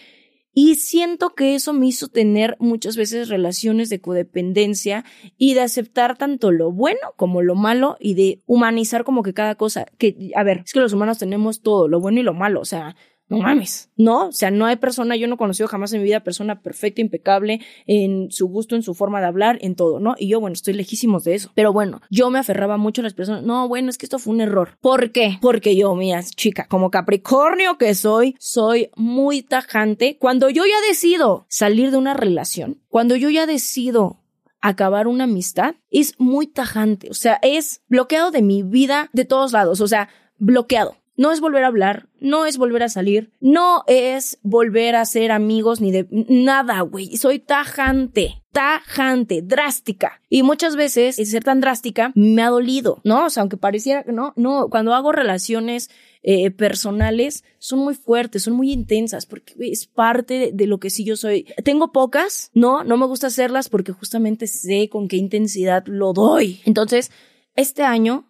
Y 0.51 0.75
siento 0.75 1.29
que 1.29 1.55
eso 1.55 1.73
me 1.73 1.87
hizo 1.87 2.07
tener 2.07 2.57
muchas 2.59 2.97
veces 2.97 3.29
relaciones 3.29 3.89
de 3.89 4.01
codependencia 4.01 5.05
y 5.37 5.53
de 5.53 5.61
aceptar 5.61 6.17
tanto 6.17 6.51
lo 6.51 6.71
bueno 6.71 7.13
como 7.17 7.41
lo 7.41 7.55
malo 7.55 7.97
y 7.99 8.15
de 8.15 8.41
humanizar 8.45 9.03
como 9.03 9.21
que 9.21 9.33
cada 9.33 9.55
cosa. 9.55 9.85
Que, 9.97 10.31
a 10.35 10.43
ver, 10.43 10.63
es 10.65 10.73
que 10.73 10.79
los 10.79 10.93
humanos 10.93 11.19
tenemos 11.19 11.61
todo, 11.61 11.87
lo 11.87 11.99
bueno 11.99 12.19
y 12.19 12.23
lo 12.23 12.33
malo. 12.33 12.61
O 12.61 12.65
sea, 12.65 12.95
no 13.29 13.37
mames, 13.37 13.91
¿no? 13.95 14.27
O 14.27 14.31
sea, 14.31 14.49
no 14.49 14.65
hay 14.65 14.77
persona, 14.77 15.15
yo 15.15 15.27
no 15.27 15.35
he 15.35 15.37
conocido 15.37 15.67
jamás 15.67 15.93
en 15.93 15.99
mi 15.99 16.05
vida 16.05 16.21
persona 16.21 16.61
perfecta, 16.61 16.99
impecable 16.99 17.61
en 17.85 18.31
su 18.31 18.47
gusto, 18.47 18.75
en 18.75 18.81
su 18.81 18.95
forma 18.95 19.21
de 19.21 19.27
hablar, 19.27 19.59
en 19.61 19.75
todo, 19.75 19.99
¿no? 19.99 20.15
Y 20.17 20.27
yo, 20.29 20.39
bueno, 20.39 20.53
estoy 20.53 20.73
lejísimos 20.73 21.23
de 21.23 21.35
eso. 21.35 21.51
Pero 21.53 21.71
bueno, 21.71 22.01
yo 22.09 22.31
me 22.31 22.39
aferraba 22.39 22.77
mucho 22.77 23.01
a 23.01 23.03
las 23.03 23.13
personas. 23.13 23.43
No, 23.43 23.67
bueno, 23.67 23.89
es 23.89 23.97
que 23.97 24.07
esto 24.07 24.17
fue 24.17 24.33
un 24.33 24.41
error. 24.41 24.77
¿Por 24.81 25.11
qué? 25.11 25.37
Porque 25.41 25.75
yo, 25.75 25.95
mira, 25.95 26.23
chica, 26.23 26.65
como 26.67 26.89
Capricornio 26.89 27.77
que 27.77 27.93
soy, 27.93 28.35
soy 28.39 28.89
muy 28.95 29.43
tajante. 29.43 30.17
Cuando 30.17 30.49
yo 30.49 30.63
ya 30.65 30.87
decido 30.87 31.45
salir 31.49 31.91
de 31.91 31.97
una 31.97 32.15
relación, 32.15 32.81
cuando 32.87 33.15
yo 33.15 33.29
ya 33.29 33.45
decido 33.45 34.19
acabar 34.61 35.07
una 35.07 35.25
amistad, 35.25 35.75
es 35.91 36.19
muy 36.19 36.47
tajante. 36.47 37.09
O 37.09 37.13
sea, 37.13 37.39
es 37.41 37.83
bloqueado 37.87 38.31
de 38.31 38.41
mi 38.41 38.63
vida 38.63 39.09
de 39.13 39.25
todos 39.25 39.53
lados. 39.53 39.81
O 39.81 39.87
sea, 39.87 40.09
bloqueado. 40.37 40.95
No 41.19 41.33
es 41.33 41.41
volver 41.41 41.65
a 41.65 41.67
hablar, 41.67 42.07
no 42.21 42.45
es 42.45 42.57
volver 42.57 42.81
a 42.81 42.87
salir, 42.87 43.33
no 43.41 43.83
es 43.87 44.39
volver 44.41 44.95
a 44.95 45.03
ser 45.03 45.33
amigos 45.33 45.81
ni 45.81 45.91
de 45.91 46.07
nada, 46.29 46.79
güey. 46.79 47.17
Soy 47.17 47.39
tajante, 47.39 48.41
tajante, 48.53 49.41
drástica. 49.41 50.21
Y 50.29 50.43
muchas 50.43 50.77
veces 50.77 51.17
ser 51.17 51.43
tan 51.43 51.59
drástica 51.59 52.13
me 52.15 52.41
ha 52.41 52.47
dolido, 52.47 53.01
¿no? 53.03 53.25
O 53.25 53.29
sea, 53.29 53.41
aunque 53.41 53.57
pareciera 53.57 54.05
que 54.05 54.13
no, 54.13 54.31
no, 54.37 54.69
cuando 54.69 54.93
hago 54.93 55.11
relaciones 55.11 55.89
eh, 56.23 56.51
personales 56.51 57.43
son 57.57 57.79
muy 57.79 57.95
fuertes, 57.95 58.43
son 58.43 58.53
muy 58.53 58.71
intensas, 58.71 59.25
porque 59.25 59.55
es 59.59 59.87
parte 59.87 60.51
de 60.53 60.67
lo 60.67 60.79
que 60.79 60.89
sí 60.89 61.03
yo 61.03 61.17
soy. 61.17 61.47
Tengo 61.65 61.91
pocas, 61.91 62.49
no, 62.53 62.85
no 62.85 62.95
me 62.95 63.07
gusta 63.07 63.27
hacerlas 63.27 63.67
porque 63.67 63.91
justamente 63.91 64.47
sé 64.47 64.87
con 64.87 65.09
qué 65.09 65.17
intensidad 65.17 65.83
lo 65.85 66.13
doy. 66.13 66.61
Entonces, 66.63 67.11
este 67.57 67.83
año 67.83 68.28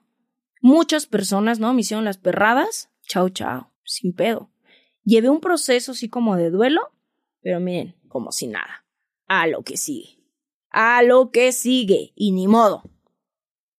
Muchas 0.61 1.05
personas, 1.05 1.59
¿no? 1.59 1.73
Me 1.73 1.81
hicieron 1.81 2.05
las 2.05 2.17
perradas, 2.17 2.89
chao, 3.07 3.29
chao, 3.29 3.71
sin 3.83 4.13
pedo. 4.13 4.51
Llevé 5.03 5.29
un 5.29 5.39
proceso 5.39 5.93
así 5.93 6.09
como 6.09 6.35
de 6.35 6.49
duelo, 6.49 6.91
pero 7.41 7.59
miren, 7.59 7.95
como 8.07 8.31
si 8.31 8.47
nada. 8.47 8.85
A 9.27 9.47
lo 9.47 9.63
que 9.63 9.77
sigue. 9.77 10.19
A 10.69 11.01
lo 11.03 11.31
que 11.31 11.51
sigue. 11.51 12.11
Y 12.15 12.31
ni 12.31 12.47
modo. 12.47 12.83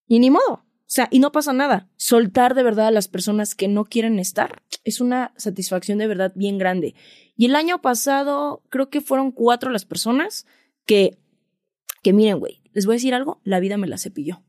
Y 0.06 0.18
ni 0.18 0.30
modo. 0.30 0.64
O 0.90 0.92
sea, 0.92 1.08
y 1.10 1.20
no 1.20 1.30
pasa 1.30 1.52
nada. 1.52 1.88
Soltar 1.96 2.54
de 2.54 2.62
verdad 2.62 2.88
a 2.88 2.90
las 2.90 3.06
personas 3.06 3.54
que 3.54 3.68
no 3.68 3.84
quieren 3.84 4.18
estar 4.18 4.62
es 4.82 5.00
una 5.00 5.32
satisfacción 5.36 5.98
de 5.98 6.08
verdad 6.08 6.32
bien 6.34 6.58
grande. 6.58 6.94
Y 7.36 7.46
el 7.46 7.54
año 7.54 7.80
pasado 7.80 8.64
creo 8.70 8.90
que 8.90 9.00
fueron 9.00 9.30
cuatro 9.30 9.70
las 9.70 9.84
personas 9.84 10.46
que, 10.86 11.18
que 12.02 12.12
miren, 12.12 12.40
güey, 12.40 12.60
les 12.72 12.86
voy 12.86 12.94
a 12.94 12.96
decir 12.96 13.14
algo, 13.14 13.40
la 13.44 13.60
vida 13.60 13.76
me 13.76 13.86
la 13.86 13.98
cepilló. 13.98 14.42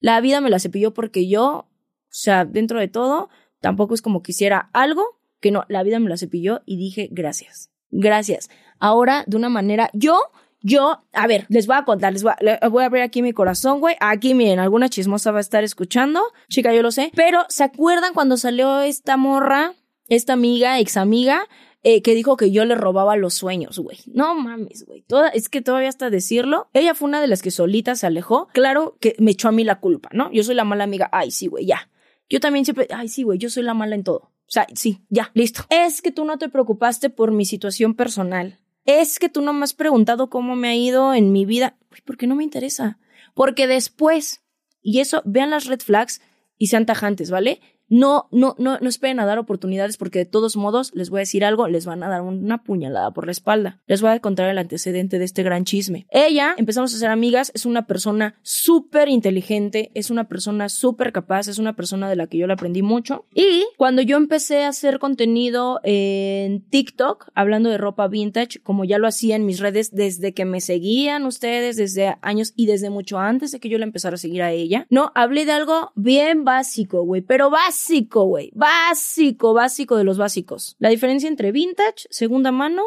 La 0.00 0.20
vida 0.20 0.40
me 0.40 0.50
la 0.50 0.58
cepilló 0.58 0.92
porque 0.92 1.28
yo, 1.28 1.46
o 1.46 1.68
sea, 2.08 2.44
dentro 2.44 2.80
de 2.80 2.88
todo, 2.88 3.28
tampoco 3.60 3.94
es 3.94 4.02
como 4.02 4.22
quisiera 4.22 4.70
algo 4.72 5.20
que 5.40 5.50
no, 5.50 5.64
la 5.68 5.82
vida 5.82 5.98
me 5.98 6.08
la 6.08 6.16
cepilló 6.16 6.62
y 6.66 6.76
dije 6.76 7.08
gracias, 7.10 7.70
gracias. 7.90 8.50
Ahora, 8.78 9.24
de 9.26 9.36
una 9.36 9.48
manera, 9.48 9.90
yo, 9.92 10.18
yo, 10.62 11.02
a 11.12 11.26
ver, 11.26 11.46
les 11.48 11.66
voy 11.66 11.76
a 11.76 11.84
contar, 11.84 12.12
les 12.12 12.22
voy 12.22 12.32
a, 12.32 12.68
voy 12.68 12.82
a 12.82 12.86
abrir 12.86 13.02
aquí 13.02 13.22
mi 13.22 13.32
corazón, 13.32 13.80
güey. 13.80 13.96
Aquí, 14.00 14.34
miren, 14.34 14.58
alguna 14.58 14.88
chismosa 14.88 15.32
va 15.32 15.38
a 15.38 15.42
estar 15.42 15.64
escuchando. 15.64 16.22
Chica, 16.48 16.74
yo 16.74 16.82
lo 16.82 16.90
sé. 16.90 17.10
Pero, 17.14 17.44
¿se 17.48 17.64
acuerdan 17.64 18.14
cuando 18.14 18.36
salió 18.36 18.80
esta 18.80 19.16
morra, 19.16 19.74
esta 20.08 20.32
amiga, 20.32 20.78
ex 20.78 20.96
amiga? 20.96 21.46
Eh, 21.82 22.02
que 22.02 22.14
dijo 22.14 22.36
que 22.36 22.50
yo 22.50 22.64
le 22.64 22.74
robaba 22.74 23.16
los 23.16 23.34
sueños, 23.34 23.78
güey. 23.78 23.98
No 24.06 24.34
mames, 24.34 24.84
güey. 24.84 25.04
Es 25.32 25.48
que 25.48 25.62
todavía 25.62 25.88
hasta 25.88 26.10
decirlo, 26.10 26.68
ella 26.74 26.94
fue 26.94 27.08
una 27.08 27.20
de 27.20 27.26
las 27.26 27.42
que 27.42 27.50
solita 27.50 27.94
se 27.94 28.06
alejó. 28.06 28.48
Claro 28.52 28.96
que 29.00 29.16
me 29.18 29.30
echó 29.30 29.48
a 29.48 29.52
mí 29.52 29.64
la 29.64 29.80
culpa, 29.80 30.10
¿no? 30.12 30.30
Yo 30.32 30.42
soy 30.42 30.54
la 30.54 30.64
mala 30.64 30.84
amiga. 30.84 31.08
Ay, 31.12 31.30
sí, 31.30 31.46
güey, 31.46 31.66
ya. 31.66 31.88
Yo 32.28 32.40
también 32.40 32.64
siempre, 32.64 32.86
ay, 32.90 33.08
sí, 33.08 33.22
güey, 33.22 33.38
yo 33.38 33.50
soy 33.50 33.62
la 33.62 33.74
mala 33.74 33.94
en 33.94 34.04
todo. 34.04 34.30
O 34.50 34.52
sea, 34.52 34.66
sí, 34.74 35.00
ya, 35.08 35.30
listo. 35.34 35.62
Es 35.70 36.02
que 36.02 36.12
tú 36.12 36.24
no 36.24 36.38
te 36.38 36.48
preocupaste 36.48 37.08
por 37.08 37.30
mi 37.30 37.44
situación 37.44 37.94
personal. 37.94 38.58
Es 38.84 39.18
que 39.18 39.28
tú 39.28 39.42
no 39.42 39.52
me 39.52 39.64
has 39.64 39.74
preguntado 39.74 40.28
cómo 40.28 40.56
me 40.56 40.68
ha 40.68 40.74
ido 40.74 41.14
en 41.14 41.32
mi 41.32 41.44
vida. 41.44 41.76
¿por 42.04 42.16
qué 42.16 42.26
no 42.26 42.34
me 42.34 42.44
interesa? 42.44 42.98
Porque 43.34 43.66
después, 43.66 44.42
y 44.82 45.00
eso, 45.00 45.22
vean 45.24 45.50
las 45.50 45.66
red 45.66 45.80
flags 45.80 46.20
y 46.58 46.66
sean 46.66 46.86
tajantes, 46.86 47.30
¿vale? 47.30 47.60
No, 47.90 48.28
no, 48.30 48.54
no, 48.56 48.78
no 48.80 48.88
esperen 48.88 49.18
a 49.18 49.26
dar 49.26 49.38
oportunidades 49.38 49.96
porque 49.96 50.20
de 50.20 50.24
todos 50.24 50.56
modos 50.56 50.92
les 50.94 51.10
voy 51.10 51.18
a 51.18 51.26
decir 51.26 51.44
algo, 51.44 51.66
les 51.66 51.84
van 51.84 52.02
a 52.04 52.08
dar 52.08 52.22
una 52.22 52.62
puñalada 52.62 53.10
por 53.10 53.26
la 53.26 53.32
espalda. 53.32 53.80
Les 53.86 54.00
voy 54.00 54.12
a 54.12 54.20
contar 54.20 54.48
el 54.48 54.58
antecedente 54.58 55.18
de 55.18 55.24
este 55.24 55.42
gran 55.42 55.64
chisme. 55.64 56.06
Ella, 56.10 56.54
empezamos 56.56 56.94
a 56.94 56.98
ser 56.98 57.10
amigas, 57.10 57.50
es 57.52 57.66
una 57.66 57.86
persona 57.86 58.36
súper 58.42 59.08
inteligente, 59.08 59.90
es 59.94 60.10
una 60.10 60.28
persona 60.28 60.68
súper 60.68 61.12
capaz, 61.12 61.48
es 61.48 61.58
una 61.58 61.74
persona 61.74 62.08
de 62.08 62.14
la 62.14 62.28
que 62.28 62.38
yo 62.38 62.46
le 62.46 62.52
aprendí 62.52 62.82
mucho. 62.82 63.26
Y 63.34 63.64
cuando 63.76 64.02
yo 64.02 64.16
empecé 64.16 64.62
a 64.64 64.68
hacer 64.68 65.00
contenido 65.00 65.80
en 65.82 66.62
TikTok, 66.62 67.30
hablando 67.34 67.70
de 67.70 67.78
ropa 67.78 68.06
vintage, 68.06 68.60
como 68.62 68.84
ya 68.84 68.98
lo 68.98 69.08
hacía 69.08 69.34
en 69.34 69.46
mis 69.46 69.58
redes 69.58 69.92
desde 69.92 70.32
que 70.32 70.44
me 70.44 70.60
seguían 70.60 71.26
ustedes, 71.26 71.76
desde 71.76 72.16
años 72.22 72.52
y 72.54 72.66
desde 72.66 72.88
mucho 72.88 73.18
antes 73.18 73.50
de 73.50 73.58
que 73.58 73.68
yo 73.68 73.78
le 73.78 73.84
empezara 73.84 74.14
a 74.14 74.18
seguir 74.18 74.42
a 74.42 74.52
ella, 74.52 74.86
no, 74.90 75.10
hablé 75.16 75.44
de 75.44 75.52
algo 75.52 75.90
bien 75.96 76.44
básico, 76.44 77.02
güey, 77.02 77.22
pero 77.22 77.50
básico 77.50 77.79
básico, 77.80 78.24
güey. 78.24 78.50
Básico, 78.54 79.54
básico 79.54 79.96
de 79.96 80.04
los 80.04 80.18
básicos. 80.18 80.76
La 80.78 80.90
diferencia 80.90 81.28
entre 81.28 81.52
vintage, 81.52 82.06
segunda 82.10 82.52
mano 82.52 82.82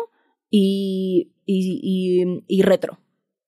y, 0.49 1.32
y, 1.45 2.43
y, 2.47 2.62
retro. 2.62 2.99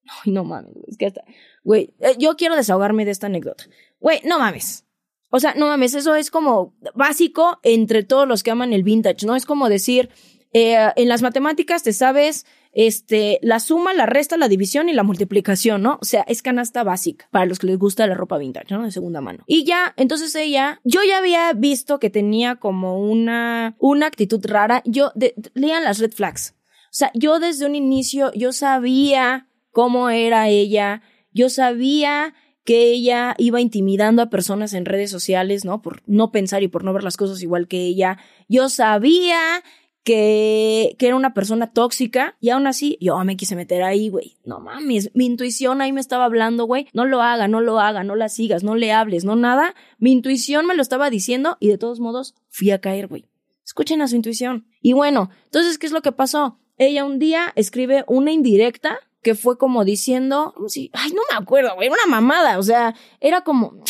Ay, 0.26 0.32
no 0.32 0.44
mames. 0.44 0.74
Es 0.88 0.98
que 0.98 1.08
hasta, 1.08 1.24
güey, 1.64 1.94
eh, 2.00 2.16
yo 2.18 2.36
quiero 2.36 2.56
desahogarme 2.56 3.06
de 3.06 3.12
esta 3.12 3.28
anécdota. 3.28 3.66
Güey, 4.00 4.22
no 4.26 4.40
mames. 4.40 4.86
O 5.30 5.40
sea, 5.40 5.54
no 5.56 5.68
mames, 5.68 5.94
eso 5.96 6.16
es 6.16 6.32
como 6.32 6.76
básico 6.94 7.60
entre 7.64 8.04
todos 8.04 8.28
los 8.28 8.42
que 8.42 8.52
aman 8.52 8.74
el 8.74 8.84
vintage, 8.84 9.26
¿no? 9.26 9.36
Es 9.36 9.46
como 9.46 9.70
decir, 9.70 10.10
eh, 10.54 10.78
en 10.96 11.10
las 11.10 11.22
matemáticas 11.22 11.84
te 11.84 11.92
sabes 11.92 12.46
este, 12.76 13.40
la 13.42 13.62
suma, 13.62 13.94
la 13.94 14.06
resta, 14.06 14.36
la 14.36 14.50
división 14.50 14.90
y 14.90 14.94
la 14.94 15.04
multiplicación, 15.04 15.82
¿no? 15.82 15.98
O 16.02 16.06
sea, 16.06 16.24
es 16.28 16.42
canasta 16.42 16.84
básica 16.84 17.28
para 17.32 17.46
los 17.46 17.58
que 17.58 17.68
les 17.68 17.80
gusta 17.80 18.06
la 18.06 18.16
ropa 18.16 18.38
vintage, 18.38 18.74
¿no? 18.74 18.84
De 18.84 18.92
segunda 18.92 19.22
mano. 19.22 19.44
Y 19.48 19.64
ya, 19.64 19.94
entonces 19.96 20.36
ella, 20.36 20.82
yo 20.84 21.00
ya 21.08 21.20
había 21.20 21.54
visto 21.54 22.00
que 22.00 22.10
tenía 22.10 22.58
como 22.58 23.00
una, 23.00 23.78
una 23.80 24.08
actitud 24.08 24.46
rara. 24.46 24.84
Yo, 24.86 25.14
lean 25.54 25.86
las 25.86 26.00
red 26.00 26.12
flags. 26.12 26.54
O 26.68 26.98
sea, 26.98 27.12
yo 27.14 27.40
desde 27.40 27.66
un 27.66 27.76
inicio, 27.76 28.32
yo 28.34 28.52
sabía 28.52 29.48
cómo 29.72 30.10
era 30.10 30.50
ella, 30.50 31.02
yo 31.32 31.50
sabía 31.50 32.34
que 32.66 32.92
ella 32.92 33.36
iba 33.38 33.62
intimidando 33.62 34.22
a 34.22 34.30
personas 34.30 34.74
en 34.74 34.86
redes 34.86 35.12
sociales, 35.12 35.64
¿no? 35.64 35.82
Por 35.82 36.02
no 36.08 36.32
pensar 36.32 36.62
y 36.62 36.68
por 36.68 36.84
no 36.84 36.92
ver 36.92 37.04
las 37.04 37.16
cosas 37.16 37.42
igual 37.42 37.68
que 37.68 37.86
ella. 37.86 38.18
Yo 38.50 38.68
sabía 38.70 39.64
que, 40.06 40.96
que 41.00 41.08
era 41.08 41.16
una 41.16 41.34
persona 41.34 41.74
tóxica 41.74 42.38
y 42.40 42.52
aún 42.52 42.68
así 42.68 42.98
yo 43.02 43.18
me 43.26 43.36
quise 43.36 43.56
meter 43.56 43.82
ahí, 43.82 44.10
güey. 44.10 44.38
No 44.46 44.60
mames, 44.60 45.10
mi 45.16 45.26
intuición 45.26 45.82
ahí 45.82 45.92
me 45.92 46.00
estaba 46.00 46.26
hablando, 46.26 46.66
güey. 46.66 46.88
No 46.94 47.06
lo 47.06 47.24
haga, 47.24 47.48
no 47.48 47.60
lo 47.60 47.80
haga, 47.80 48.04
no 48.04 48.16
la 48.16 48.30
sigas, 48.30 48.64
no 48.64 48.76
le 48.76 48.94
hables, 48.94 49.26
no 49.26 49.36
nada. 49.36 49.74
Mi 49.98 50.12
intuición 50.12 50.68
me 50.68 50.76
lo 50.76 50.84
estaba 50.84 51.10
diciendo 51.10 51.58
y 51.60 51.70
de 51.70 51.80
todos 51.80 52.00
modos 52.00 52.36
fui 52.50 52.70
a 52.70 52.80
caer, 52.80 53.08
güey. 53.08 53.26
Escuchen 53.66 54.04
a 54.04 54.08
su 54.08 54.16
intuición. 54.16 54.68
Y 54.80 54.94
bueno, 54.94 55.32
entonces, 55.46 55.80
¿qué 55.80 55.88
es 55.88 55.92
lo 55.92 56.04
que 56.04 56.12
pasó? 56.12 56.60
Ella 56.78 57.04
un 57.04 57.18
día 57.18 57.52
escribe 57.56 58.06
una 58.08 58.32
indirecta 58.32 59.00
que 59.24 59.34
fue 59.34 59.58
como 59.58 59.86
diciendo, 59.86 60.54
sí, 60.68 60.92
ay, 60.94 61.14
no 61.14 61.24
me 61.32 61.36
acuerdo, 61.36 61.74
güey, 61.74 61.90
una 61.90 62.06
mamada, 62.08 62.60
o 62.60 62.64
sea, 62.64 62.94
era 63.20 63.42
como, 63.42 63.84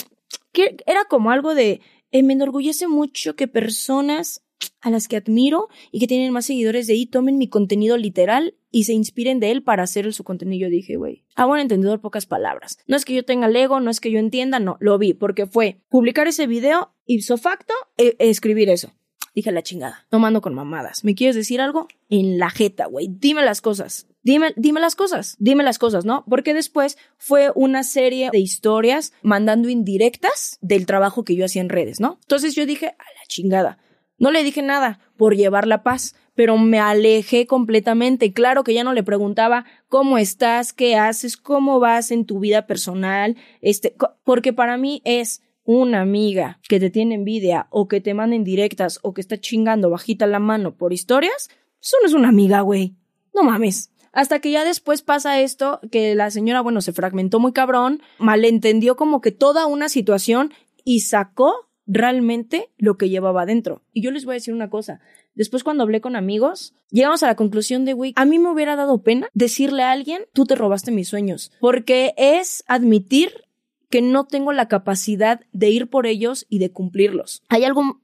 era 0.86 1.04
como 1.10 1.30
algo 1.30 1.56
de, 1.56 1.82
eh, 2.12 2.24
me 2.24 2.32
enorgullece 2.32 2.88
mucho 2.88 3.36
que 3.36 3.50
personas 3.50 4.45
a 4.82 4.90
las 4.90 5.08
que 5.08 5.18
admiro 5.18 5.70
y 5.92 6.00
que 6.00 6.08
tienen 6.08 6.32
más 6.32 6.46
seguidores 6.46 6.88
de 6.88 6.94
ahí 6.94 7.06
tomen 7.06 7.38
mi 7.38 7.48
contenido 7.48 7.98
literal 7.98 8.56
y 8.72 8.84
se 8.84 8.94
inspiren 8.94 9.40
de 9.40 9.52
él 9.52 9.64
para 9.64 9.84
hacer 9.84 10.12
su 10.14 10.24
contenido. 10.24 10.68
Yo 10.68 10.70
dije, 10.70 10.98
güey, 10.98 11.24
a 11.36 11.46
buen 11.46 11.62
entendedor 11.62 12.02
pocas 12.02 12.26
palabras. 12.26 12.78
No 12.88 12.96
es 12.98 13.06
que 13.06 13.16
yo 13.16 13.24
tenga 13.24 13.48
el 13.48 13.56
ego, 13.56 13.80
no 13.80 13.90
es 13.90 14.00
que 14.00 14.12
yo 14.12 14.20
entienda, 14.20 14.60
no, 14.60 14.78
lo 14.80 14.98
vi, 14.98 15.14
porque 15.14 15.46
fue 15.46 15.82
publicar 15.90 16.28
ese 16.28 16.48
video, 16.48 16.94
ipso 17.06 17.38
facto, 17.38 17.74
e, 17.98 18.16
escribir 18.20 18.70
eso. 18.70 18.92
Dije 19.36 19.52
la 19.52 19.64
chingada, 19.64 20.08
tomando 20.10 20.40
con 20.40 20.54
mamadas. 20.54 21.04
¿Me 21.04 21.14
quieres 21.14 21.36
decir 21.36 21.60
algo? 21.60 21.90
En 22.10 22.38
la 22.38 22.50
jeta, 22.50 22.86
güey. 22.86 23.10
Dime 23.10 23.44
las 23.44 23.60
cosas. 23.60 24.08
Dime, 24.24 24.54
dime 24.56 24.80
las 24.80 24.96
cosas. 24.96 25.36
Dime 25.40 25.62
las 25.62 25.78
cosas, 25.78 26.06
¿no? 26.06 26.24
Porque 26.30 26.54
después 26.54 26.98
fue 27.18 27.52
una 27.54 27.84
serie 27.84 28.30
de 28.32 28.40
historias 28.40 29.12
mandando 29.24 29.68
indirectas 29.68 30.58
del 30.62 30.86
trabajo 30.86 31.26
que 31.26 31.36
yo 31.36 31.44
hacía 31.44 31.62
en 31.62 31.70
redes, 31.70 32.00
¿no? 32.00 32.18
Entonces 32.22 32.56
yo 32.56 32.66
dije, 32.66 32.88
a 32.88 32.92
la 32.92 33.28
chingada. 33.28 33.78
No 34.18 34.32
le 34.32 34.44
dije 34.44 34.62
nada 34.62 35.00
por 35.18 35.36
llevar 35.36 35.68
la 35.68 35.84
paz, 35.84 36.16
pero 36.36 36.58
me 36.58 36.80
alejé 36.80 37.48
completamente. 37.48 38.34
Claro 38.34 38.64
que 38.64 38.74
ya 38.74 38.84
no 38.84 38.94
le 38.94 39.04
preguntaba 39.04 39.66
cómo 39.88 40.18
estás, 40.18 40.74
qué 40.74 40.96
haces, 40.96 41.38
cómo 41.38 41.80
vas 41.80 42.12
en 42.12 42.26
tu 42.26 42.40
vida 42.40 42.68
personal, 42.68 43.38
este, 43.62 43.96
porque 44.24 44.54
para 44.54 44.78
mí 44.78 45.02
es 45.06 45.42
una 45.64 46.02
amiga 46.02 46.60
que 46.70 46.80
te 46.80 46.92
tiene 46.92 47.16
envidia 47.16 47.68
o 47.72 47.88
que 47.88 48.00
te 48.00 48.14
manda 48.14 48.38
directas 48.38 49.00
o 49.02 49.14
que 49.14 49.22
está 49.22 49.40
chingando 49.40 49.90
bajita 49.90 50.28
la 50.28 50.40
mano 50.40 50.76
por 50.76 50.94
historias, 50.94 51.50
Eso 51.82 51.98
no 52.02 52.08
es 52.08 52.14
una 52.14 52.30
amiga, 52.30 52.62
güey. 52.62 52.96
No 53.34 53.44
mames. 53.44 53.92
Hasta 54.12 54.40
que 54.40 54.50
ya 54.50 54.64
después 54.64 55.02
pasa 55.02 55.42
esto, 55.42 55.80
que 55.92 56.16
la 56.16 56.32
señora, 56.32 56.62
bueno, 56.62 56.82
se 56.82 56.94
fragmentó 56.94 57.40
muy 57.40 57.52
cabrón, 57.52 58.02
malentendió 58.18 58.96
como 58.96 59.22
que 59.22 59.32
toda 59.32 59.68
una 59.68 59.90
situación 59.90 60.54
y 60.84 61.02
sacó 61.02 61.65
realmente 61.88 62.70
lo 62.78 62.98
que 62.98 63.10
llevaba 63.10 63.44
adentro. 63.44 63.84
Y 63.94 64.02
yo 64.02 64.12
les 64.12 64.26
voy 64.26 64.34
a 64.34 64.36
decir 64.36 64.54
una 64.54 64.70
cosa. 64.70 65.00
Después 65.34 65.64
cuando 65.64 65.84
hablé 65.84 66.02
con 66.02 66.16
amigos, 66.16 66.74
llegamos 66.90 67.24
a 67.24 67.28
la 67.28 67.36
conclusión 67.36 67.86
de, 67.86 67.94
güey, 67.94 68.14
a 68.16 68.26
mí 68.26 68.40
me 68.40 68.50
hubiera 68.50 68.76
dado 68.76 69.04
pena 69.04 69.30
decirle 69.34 69.84
a 69.84 69.92
alguien, 69.92 70.24
tú 70.34 70.46
te 70.46 70.56
robaste 70.56 70.92
mis 70.92 71.10
sueños. 71.10 71.52
Porque 71.60 72.14
es 72.18 72.64
admitir 72.68 73.46
que 73.90 74.02
no 74.02 74.26
tengo 74.26 74.52
la 74.52 74.68
capacidad 74.68 75.42
de 75.52 75.70
ir 75.70 75.90
por 75.90 76.08
ellos 76.08 76.46
y 76.50 76.60
de 76.60 76.72
cumplirlos. 76.72 77.44
Hay 77.50 77.64
algo, 77.64 78.02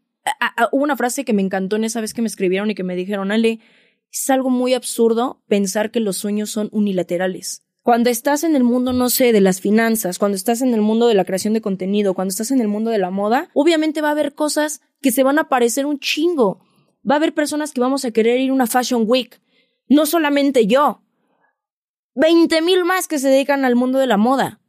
hubo 0.71 0.83
una 0.83 0.97
frase 0.97 1.25
que 1.25 1.33
me 1.33 1.41
encantó 1.41 1.75
en 1.75 1.85
esa 1.85 2.01
vez 2.01 2.13
que 2.13 2.21
me 2.21 2.27
escribieron 2.27 2.69
y 2.69 2.75
que 2.75 2.83
me 2.83 2.95
dijeron, 2.95 3.31
Ale, 3.31 3.59
es 4.11 4.29
algo 4.29 4.49
muy 4.49 4.73
absurdo 4.73 5.41
pensar 5.47 5.91
que 5.91 5.99
los 5.99 6.17
sueños 6.17 6.49
son 6.49 6.69
unilaterales. 6.71 7.63
Cuando 7.83 8.11
estás 8.11 8.43
en 8.43 8.55
el 8.55 8.63
mundo, 8.63 8.93
no 8.93 9.09
sé, 9.09 9.31
de 9.31 9.41
las 9.41 9.59
finanzas, 9.59 10.19
cuando 10.19 10.35
estás 10.35 10.61
en 10.61 10.73
el 10.75 10.81
mundo 10.81 11.07
de 11.07 11.15
la 11.15 11.25
creación 11.25 11.53
de 11.55 11.61
contenido, 11.61 12.13
cuando 12.13 12.29
estás 12.31 12.51
en 12.51 12.61
el 12.61 12.67
mundo 12.67 12.91
de 12.91 12.99
la 12.99 13.09
moda, 13.09 13.49
obviamente 13.55 14.01
va 14.01 14.09
a 14.09 14.11
haber 14.11 14.35
cosas 14.35 14.81
que 15.01 15.11
se 15.11 15.23
van 15.23 15.39
a 15.39 15.49
parecer 15.49 15.87
un 15.87 15.99
chingo. 15.99 16.63
Va 17.09 17.15
a 17.15 17.17
haber 17.17 17.33
personas 17.33 17.71
que 17.71 17.81
vamos 17.81 18.05
a 18.05 18.11
querer 18.11 18.39
ir 18.39 18.51
a 18.51 18.53
una 18.53 18.67
Fashion 18.67 19.05
Week. 19.07 19.41
No 19.87 20.05
solamente 20.05 20.67
yo. 20.67 21.01
Veinte 22.13 22.61
mil 22.61 22.85
más 22.85 23.07
que 23.07 23.17
se 23.17 23.29
dedican 23.29 23.65
al 23.65 23.75
mundo 23.75 23.97
de 23.97 24.05
la 24.05 24.17
moda. 24.17 24.61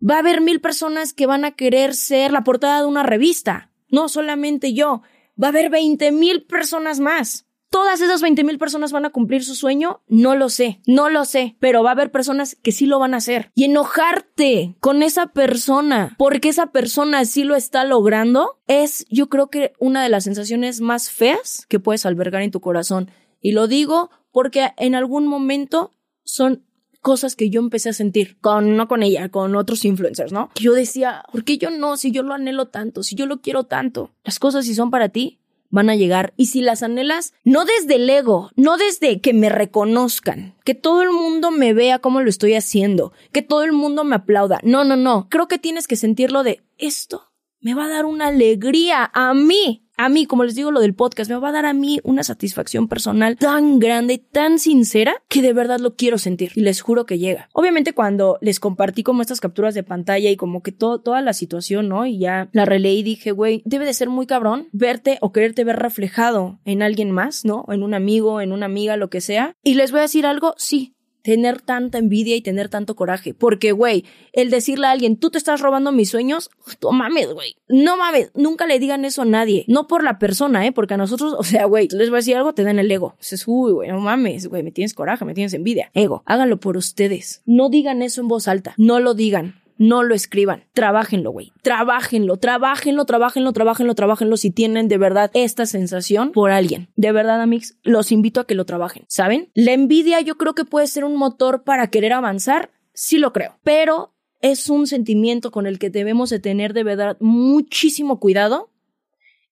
Va 0.00 0.16
a 0.16 0.18
haber 0.20 0.40
mil 0.40 0.62
personas 0.62 1.12
que 1.12 1.26
van 1.26 1.44
a 1.44 1.56
querer 1.56 1.94
ser 1.94 2.32
la 2.32 2.42
portada 2.42 2.80
de 2.80 2.86
una 2.86 3.02
revista. 3.02 3.70
No 3.90 4.08
solamente 4.08 4.72
yo. 4.72 5.02
Va 5.40 5.48
a 5.48 5.50
haber 5.50 5.68
veinte 5.68 6.10
mil 6.10 6.46
personas 6.46 7.00
más. 7.00 7.45
¿Todas 7.76 8.00
esas 8.00 8.22
20 8.22 8.42
mil 8.42 8.56
personas 8.56 8.90
van 8.90 9.04
a 9.04 9.10
cumplir 9.10 9.44
su 9.44 9.54
sueño? 9.54 10.00
No 10.08 10.34
lo 10.34 10.48
sé, 10.48 10.80
no 10.86 11.10
lo 11.10 11.26
sé, 11.26 11.56
pero 11.60 11.82
va 11.82 11.90
a 11.90 11.92
haber 11.92 12.10
personas 12.10 12.56
que 12.62 12.72
sí 12.72 12.86
lo 12.86 12.98
van 12.98 13.12
a 13.12 13.18
hacer. 13.18 13.52
Y 13.54 13.64
enojarte 13.64 14.76
con 14.80 15.02
esa 15.02 15.26
persona 15.26 16.14
porque 16.16 16.48
esa 16.48 16.72
persona 16.72 17.26
sí 17.26 17.44
lo 17.44 17.54
está 17.54 17.84
logrando 17.84 18.62
es, 18.66 19.04
yo 19.10 19.28
creo 19.28 19.50
que 19.50 19.74
una 19.78 20.02
de 20.02 20.08
las 20.08 20.24
sensaciones 20.24 20.80
más 20.80 21.10
feas 21.10 21.66
que 21.68 21.78
puedes 21.78 22.06
albergar 22.06 22.40
en 22.40 22.50
tu 22.50 22.62
corazón. 22.62 23.10
Y 23.42 23.52
lo 23.52 23.66
digo 23.66 24.08
porque 24.32 24.72
en 24.78 24.94
algún 24.94 25.26
momento 25.26 25.92
son 26.24 26.64
cosas 27.02 27.36
que 27.36 27.50
yo 27.50 27.60
empecé 27.60 27.90
a 27.90 27.92
sentir 27.92 28.40
con 28.40 28.78
no 28.78 28.88
con 28.88 29.02
ella, 29.02 29.28
con 29.28 29.54
otros 29.54 29.84
influencers, 29.84 30.32
¿no? 30.32 30.48
Yo 30.54 30.72
decía, 30.72 31.24
¿por 31.30 31.44
qué 31.44 31.58
yo 31.58 31.68
no? 31.68 31.98
Si 31.98 32.10
yo 32.10 32.22
lo 32.22 32.32
anhelo 32.32 32.68
tanto, 32.68 33.02
si 33.02 33.16
yo 33.16 33.26
lo 33.26 33.42
quiero 33.42 33.64
tanto. 33.64 34.14
Las 34.24 34.38
cosas 34.38 34.64
si 34.64 34.74
son 34.74 34.90
para 34.90 35.10
ti, 35.10 35.40
van 35.76 35.90
a 35.90 35.94
llegar. 35.94 36.32
Y 36.36 36.46
si 36.46 36.62
las 36.62 36.82
anhelas, 36.82 37.34
no 37.44 37.64
desde 37.64 37.96
el 37.96 38.08
ego, 38.10 38.50
no 38.56 38.78
desde 38.78 39.20
que 39.20 39.34
me 39.34 39.50
reconozcan, 39.50 40.56
que 40.64 40.74
todo 40.74 41.02
el 41.02 41.10
mundo 41.10 41.50
me 41.50 41.74
vea 41.74 41.98
cómo 41.98 42.22
lo 42.22 42.30
estoy 42.30 42.54
haciendo, 42.54 43.12
que 43.30 43.42
todo 43.42 43.62
el 43.62 43.72
mundo 43.72 44.02
me 44.02 44.16
aplauda. 44.16 44.58
No, 44.64 44.84
no, 44.84 44.96
no. 44.96 45.28
Creo 45.28 45.48
que 45.48 45.58
tienes 45.58 45.86
que 45.86 45.96
sentirlo 45.96 46.42
de 46.42 46.62
esto 46.78 47.26
me 47.66 47.74
va 47.74 47.86
a 47.86 47.88
dar 47.88 48.04
una 48.04 48.28
alegría 48.28 49.10
a 49.12 49.34
mí. 49.34 49.85
A 49.98 50.08
mí, 50.10 50.26
como 50.26 50.44
les 50.44 50.54
digo 50.54 50.70
lo 50.70 50.80
del 50.80 50.94
podcast, 50.94 51.30
me 51.30 51.36
va 51.36 51.48
a 51.48 51.52
dar 51.52 51.64
a 51.64 51.72
mí 51.72 52.00
una 52.04 52.22
satisfacción 52.22 52.86
personal 52.86 53.36
tan 53.36 53.78
grande, 53.78 54.18
tan 54.18 54.58
sincera, 54.58 55.22
que 55.28 55.40
de 55.40 55.54
verdad 55.54 55.80
lo 55.80 55.96
quiero 55.96 56.18
sentir. 56.18 56.52
Y 56.54 56.60
les 56.60 56.82
juro 56.82 57.06
que 57.06 57.18
llega. 57.18 57.48
Obviamente 57.52 57.94
cuando 57.94 58.38
les 58.40 58.60
compartí 58.60 59.02
como 59.02 59.22
estas 59.22 59.40
capturas 59.40 59.74
de 59.74 59.82
pantalla 59.82 60.30
y 60.30 60.36
como 60.36 60.62
que 60.62 60.72
todo, 60.72 61.00
toda 61.00 61.22
la 61.22 61.32
situación, 61.32 61.88
¿no? 61.88 62.04
Y 62.04 62.18
ya 62.18 62.50
la 62.52 62.64
releí 62.66 62.98
y 62.98 63.02
dije, 63.02 63.30
güey, 63.32 63.62
debe 63.64 63.86
de 63.86 63.94
ser 63.94 64.08
muy 64.08 64.26
cabrón 64.26 64.68
verte 64.72 65.18
o 65.20 65.32
quererte 65.32 65.64
ver 65.64 65.76
reflejado 65.76 66.60
en 66.64 66.82
alguien 66.82 67.10
más, 67.10 67.44
¿no? 67.44 67.64
En 67.68 67.82
un 67.82 67.94
amigo, 67.94 68.40
en 68.40 68.52
una 68.52 68.66
amiga, 68.66 68.96
lo 68.96 69.10
que 69.10 69.20
sea. 69.20 69.54
Y 69.62 69.74
les 69.74 69.92
voy 69.92 70.00
a 70.00 70.02
decir 70.02 70.26
algo, 70.26 70.54
sí, 70.58 70.95
tener 71.26 71.60
tanta 71.60 71.98
envidia 71.98 72.36
y 72.36 72.40
tener 72.40 72.68
tanto 72.68 72.94
coraje. 72.94 73.34
Porque, 73.34 73.72
güey, 73.72 74.04
el 74.32 74.48
decirle 74.48 74.86
a 74.86 74.92
alguien, 74.92 75.16
tú 75.16 75.28
te 75.28 75.38
estás 75.38 75.60
robando 75.60 75.90
mis 75.90 76.08
sueños, 76.08 76.50
no 76.80 76.92
mames, 76.92 77.32
güey. 77.32 77.56
No 77.68 77.96
mames, 77.96 78.30
nunca 78.36 78.64
le 78.64 78.78
digan 78.78 79.04
eso 79.04 79.22
a 79.22 79.24
nadie. 79.24 79.64
No 79.66 79.88
por 79.88 80.04
la 80.04 80.20
persona, 80.20 80.64
¿eh? 80.64 80.70
Porque 80.70 80.94
a 80.94 80.96
nosotros, 80.96 81.34
o 81.36 81.42
sea, 81.42 81.64
güey, 81.64 81.88
les 81.90 82.10
voy 82.10 82.18
a 82.18 82.20
decir 82.20 82.36
algo, 82.36 82.54
te 82.54 82.62
dan 82.62 82.78
el 82.78 82.88
ego. 82.88 83.16
Dices, 83.18 83.42
uy, 83.48 83.72
güey, 83.72 83.90
no 83.90 83.98
mames, 83.98 84.46
güey, 84.46 84.62
me 84.62 84.70
tienes 84.70 84.94
coraje, 84.94 85.24
me 85.24 85.34
tienes 85.34 85.52
envidia. 85.52 85.90
Ego, 85.94 86.22
háganlo 86.26 86.60
por 86.60 86.76
ustedes. 86.76 87.42
No 87.44 87.70
digan 87.70 88.02
eso 88.02 88.20
en 88.20 88.28
voz 88.28 88.46
alta. 88.46 88.74
No 88.76 89.00
lo 89.00 89.14
digan 89.14 89.65
no 89.78 90.02
lo 90.02 90.14
escriban. 90.14 90.64
Trabajenlo, 90.72 91.30
güey. 91.30 91.52
Trabajenlo, 91.62 92.36
trabajenlo, 92.36 93.04
trabajenlo, 93.04 93.52
trabajenlo, 93.52 93.94
trabajenlo 93.94 94.36
si 94.36 94.50
tienen 94.50 94.88
de 94.88 94.98
verdad 94.98 95.30
esta 95.34 95.66
sensación 95.66 96.32
por 96.32 96.50
alguien. 96.50 96.88
De 96.96 97.12
verdad, 97.12 97.40
amigos, 97.40 97.76
los 97.82 98.12
invito 98.12 98.40
a 98.40 98.46
que 98.46 98.54
lo 98.54 98.64
trabajen. 98.64 99.04
¿Saben? 99.08 99.50
La 99.54 99.72
envidia 99.72 100.20
yo 100.20 100.36
creo 100.36 100.54
que 100.54 100.64
puede 100.64 100.86
ser 100.86 101.04
un 101.04 101.16
motor 101.16 101.62
para 101.64 101.88
querer 101.88 102.12
avanzar. 102.12 102.70
Sí 102.92 103.18
lo 103.18 103.32
creo. 103.32 103.58
Pero 103.62 104.14
es 104.40 104.68
un 104.68 104.86
sentimiento 104.86 105.50
con 105.50 105.66
el 105.66 105.78
que 105.78 105.90
debemos 105.90 106.30
de 106.30 106.40
tener 106.40 106.72
de 106.72 106.84
verdad 106.84 107.16
muchísimo 107.20 108.20
cuidado 108.20 108.70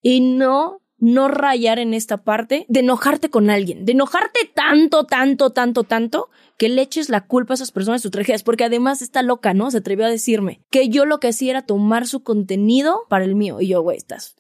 y 0.02 0.20
no 0.20 0.80
no 1.04 1.28
rayar 1.28 1.78
en 1.78 1.92
esta 1.92 2.24
parte 2.24 2.64
de 2.68 2.80
enojarte 2.80 3.28
con 3.28 3.50
alguien, 3.50 3.84
de 3.84 3.92
enojarte 3.92 4.50
tanto, 4.54 5.04
tanto, 5.04 5.50
tanto, 5.50 5.84
tanto, 5.84 6.30
que 6.58 6.68
le 6.68 6.82
eches 6.82 7.08
la 7.08 7.26
culpa 7.26 7.54
a 7.54 7.56
esas 7.56 7.72
personas 7.72 8.00
de 8.00 8.02
sus 8.02 8.10
tragedias, 8.10 8.42
porque 8.42 8.64
además 8.64 9.02
está 9.02 9.22
loca, 9.22 9.54
¿no? 9.54 9.70
Se 9.70 9.78
atrevió 9.78 10.06
a 10.06 10.10
decirme 10.10 10.60
que 10.70 10.88
yo 10.88 11.04
lo 11.04 11.20
que 11.20 11.28
hacía 11.28 11.50
era 11.50 11.62
tomar 11.62 12.06
su 12.06 12.22
contenido 12.22 13.02
para 13.08 13.24
el 13.24 13.34
mío. 13.34 13.60
Y 13.60 13.68
yo, 13.68 13.82
güey, 13.82 13.96
estás 13.96 14.36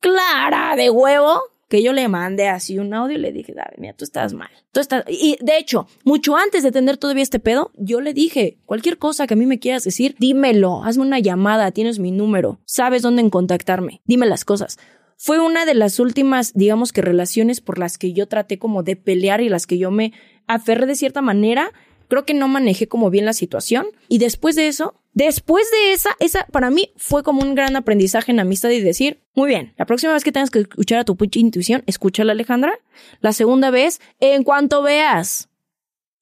clara 0.00 0.76
de 0.76 0.90
huevo 0.90 1.40
que 1.68 1.82
yo 1.82 1.92
le 1.92 2.08
mandé 2.08 2.48
así 2.48 2.78
un 2.78 2.94
audio 2.94 3.18
y 3.18 3.20
le 3.20 3.30
dije, 3.30 3.52
David, 3.52 3.76
mira, 3.78 3.92
tú 3.92 4.04
estás 4.04 4.32
mal. 4.32 4.48
Tú 4.72 4.80
estás... 4.80 5.04
Y 5.06 5.36
de 5.40 5.58
hecho, 5.58 5.86
mucho 6.02 6.34
antes 6.34 6.62
de 6.62 6.72
tener 6.72 6.96
todavía 6.96 7.22
este 7.22 7.40
pedo, 7.40 7.72
yo 7.76 8.00
le 8.00 8.14
dije, 8.14 8.56
cualquier 8.64 8.96
cosa 8.96 9.26
que 9.26 9.34
a 9.34 9.36
mí 9.36 9.44
me 9.44 9.58
quieras 9.58 9.84
decir, 9.84 10.16
dímelo, 10.18 10.82
hazme 10.82 11.02
una 11.02 11.18
llamada, 11.18 11.70
tienes 11.70 11.98
mi 11.98 12.10
número, 12.10 12.58
sabes 12.64 13.02
dónde 13.02 13.20
en 13.20 13.28
contactarme, 13.28 14.00
dime 14.06 14.24
las 14.24 14.46
cosas 14.46 14.78
fue 15.20 15.40
una 15.40 15.66
de 15.66 15.74
las 15.74 15.98
últimas, 15.98 16.52
digamos 16.54 16.92
que 16.92 17.02
relaciones 17.02 17.60
por 17.60 17.78
las 17.78 17.98
que 17.98 18.12
yo 18.12 18.28
traté 18.28 18.60
como 18.60 18.84
de 18.84 18.94
pelear 18.94 19.40
y 19.40 19.48
las 19.48 19.66
que 19.66 19.76
yo 19.76 19.90
me 19.90 20.12
aferré 20.48 20.86
de 20.86 20.96
cierta 20.96 21.22
manera. 21.22 21.72
Creo 22.08 22.24
que 22.24 22.34
no 22.34 22.48
manejé 22.48 22.88
como 22.88 23.10
bien 23.10 23.26
la 23.26 23.32
situación. 23.32 23.86
Y 24.08 24.18
después 24.18 24.56
de 24.56 24.66
eso, 24.66 24.94
después 25.12 25.70
de 25.70 25.92
esa, 25.92 26.10
esa 26.18 26.46
para 26.46 26.70
mí 26.70 26.90
fue 26.96 27.22
como 27.22 27.42
un 27.42 27.54
gran 27.54 27.76
aprendizaje 27.76 28.32
en 28.32 28.40
amistad 28.40 28.70
y 28.70 28.80
decir, 28.80 29.20
muy 29.34 29.48
bien, 29.48 29.74
la 29.76 29.86
próxima 29.86 30.14
vez 30.14 30.24
que 30.24 30.32
tengas 30.32 30.50
que 30.50 30.60
escuchar 30.60 30.98
a 30.98 31.04
tu 31.04 31.16
intuición, 31.34 31.84
escúchala 31.86 32.32
Alejandra. 32.32 32.72
La 33.20 33.32
segunda 33.32 33.70
vez, 33.70 34.00
en 34.20 34.42
cuanto 34.42 34.82
veas, 34.82 35.50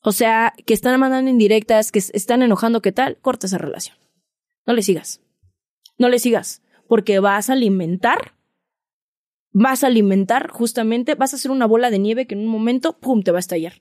o 0.03 0.13
sea, 0.13 0.53
que 0.67 0.75
están 0.75 0.99
mandando 1.01 1.31
indirectas, 1.31 1.93
que 1.93 2.01
están 2.01 2.43
enojando, 2.43 2.83
¿qué 2.83 2.93
tal? 2.93 3.17
Corta 3.19 3.47
esa 3.47 3.59
relación. 3.59 3.97
No 4.67 4.75
le 4.75 4.83
sigas. 4.83 5.21
No 5.99 6.09
le 6.09 6.19
sigas. 6.19 6.63
Porque 6.89 7.21
vas 7.21 7.49
a 7.49 7.55
alimentar 7.55 8.37
vas 9.59 9.85
a 9.85 9.87
alimentar 9.87 10.51
justamente, 10.51 11.15
vas 11.15 11.33
a 11.33 11.37
hacer 11.37 11.51
una 11.51 11.65
bola 11.65 11.89
de 11.89 11.99
nieve 11.99 12.27
que 12.27 12.35
en 12.35 12.43
un 12.43 12.49
momento, 12.49 12.99
¡pum!, 12.99 13.23
te 13.23 13.31
va 13.31 13.39
a 13.39 13.41
estallar. 13.41 13.81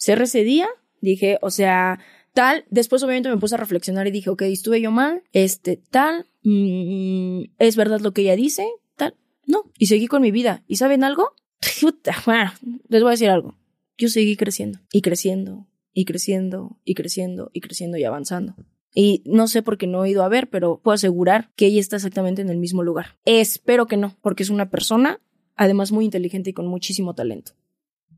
Cerré 0.00 0.24
ese 0.24 0.44
día, 0.44 0.66
dije, 1.02 1.38
o 1.42 1.50
sea, 1.50 1.98
tal, 2.32 2.64
después 2.70 3.02
obviamente 3.02 3.28
me 3.28 3.36
puse 3.36 3.54
a 3.54 3.58
reflexionar 3.58 4.06
y 4.06 4.10
dije, 4.10 4.30
ok, 4.30 4.42
estuve 4.42 4.80
yo 4.80 4.90
mal, 4.90 5.22
este, 5.32 5.76
tal, 5.76 6.26
mm, 6.42 7.42
es 7.58 7.76
verdad 7.76 8.00
lo 8.00 8.12
que 8.12 8.22
ella 8.22 8.34
dice, 8.34 8.66
tal, 8.96 9.14
no, 9.44 9.70
y 9.78 9.86
seguí 9.86 10.06
con 10.06 10.22
mi 10.22 10.30
vida. 10.30 10.64
¿Y 10.66 10.76
saben 10.76 11.04
algo? 11.04 11.34
Bueno, 12.24 12.50
les 12.88 13.02
voy 13.02 13.10
a 13.10 13.12
decir 13.12 13.28
algo. 13.28 13.58
Yo 13.98 14.08
seguí 14.08 14.36
creciendo 14.36 14.80
y 14.90 15.02
creciendo 15.02 15.66
y 15.92 16.06
creciendo 16.06 16.78
y 16.82 16.94
creciendo 16.94 17.50
y 17.52 17.60
creciendo 17.60 17.98
y 17.98 18.04
avanzando. 18.04 18.56
Y 18.94 19.22
no 19.26 19.48
sé 19.48 19.62
por 19.62 19.76
qué 19.76 19.86
no 19.86 20.02
he 20.06 20.10
ido 20.10 20.24
a 20.24 20.30
ver, 20.30 20.48
pero 20.48 20.80
puedo 20.82 20.94
asegurar 20.94 21.52
que 21.56 21.66
ella 21.66 21.78
está 21.78 21.96
exactamente 21.96 22.40
en 22.40 22.48
el 22.48 22.56
mismo 22.56 22.82
lugar. 22.82 23.18
Espero 23.26 23.86
que 23.86 23.98
no, 23.98 24.16
porque 24.22 24.44
es 24.44 24.50
una 24.50 24.70
persona, 24.70 25.20
además 25.56 25.92
muy 25.92 26.06
inteligente 26.06 26.50
y 26.50 26.54
con 26.54 26.66
muchísimo 26.68 27.14
talento. 27.14 27.52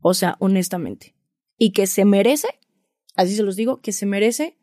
O 0.01 0.13
sea, 0.13 0.37
honestamente. 0.39 1.13
Y 1.63 1.71
que 1.71 1.87
se 1.87 2.05
merece, 2.05 2.47
así 3.15 3.35
se 3.35 3.43
los 3.43 3.55
digo, 3.55 3.81
que 3.81 3.91
se 3.91 4.05
merece 4.05 4.57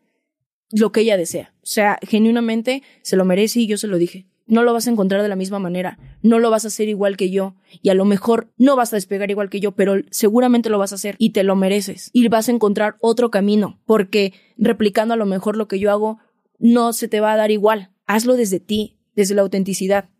lo 0.70 0.92
que 0.92 1.00
ella 1.00 1.16
desea. 1.16 1.54
O 1.62 1.66
sea, 1.66 1.98
genuinamente 2.02 2.82
se 3.02 3.16
lo 3.16 3.24
merece 3.24 3.60
y 3.60 3.66
yo 3.66 3.78
se 3.78 3.86
lo 3.86 3.98
dije 3.98 4.26
no 4.50 4.64
lo 4.64 4.72
vas 4.72 4.86
a 4.86 4.90
encontrar 4.90 5.22
de 5.22 5.28
la 5.28 5.36
misma 5.36 5.58
manera, 5.58 5.98
no 6.22 6.38
lo 6.40 6.50
vas 6.50 6.64
a 6.64 6.68
hacer 6.68 6.88
igual 6.88 7.16
que 7.16 7.30
yo 7.30 7.54
y 7.82 7.88
a 7.88 7.94
lo 7.94 8.04
mejor 8.04 8.52
no 8.58 8.76
vas 8.76 8.92
a 8.92 8.96
despegar 8.96 9.30
igual 9.30 9.48
que 9.48 9.60
yo, 9.60 9.72
pero 9.72 9.94
seguramente 10.10 10.68
lo 10.68 10.78
vas 10.78 10.92
a 10.92 10.96
hacer 10.96 11.14
y 11.18 11.30
te 11.30 11.44
lo 11.44 11.54
mereces 11.54 12.10
y 12.12 12.26
vas 12.28 12.48
a 12.48 12.52
encontrar 12.52 12.96
otro 13.00 13.30
camino 13.30 13.80
porque 13.86 14.34
replicando 14.58 15.14
a 15.14 15.16
lo 15.16 15.24
mejor 15.24 15.56
lo 15.56 15.68
que 15.68 15.78
yo 15.78 15.90
hago 15.90 16.18
no 16.58 16.92
se 16.92 17.08
te 17.08 17.20
va 17.20 17.32
a 17.32 17.36
dar 17.36 17.50
igual. 17.52 17.90
Hazlo 18.06 18.34
desde 18.34 18.58
ti, 18.58 18.98
desde 19.14 19.36
la 19.36 19.42
autenticidad. 19.42 20.10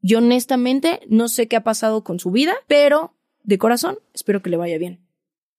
Yo 0.00 0.18
honestamente 0.18 1.00
no 1.08 1.28
sé 1.28 1.48
qué 1.48 1.56
ha 1.56 1.64
pasado 1.64 2.04
con 2.04 2.20
su 2.20 2.30
vida, 2.30 2.54
pero 2.68 3.14
de 3.42 3.58
corazón 3.58 3.98
espero 4.14 4.42
que 4.42 4.50
le 4.50 4.56
vaya 4.56 4.78
bien. 4.78 5.00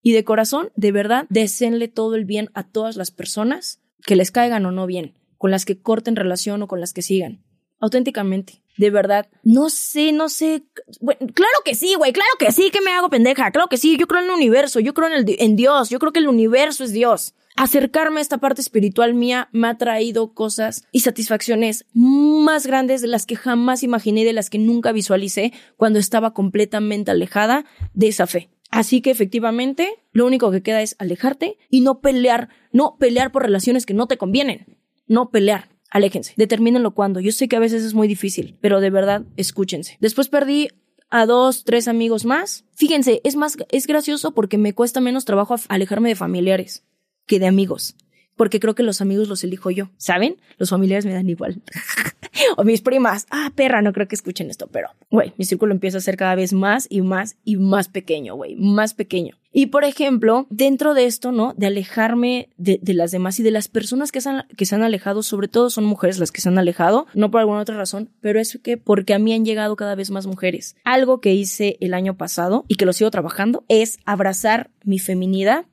Y 0.04 0.12
de 0.12 0.24
corazón, 0.24 0.72
de 0.76 0.92
verdad, 0.92 1.26
deseenle 1.30 1.88
todo 1.88 2.14
el 2.14 2.26
bien 2.26 2.52
a 2.54 2.64
todas 2.64 2.96
las 2.96 3.10
personas 3.10 3.82
que 4.06 4.16
les 4.16 4.30
caigan 4.30 4.66
o 4.68 4.72
no 4.72 4.86
bien, 4.86 5.18
con 5.40 5.50
las 5.50 5.66
que 5.66 5.82
corten 5.82 6.16
relación 6.16 6.62
o 6.62 6.68
con 6.68 6.80
las 6.80 6.94
que 6.94 7.02
sigan 7.02 7.42
auténticamente. 7.84 8.62
De 8.78 8.90
verdad, 8.90 9.28
no 9.44 9.70
sé, 9.70 10.14
no 10.14 10.30
sé, 10.30 10.64
claro 11.00 11.58
que 11.64 11.76
sí, 11.76 11.94
güey, 11.96 12.12
claro 12.12 12.32
que 12.40 12.52
sí, 12.52 12.72
que 12.72 12.82
me 12.82 12.92
hago 12.92 13.10
pendeja, 13.10 13.52
claro 13.52 13.68
que 13.68 13.78
sí, 13.78 13.98
yo 13.98 14.08
creo 14.08 14.22
en 14.22 14.30
el 14.30 14.36
universo, 14.36 14.80
yo 14.80 14.94
creo 14.94 15.10
en, 15.10 15.14
el, 15.14 15.36
en 15.38 15.56
Dios, 15.56 15.90
yo 15.90 16.00
creo 16.00 16.12
que 16.12 16.20
el 16.20 16.28
universo 16.28 16.84
es 16.84 16.92
Dios. 16.92 17.36
Acercarme 17.56 18.20
a 18.20 18.22
esta 18.22 18.40
parte 18.40 18.62
espiritual 18.62 19.14
mía 19.14 19.50
me 19.52 19.68
ha 19.68 19.78
traído 19.78 20.34
cosas 20.34 20.86
y 20.92 21.02
satisfacciones 21.02 21.86
más 21.94 22.66
grandes 22.66 23.02
de 23.02 23.10
las 23.10 23.28
que 23.28 23.36
jamás 23.36 23.84
imaginé, 23.84 24.26
de 24.26 24.34
las 24.34 24.50
que 24.50 24.58
nunca 24.58 24.92
visualicé 24.92 25.54
cuando 25.78 26.00
estaba 26.00 26.34
completamente 26.34 27.12
alejada 27.12 27.66
de 27.94 28.08
esa 28.08 28.26
fe. 28.26 28.50
Así 28.74 29.02
que 29.02 29.12
efectivamente, 29.12 29.88
lo 30.14 30.26
único 30.26 30.50
que 30.50 30.64
queda 30.64 30.82
es 30.82 30.96
alejarte 30.98 31.60
y 31.70 31.82
no 31.82 32.02
pelear, 32.02 32.50
no 32.72 32.98
pelear 32.98 33.32
por 33.32 33.44
relaciones 33.44 33.86
que 33.86 33.94
no 33.94 34.08
te 34.08 34.18
convienen, 34.18 34.80
no 35.06 35.30
pelear. 35.30 35.70
Aléjense, 35.92 36.34
determínenlo 36.38 36.96
cuando. 36.96 37.20
Yo 37.20 37.32
sé 37.32 37.48
que 37.48 37.56
a 37.56 37.60
veces 37.60 37.84
es 37.84 37.94
muy 37.94 38.08
difícil, 38.08 38.58
pero 38.62 38.82
de 38.82 38.90
verdad, 38.90 39.28
escúchense. 39.38 40.00
Después 40.02 40.28
perdí 40.28 40.70
a 41.12 41.28
dos, 41.28 41.66
tres 41.66 41.88
amigos 41.88 42.26
más. 42.26 42.66
Fíjense, 42.74 43.22
es 43.24 43.36
más, 43.36 43.58
es 43.70 43.86
gracioso 43.86 44.34
porque 44.34 44.58
me 44.58 44.74
cuesta 44.74 45.02
menos 45.02 45.24
trabajo 45.24 45.56
alejarme 45.70 46.10
de 46.10 46.16
familiares 46.16 46.84
que 47.28 47.38
de 47.38 47.46
amigos. 47.46 47.96
Porque 48.36 48.60
creo 48.60 48.74
que 48.74 48.82
los 48.82 49.02
amigos 49.02 49.28
los 49.28 49.44
elijo 49.44 49.70
yo, 49.70 49.92
¿saben? 49.98 50.42
Los 50.58 50.72
familiares 50.72 51.06
me 51.06 51.14
dan 51.14 51.30
igual. 51.30 51.62
o 52.58 52.64
mis 52.64 52.82
primas, 52.82 53.28
ah, 53.32 53.52
perra, 53.56 53.82
no 53.82 53.94
creo 53.94 54.08
que 54.08 54.16
escuchen 54.16 54.50
esto, 54.50 54.68
pero, 54.72 54.90
güey, 55.10 55.34
mi 55.38 55.46
círculo 55.46 55.74
empieza 55.74 55.98
a 55.98 56.02
ser 56.02 56.18
cada 56.18 56.36
vez 56.36 56.54
más 56.54 56.88
y 56.90 57.02
más 57.02 57.38
y 57.44 57.58
más 57.58 57.88
pequeño, 57.88 58.36
güey, 58.36 58.56
más 58.56 58.94
pequeño. 58.94 59.38
Y 59.56 59.68
por 59.68 59.84
ejemplo, 59.84 60.48
dentro 60.50 60.96
de 60.96 61.06
esto, 61.06 61.32
¿no? 61.32 61.54
De 61.56 61.68
alejarme 61.68 62.50
de, 62.58 62.80
las 62.94 63.12
demás 63.12 63.40
y 63.40 63.44
de 63.44 63.52
las 63.52 63.68
personas 63.68 64.12
que 64.12 64.20
se, 64.20 64.30
han, 64.30 64.48
que 64.58 64.66
se 64.66 64.74
han 64.74 64.82
alejado, 64.82 65.22
sobre 65.22 65.48
todo 65.48 65.70
son 65.70 65.86
mujeres 65.86 66.18
las 66.18 66.32
que 66.32 66.42
se 66.42 66.50
han 66.50 66.58
alejado, 66.58 67.06
no 67.14 67.30
por 67.30 67.40
alguna 67.40 67.60
otra 67.60 67.78
razón, 67.78 68.10
pero 68.20 68.40
es 68.40 68.60
que 68.64 68.78
porque 68.78 69.14
a 69.14 69.20
mí 69.20 69.32
han 69.32 69.46
llegado 69.46 69.76
cada 69.76 69.94
vez 69.94 70.10
más 70.10 70.26
mujeres. 70.26 70.76
Algo 70.84 71.22
que 71.22 71.36
hice 71.36 71.78
el 71.82 71.94
año 71.94 72.18
pasado 72.18 72.66
y 72.68 72.76
que 72.76 72.88
lo 72.88 72.94
sigo 72.94 73.12
trabajando 73.12 73.64
es 73.68 74.00
abrazar 74.06 74.72
mi 74.84 74.98
feminidad 74.98 75.66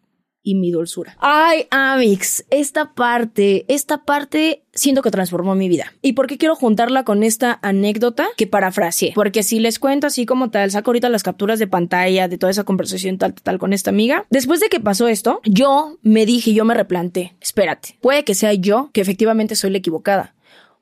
y 0.43 0.55
mi 0.55 0.71
dulzura. 0.71 1.17
Ay, 1.21 1.67
Amix, 1.71 2.45
esta 2.51 2.95
parte, 2.95 3.65
esta 3.69 4.05
parte 4.05 4.65
siento 4.73 5.03
que 5.03 5.11
transformó 5.11 5.55
mi 5.55 5.69
vida. 5.69 5.93
¿Y 6.03 6.15
por 6.15 6.27
qué 6.27 6.39
quiero 6.39 6.57
juntarla 6.57 7.05
con 7.05 7.23
esta 7.23 7.59
anécdota 7.63 8.29
que 8.37 8.47
parafraseé? 8.47 9.13
Porque 9.15 9.43
si 9.43 9.61
les 9.61 9.79
cuento 9.79 10.07
así 10.07 10.27
como 10.27 10.51
tal, 10.51 10.71
saco 10.71 10.91
ahorita 10.91 11.09
las 11.09 11.23
capturas 11.23 11.59
de 11.59 11.67
pantalla 11.67 12.29
de 12.29 12.39
toda 12.39 12.51
esa 12.51 12.65
conversación 12.65 13.19
tal, 13.19 13.35
tal, 13.35 13.59
con 13.59 13.73
esta 13.73 13.91
amiga. 13.91 14.27
Después 14.31 14.61
de 14.61 14.69
que 14.69 14.81
pasó 14.81 15.09
esto, 15.09 15.41
yo 15.45 15.99
me 16.03 16.27
dije, 16.27 16.55
yo 16.55 16.65
me 16.65 16.75
replanté, 16.75 17.35
espérate, 17.41 17.99
puede 18.01 18.25
que 18.25 18.35
sea 18.35 18.55
yo 18.55 18.91
que 18.93 19.01
efectivamente 19.01 19.57
soy 19.57 19.71
la 19.71 19.79
equivocada. 19.79 20.35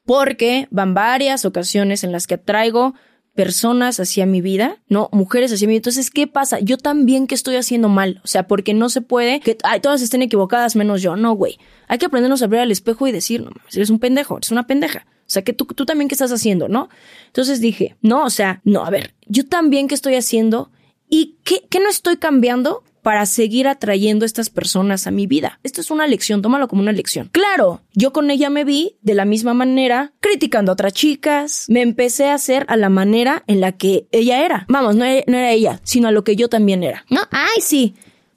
Porque 0.04 0.68
van 0.70 0.94
varias 0.94 1.44
ocasiones 1.44 2.02
en 2.02 2.12
las 2.12 2.26
que 2.26 2.38
traigo 2.38 2.94
personas 3.39 4.01
hacia 4.01 4.26
mi 4.26 4.41
vida, 4.41 4.78
¿no? 4.89 5.09
Mujeres 5.12 5.53
hacia 5.53 5.68
mi 5.68 5.74
vida. 5.74 5.78
Entonces, 5.78 6.11
¿qué 6.11 6.26
pasa? 6.26 6.59
Yo 6.59 6.76
también 6.76 7.28
que 7.28 7.36
estoy 7.36 7.55
haciendo 7.55 7.89
mal. 7.89 8.20
O 8.24 8.26
sea, 8.26 8.49
porque 8.49 8.74
no 8.74 8.89
se 8.89 9.01
puede 9.01 9.39
que 9.39 9.55
todas 9.55 10.03
estén 10.03 10.22
equivocadas 10.22 10.74
menos 10.74 11.03
yo. 11.03 11.14
No, 11.14 11.34
güey. 11.34 11.57
Hay 11.86 11.99
que 11.99 12.07
aprendernos 12.07 12.43
a 12.43 12.49
ver 12.49 12.59
al 12.59 12.72
espejo 12.72 13.07
y 13.07 13.12
decir, 13.12 13.45
no, 13.45 13.53
eres 13.72 13.91
un 13.91 14.01
pendejo, 14.01 14.39
eres 14.39 14.51
una 14.51 14.66
pendeja. 14.66 15.07
O 15.20 15.30
sea, 15.30 15.43
que 15.43 15.53
tú, 15.53 15.66
tú 15.66 15.86
también 15.86 16.09
qué 16.09 16.16
estás 16.16 16.32
haciendo, 16.32 16.66
¿no? 16.66 16.89
Entonces 17.26 17.61
dije, 17.61 17.95
no, 18.03 18.24
o 18.24 18.30
sea, 18.30 18.61
no, 18.64 18.84
a 18.84 18.91
ver, 18.91 19.14
yo 19.28 19.47
también 19.47 19.86
qué 19.86 19.95
estoy 19.95 20.16
haciendo 20.16 20.72
y 21.09 21.36
qué 21.45 21.78
no 21.78 21.89
estoy 21.89 22.16
cambiando 22.16 22.82
para 23.09 23.24
seguir 23.24 23.66
atrayendo 23.68 24.24
a 24.24 24.26
estas 24.26 24.50
personas 24.50 25.06
a 25.06 25.11
mi 25.11 25.26
vida. 25.26 25.61
Esto 25.62 25.80
es 25.80 25.90
una 25.90 26.06
lección, 26.06 26.42
tómalo 26.42 26.68
como 26.68 26.82
una 26.82 26.92
lección. 26.92 27.30
Claro, 27.32 27.80
yo 27.94 28.12
con 28.12 28.30
ella 28.30 28.50
me 28.50 28.64
vi 28.64 28.98
de 29.00 29.14
la 29.14 29.24
misma 29.24 29.54
manera, 29.54 30.12
criticando 30.20 30.70
a 30.70 30.74
otras 30.74 30.92
chicas, 30.92 31.64
me 31.70 31.80
empecé 31.80 32.28
a 32.28 32.34
hacer 32.34 32.66
a 32.68 32.76
la 32.76 32.90
manera 32.90 33.44
en 33.46 33.62
la 33.62 33.72
que 33.72 34.09
ella 34.12 34.44
era. 34.44 34.66
Vamos, 34.68 34.94
no, 34.94 35.06
era 35.06 35.50
ella, 35.50 35.80
sino 35.84 36.09
a 36.09 36.11
lo 36.11 36.22
que 36.22 36.36
yo 36.36 36.50
también 36.50 36.82
era. 36.82 37.06
No, 37.09 37.22
ay, 37.30 37.62
sí. 37.62 37.94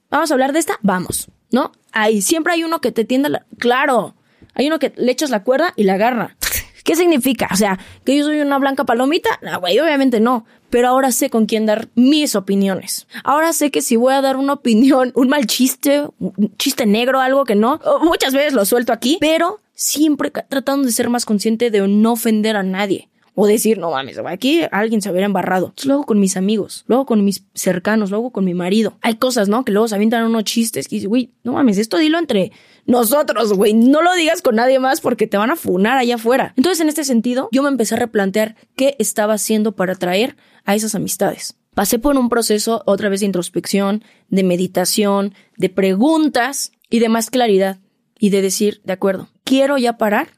Vamos 0.10 0.32
a 0.32 0.36
hablar 0.36 0.54
de 0.54 0.60
esta, 0.60 0.80
vamos, 0.82 1.28
¿no? 1.52 1.74
Ay, 1.92 2.22
siempre 2.22 2.54
hay 2.54 2.64
uno 2.64 2.80
que 2.80 2.94
te 2.94 3.04
tiende 3.04 3.28
la... 3.28 3.46
Claro, 3.60 4.16
hay 4.54 4.68
uno 4.68 4.80
que 4.80 4.94
le 4.96 5.12
echas 5.12 5.32
la 5.32 5.44
cuerda 5.44 5.74
y 5.76 5.84
la 5.84 5.96
agarra. 5.96 6.38
¿Qué 6.86 6.96
significa? 6.96 7.50
O 7.52 7.58
sea, 7.58 7.78
que 8.06 8.16
yo 8.16 8.24
soy 8.24 8.40
una 8.40 8.58
blanca 8.58 8.86
palomita. 8.86 9.38
No, 9.42 9.60
güey, 9.60 9.78
obviamente 9.80 10.22
no. 10.22 10.46
Pero 10.72 10.88
ahora 10.88 11.12
sé 11.12 11.30
con 11.30 11.46
quién 11.46 11.68
dar 11.68 11.90
mis 11.94 12.36
opiniones. 12.36 13.08
Ahora 13.24 13.54
sé 13.54 13.70
que 13.70 13.84
si 13.84 13.96
voy 13.96 14.14
a 14.14 14.22
dar 14.22 14.38
una 14.38 14.54
opinión, 14.54 15.12
un 15.14 15.30
mal 15.30 15.46
chiste, 15.46 16.08
un 16.18 16.56
chiste 16.58 16.88
negro, 16.88 17.20
algo 17.20 17.44
que 17.44 17.56
no, 17.56 17.80
muchas 18.02 18.34
veces 18.34 18.54
lo 18.54 18.66
suelto 18.66 18.92
aquí, 18.92 19.18
pero 19.22 19.60
siempre 19.76 20.32
tratando 20.32 20.86
de 20.86 20.92
ser 20.92 21.10
más 21.10 21.26
consciente 21.26 21.70
de 21.70 21.88
no 21.88 22.14
ofender 22.14 22.56
a 22.56 22.64
nadie. 22.64 23.11
O 23.34 23.48
decir, 23.48 23.78
no 23.78 23.92
mames, 23.92 24.18
aquí 24.20 24.62
alguien 24.72 25.02
se 25.02 25.10
hubiera 25.10 25.26
embarrado. 25.26 25.74
luego 25.86 26.06
con 26.06 26.20
mis 26.20 26.36
amigos, 26.36 26.84
luego 26.88 27.06
con 27.06 27.24
mis 27.24 27.46
cercanos, 27.54 28.10
luego 28.10 28.32
con 28.32 28.44
mi 28.44 28.54
marido. 28.54 28.98
Hay 29.02 29.16
cosas, 29.16 29.48
¿no? 29.48 29.64
Que 29.64 29.72
luego 29.72 29.88
se 29.88 29.96
avientan 29.96 30.26
unos 30.26 30.44
chistes 30.44 30.88
que 30.88 30.98
dices, 30.98 31.08
güey, 31.08 31.32
no 31.44 31.54
mames, 31.54 31.78
esto 31.78 31.98
dilo 31.98 32.20
entre 32.20 32.52
nosotros, 32.86 33.54
güey. 33.54 33.74
No 33.74 34.02
lo 34.02 34.14
digas 34.16 34.42
con 34.42 34.56
nadie 34.56 34.80
más 34.80 35.00
porque 35.00 35.28
te 35.28 35.38
van 35.38 35.50
a 35.50 35.56
funar 35.56 35.98
allá 35.98 36.16
afuera. 36.16 36.54
Entonces, 36.58 36.82
en 36.82 36.90
este 36.90 37.06
sentido, 37.06 37.48
yo 37.52 37.64
me 37.64 37.70
empecé 37.70 37.96
a 37.96 38.00
replantear 38.00 38.56
qué 38.76 38.96
estaba 39.00 39.36
haciendo 39.36 39.72
para 39.74 39.94
atraer 39.94 40.36
a 40.66 40.76
esas 40.76 40.94
amistades. 40.94 41.56
Pasé 41.74 42.00
por 42.00 42.18
un 42.18 42.28
proceso 42.28 42.84
otra 42.86 43.08
vez 43.08 43.22
de 43.22 43.28
introspección, 43.28 44.04
de 44.28 44.44
meditación, 44.44 45.34
de 45.56 45.70
preguntas 45.70 46.74
y 46.90 47.00
de 47.00 47.08
más 47.08 47.30
claridad 47.30 47.80
y 48.20 48.30
de 48.30 48.42
decir, 48.42 48.82
de 48.84 48.94
acuerdo, 48.94 49.30
quiero 49.46 49.78
ya 49.78 49.98
parar 49.98 50.30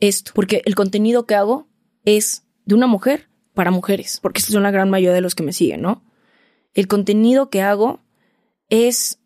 esto, 0.00 0.32
porque 0.34 0.62
el 0.64 0.74
contenido 0.74 1.26
que 1.26 1.34
hago 1.34 1.68
es 2.04 2.44
de 2.64 2.74
una 2.74 2.86
mujer 2.86 3.28
para 3.54 3.70
mujeres, 3.70 4.20
porque 4.22 4.40
son 4.40 4.62
la 4.62 4.70
gran 4.70 4.90
mayoría 4.90 5.14
de 5.14 5.20
los 5.20 5.34
que 5.34 5.42
me 5.42 5.52
siguen, 5.52 5.82
¿no? 5.82 6.02
El 6.74 6.86
contenido 6.86 7.50
que 7.50 7.62
hago 7.62 8.00
es 8.68 9.18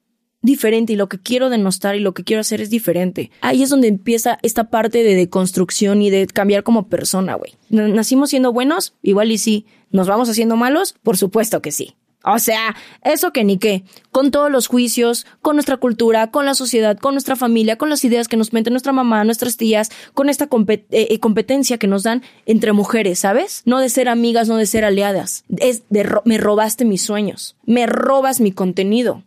diferente 0.45 0.93
y 0.93 0.97
lo 0.97 1.09
que 1.09 1.19
quiero 1.19 1.49
denostar 1.49 1.97
y 1.97 2.01
lo 2.01 2.13
que 2.13 2.23
quiero 2.23 2.41
hacer 2.41 2.61
es 2.61 2.69
diferente. 2.71 3.31
Ahí 3.41 3.63
es 3.63 3.71
donde 3.71 3.89
empieza 3.89 4.39
esta 4.43 4.71
parte 4.71 5.03
de 5.03 5.15
deconstrucción 5.15 6.03
y 6.03 6.11
de 6.11 6.27
cambiar 6.27 6.63
como 6.63 6.89
persona, 6.89 7.35
güey. 7.35 7.55
¿Nacimos 7.71 8.31
siendo 8.31 8.53
buenos? 8.53 8.95
Igual 9.03 9.33
y 9.33 9.39
sí. 9.39 9.67
¿Nos 9.91 10.07
vamos 10.07 10.29
haciendo 10.29 10.57
malos? 10.57 10.95
Por 11.03 11.17
supuesto 11.17 11.63
que 11.63 11.73
sí. 11.73 11.95
O 12.25 12.39
sea, 12.39 12.75
eso 13.03 13.33
que 13.33 13.45
ni 13.45 13.59
qué, 13.59 13.85
con 14.11 14.31
todos 14.31 14.51
los 14.51 14.67
juicios, 14.67 15.27
con 15.43 15.57
nuestra 15.57 15.77
cultura, 15.77 16.31
con 16.31 16.47
la 16.47 16.55
sociedad, 16.55 16.97
con 16.99 17.15
nuestra 17.15 17.37
familia, 17.37 17.77
con 17.77 17.91
las 17.91 18.03
ideas 18.05 18.29
que 18.29 18.39
nos 18.39 18.55
mete 18.55 18.71
nuestra 18.71 18.93
mamá, 18.93 19.25
nuestras 19.25 19.59
tías, 19.59 19.91
con 20.15 20.31
esta 20.31 20.49
eh, 20.69 20.87
eh, 20.91 21.21
competencia 21.21 21.77
que 21.77 21.87
nos 21.87 22.03
dan 22.03 22.23
entre 22.47 22.73
mujeres, 22.73 23.19
¿sabes? 23.19 23.63
No 23.67 23.79
de 23.79 23.91
ser 23.91 24.09
amigas, 24.09 24.49
no 24.49 24.57
de 24.57 24.65
ser 24.65 24.87
aliadas. 24.87 25.45
Es 25.59 25.83
de 25.91 26.09
me 26.25 26.39
robaste 26.39 26.87
mis 26.87 27.03
sueños, 27.03 27.57
me 27.67 27.87
robas 27.87 28.41
mi 28.41 28.53
contenido. 28.53 29.23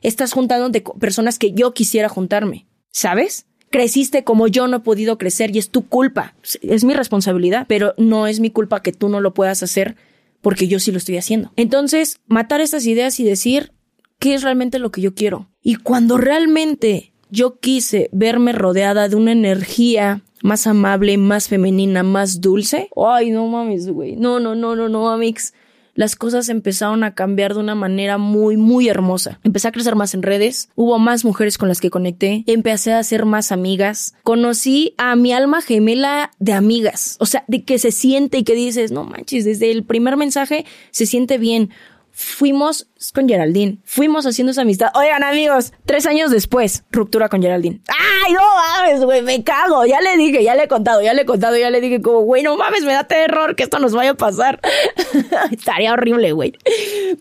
Estás 0.00 0.32
juntando 0.32 0.68
de 0.68 0.82
personas 0.98 1.38
que 1.38 1.52
yo 1.52 1.74
quisiera 1.74 2.08
juntarme, 2.08 2.66
¿sabes? 2.90 3.46
Creciste 3.70 4.24
como 4.24 4.48
yo 4.48 4.66
no 4.66 4.78
he 4.78 4.80
podido 4.80 5.16
crecer 5.16 5.54
y 5.54 5.58
es 5.58 5.70
tu 5.70 5.86
culpa. 5.86 6.34
Es 6.60 6.82
mi 6.82 6.94
responsabilidad, 6.94 7.66
pero 7.68 7.94
no 7.98 8.26
es 8.26 8.40
mi 8.40 8.50
culpa 8.50 8.82
que 8.82 8.92
tú 8.92 9.08
no 9.08 9.20
lo 9.20 9.32
puedas 9.32 9.62
hacer 9.62 9.96
porque 10.42 10.68
yo 10.68 10.78
sí 10.78 10.92
lo 10.92 10.98
estoy 10.98 11.16
haciendo. 11.16 11.50
Entonces, 11.56 12.20
matar 12.26 12.60
estas 12.60 12.84
ideas 12.86 13.18
y 13.20 13.24
decir 13.24 13.72
qué 14.18 14.34
es 14.34 14.42
realmente 14.42 14.78
lo 14.78 14.90
que 14.92 15.00
yo 15.00 15.14
quiero. 15.14 15.48
Y 15.62 15.76
cuando 15.76 16.18
realmente 16.18 17.12
yo 17.30 17.58
quise 17.58 18.10
verme 18.12 18.52
rodeada 18.52 19.08
de 19.08 19.16
una 19.16 19.32
energía 19.32 20.22
más 20.42 20.66
amable, 20.66 21.16
más 21.16 21.48
femenina, 21.48 22.02
más 22.02 22.40
dulce, 22.40 22.90
ay, 22.96 23.30
no 23.30 23.46
mames, 23.46 23.88
güey. 23.88 24.16
No, 24.16 24.40
no, 24.40 24.54
no, 24.54 24.76
no, 24.76 24.88
no, 24.88 25.10
amix 25.10 25.54
las 25.94 26.16
cosas 26.16 26.48
empezaron 26.48 27.04
a 27.04 27.14
cambiar 27.14 27.54
de 27.54 27.60
una 27.60 27.74
manera 27.74 28.18
muy, 28.18 28.56
muy 28.56 28.88
hermosa. 28.88 29.38
Empecé 29.42 29.68
a 29.68 29.72
crecer 29.72 29.96
más 29.96 30.14
en 30.14 30.22
redes, 30.22 30.68
hubo 30.74 30.98
más 30.98 31.24
mujeres 31.24 31.58
con 31.58 31.68
las 31.68 31.80
que 31.80 31.90
conecté, 31.90 32.44
empecé 32.46 32.92
a 32.92 32.98
hacer 32.98 33.24
más 33.24 33.52
amigas, 33.52 34.14
conocí 34.22 34.94
a 34.98 35.16
mi 35.16 35.32
alma 35.32 35.60
gemela 35.62 36.30
de 36.38 36.52
amigas, 36.52 37.16
o 37.20 37.26
sea, 37.26 37.44
de 37.48 37.64
que 37.64 37.78
se 37.78 37.92
siente 37.92 38.38
y 38.38 38.44
que 38.44 38.54
dices, 38.54 38.92
no 38.92 39.04
manches, 39.04 39.44
desde 39.44 39.70
el 39.70 39.84
primer 39.84 40.16
mensaje 40.16 40.64
se 40.90 41.06
siente 41.06 41.38
bien 41.38 41.70
fuimos 42.12 42.86
con 43.14 43.28
Geraldine, 43.28 43.78
fuimos 43.84 44.26
haciendo 44.26 44.52
esa 44.52 44.62
amistad. 44.62 44.90
Oigan, 44.94 45.24
amigos, 45.24 45.72
tres 45.86 46.06
años 46.06 46.30
después, 46.30 46.84
ruptura 46.90 47.28
con 47.28 47.42
Geraldine. 47.42 47.80
¡Ay, 47.88 48.32
no 48.32 48.40
mames, 48.40 49.04
güey! 49.04 49.22
Me 49.22 49.42
cago. 49.42 49.84
Ya 49.86 50.00
le 50.00 50.16
dije, 50.16 50.44
ya 50.44 50.54
le 50.54 50.64
he 50.64 50.68
contado, 50.68 51.02
ya 51.02 51.14
le 51.14 51.22
he 51.22 51.26
contado, 51.26 51.56
ya 51.56 51.70
le 51.70 51.80
dije 51.80 52.00
como, 52.00 52.20
güey, 52.20 52.42
no 52.42 52.56
mames, 52.56 52.84
me 52.84 52.92
da 52.92 53.04
terror 53.04 53.56
que 53.56 53.64
esto 53.64 53.78
nos 53.78 53.92
vaya 53.92 54.10
a 54.10 54.14
pasar. 54.14 54.60
Estaría 55.50 55.92
horrible, 55.92 56.32
güey. 56.32 56.54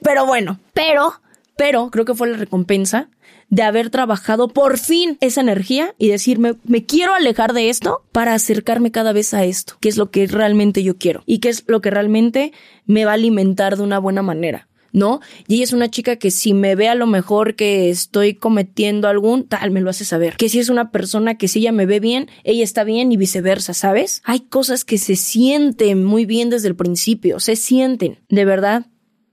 Pero 0.03 0.25
bueno, 0.25 0.59
pero, 0.73 1.21
pero 1.55 1.89
creo 1.89 2.05
que 2.05 2.15
fue 2.15 2.29
la 2.29 2.37
recompensa 2.37 3.09
de 3.49 3.63
haber 3.63 3.89
trabajado 3.89 4.47
por 4.47 4.77
fin 4.77 5.17
esa 5.19 5.41
energía 5.41 5.93
y 5.97 6.07
decirme, 6.07 6.55
me 6.63 6.85
quiero 6.85 7.13
alejar 7.13 7.51
de 7.51 7.69
esto 7.69 8.01
para 8.13 8.33
acercarme 8.33 8.91
cada 8.91 9.11
vez 9.11 9.33
a 9.33 9.43
esto, 9.43 9.75
que 9.81 9.89
es 9.89 9.97
lo 9.97 10.09
que 10.09 10.25
realmente 10.25 10.83
yo 10.83 10.97
quiero 10.97 11.21
y 11.25 11.39
que 11.39 11.49
es 11.49 11.65
lo 11.67 11.81
que 11.81 11.91
realmente 11.91 12.53
me 12.85 13.03
va 13.03 13.11
a 13.11 13.15
alimentar 13.15 13.75
de 13.75 13.83
una 13.83 13.99
buena 13.99 14.21
manera 14.21 14.69
¿no? 14.93 15.21
Y 15.47 15.55
ella 15.55 15.63
es 15.63 15.73
una 15.73 15.89
chica 15.89 16.15
que 16.15 16.31
si 16.31 16.53
me 16.53 16.75
ve 16.75 16.89
a 16.89 16.95
lo 16.95 17.07
mejor 17.07 17.55
que 17.55 17.89
estoy 17.89 18.35
cometiendo 18.35 19.07
algún 19.07 19.47
tal, 19.47 19.71
me 19.71 19.81
lo 19.81 19.89
hace 19.89 20.05
saber. 20.05 20.35
Que 20.37 20.49
si 20.49 20.59
es 20.59 20.69
una 20.69 20.91
persona 20.91 21.37
que 21.37 21.47
si 21.47 21.59
ella 21.59 21.71
me 21.71 21.85
ve 21.85 21.99
bien, 21.99 22.29
ella 22.43 22.63
está 22.63 22.83
bien 22.83 23.11
y 23.11 23.17
viceversa, 23.17 23.73
¿sabes? 23.73 24.21
Hay 24.25 24.41
cosas 24.41 24.85
que 24.85 24.97
se 24.97 25.15
sienten 25.15 26.03
muy 26.03 26.25
bien 26.25 26.49
desde 26.49 26.67
el 26.67 26.75
principio, 26.75 27.39
se 27.39 27.55
sienten, 27.55 28.19
de 28.29 28.45
verdad, 28.45 28.85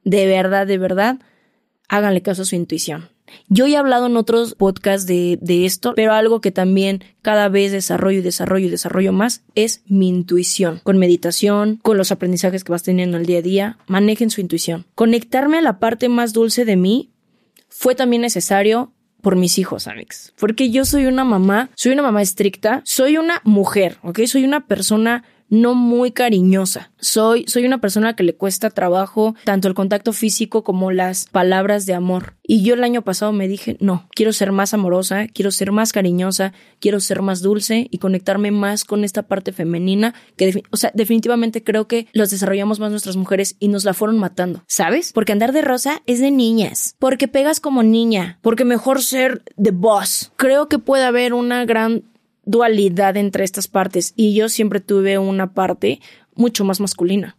de 0.04 0.26
verdad, 0.26 0.66
de 0.66 0.78
verdad, 0.78 1.18
háganle 1.88 2.22
caso 2.22 2.42
a 2.42 2.44
su 2.46 2.56
intuición. 2.56 3.08
Yo 3.48 3.66
he 3.66 3.76
hablado 3.76 4.06
en 4.06 4.16
otros 4.16 4.54
podcasts 4.54 5.06
de, 5.06 5.38
de, 5.40 5.66
esto, 5.66 5.92
pero 5.96 6.12
algo 6.12 6.40
que 6.40 6.50
también 6.50 7.04
cada 7.22 7.48
vez 7.48 7.72
desarrollo 7.72 8.18
y 8.18 8.22
desarrollo 8.22 8.66
y 8.66 8.70
desarrollo 8.70 9.12
más 9.12 9.42
es 9.54 9.82
mi 9.86 10.08
intuición. 10.08 10.80
Con 10.82 10.98
meditación, 10.98 11.78
con 11.82 11.96
los 11.96 12.12
aprendizajes 12.12 12.64
que 12.64 12.72
vas 12.72 12.82
teniendo 12.82 13.16
el 13.16 13.26
día 13.26 13.38
a 13.38 13.42
día, 13.42 13.78
manejen 13.86 14.30
su 14.30 14.40
intuición. 14.40 14.86
Conectarme 14.94 15.58
a 15.58 15.62
la 15.62 15.78
parte 15.78 16.08
más 16.08 16.32
dulce 16.32 16.64
de 16.64 16.76
mí 16.76 17.10
fue 17.68 17.94
también 17.94 18.22
necesario 18.22 18.92
por 19.20 19.36
mis 19.36 19.58
hijos, 19.58 19.86
Alex. 19.86 20.32
Porque 20.38 20.70
yo 20.70 20.84
soy 20.84 21.06
una 21.06 21.24
mamá, 21.24 21.70
soy 21.74 21.92
una 21.92 22.02
mamá 22.02 22.22
estricta, 22.22 22.82
soy 22.84 23.16
una 23.16 23.40
mujer, 23.44 23.98
¿ok? 24.02 24.20
Soy 24.26 24.44
una 24.44 24.66
persona 24.66 25.24
no 25.48 25.74
muy 25.74 26.12
cariñosa. 26.12 26.90
Soy, 26.98 27.44
soy 27.46 27.64
una 27.64 27.80
persona 27.80 28.16
que 28.16 28.22
le 28.22 28.34
cuesta 28.34 28.70
trabajo 28.70 29.34
tanto 29.44 29.68
el 29.68 29.74
contacto 29.74 30.12
físico 30.12 30.64
como 30.64 30.90
las 30.90 31.26
palabras 31.26 31.86
de 31.86 31.94
amor. 31.94 32.34
Y 32.42 32.62
yo 32.62 32.74
el 32.74 32.84
año 32.84 33.02
pasado 33.02 33.32
me 33.32 33.46
dije, 33.46 33.76
no, 33.80 34.08
quiero 34.14 34.32
ser 34.32 34.52
más 34.52 34.72
amorosa, 34.72 35.26
quiero 35.28 35.50
ser 35.50 35.70
más 35.70 35.92
cariñosa, 35.92 36.54
quiero 36.80 36.98
ser 36.98 37.20
más 37.20 37.42
dulce 37.42 37.88
y 37.90 37.98
conectarme 37.98 38.50
más 38.50 38.84
con 38.84 39.04
esta 39.04 39.24
parte 39.24 39.52
femenina 39.52 40.14
que, 40.36 40.62
o 40.70 40.76
sea, 40.76 40.90
definitivamente 40.94 41.62
creo 41.62 41.86
que 41.86 42.06
los 42.12 42.30
desarrollamos 42.30 42.80
más 42.80 42.90
nuestras 42.90 43.16
mujeres 43.16 43.56
y 43.58 43.68
nos 43.68 43.84
la 43.84 43.94
fueron 43.94 44.18
matando, 44.18 44.64
¿sabes? 44.66 45.12
Porque 45.12 45.32
andar 45.32 45.52
de 45.52 45.62
rosa 45.62 46.02
es 46.06 46.20
de 46.20 46.30
niñas, 46.30 46.96
porque 46.98 47.28
pegas 47.28 47.60
como 47.60 47.82
niña, 47.82 48.38
porque 48.42 48.64
mejor 48.64 49.02
ser 49.02 49.42
the 49.62 49.70
boss. 49.70 50.32
Creo 50.36 50.68
que 50.68 50.78
puede 50.78 51.04
haber 51.04 51.34
una 51.34 51.64
gran 51.64 52.04
dualidad 52.48 53.16
entre 53.18 53.44
estas 53.44 53.68
partes 53.68 54.14
y 54.16 54.34
yo 54.34 54.48
siempre 54.48 54.80
tuve 54.80 55.18
una 55.18 55.52
parte 55.52 56.00
mucho 56.34 56.64
más 56.64 56.80
masculina. 56.80 57.36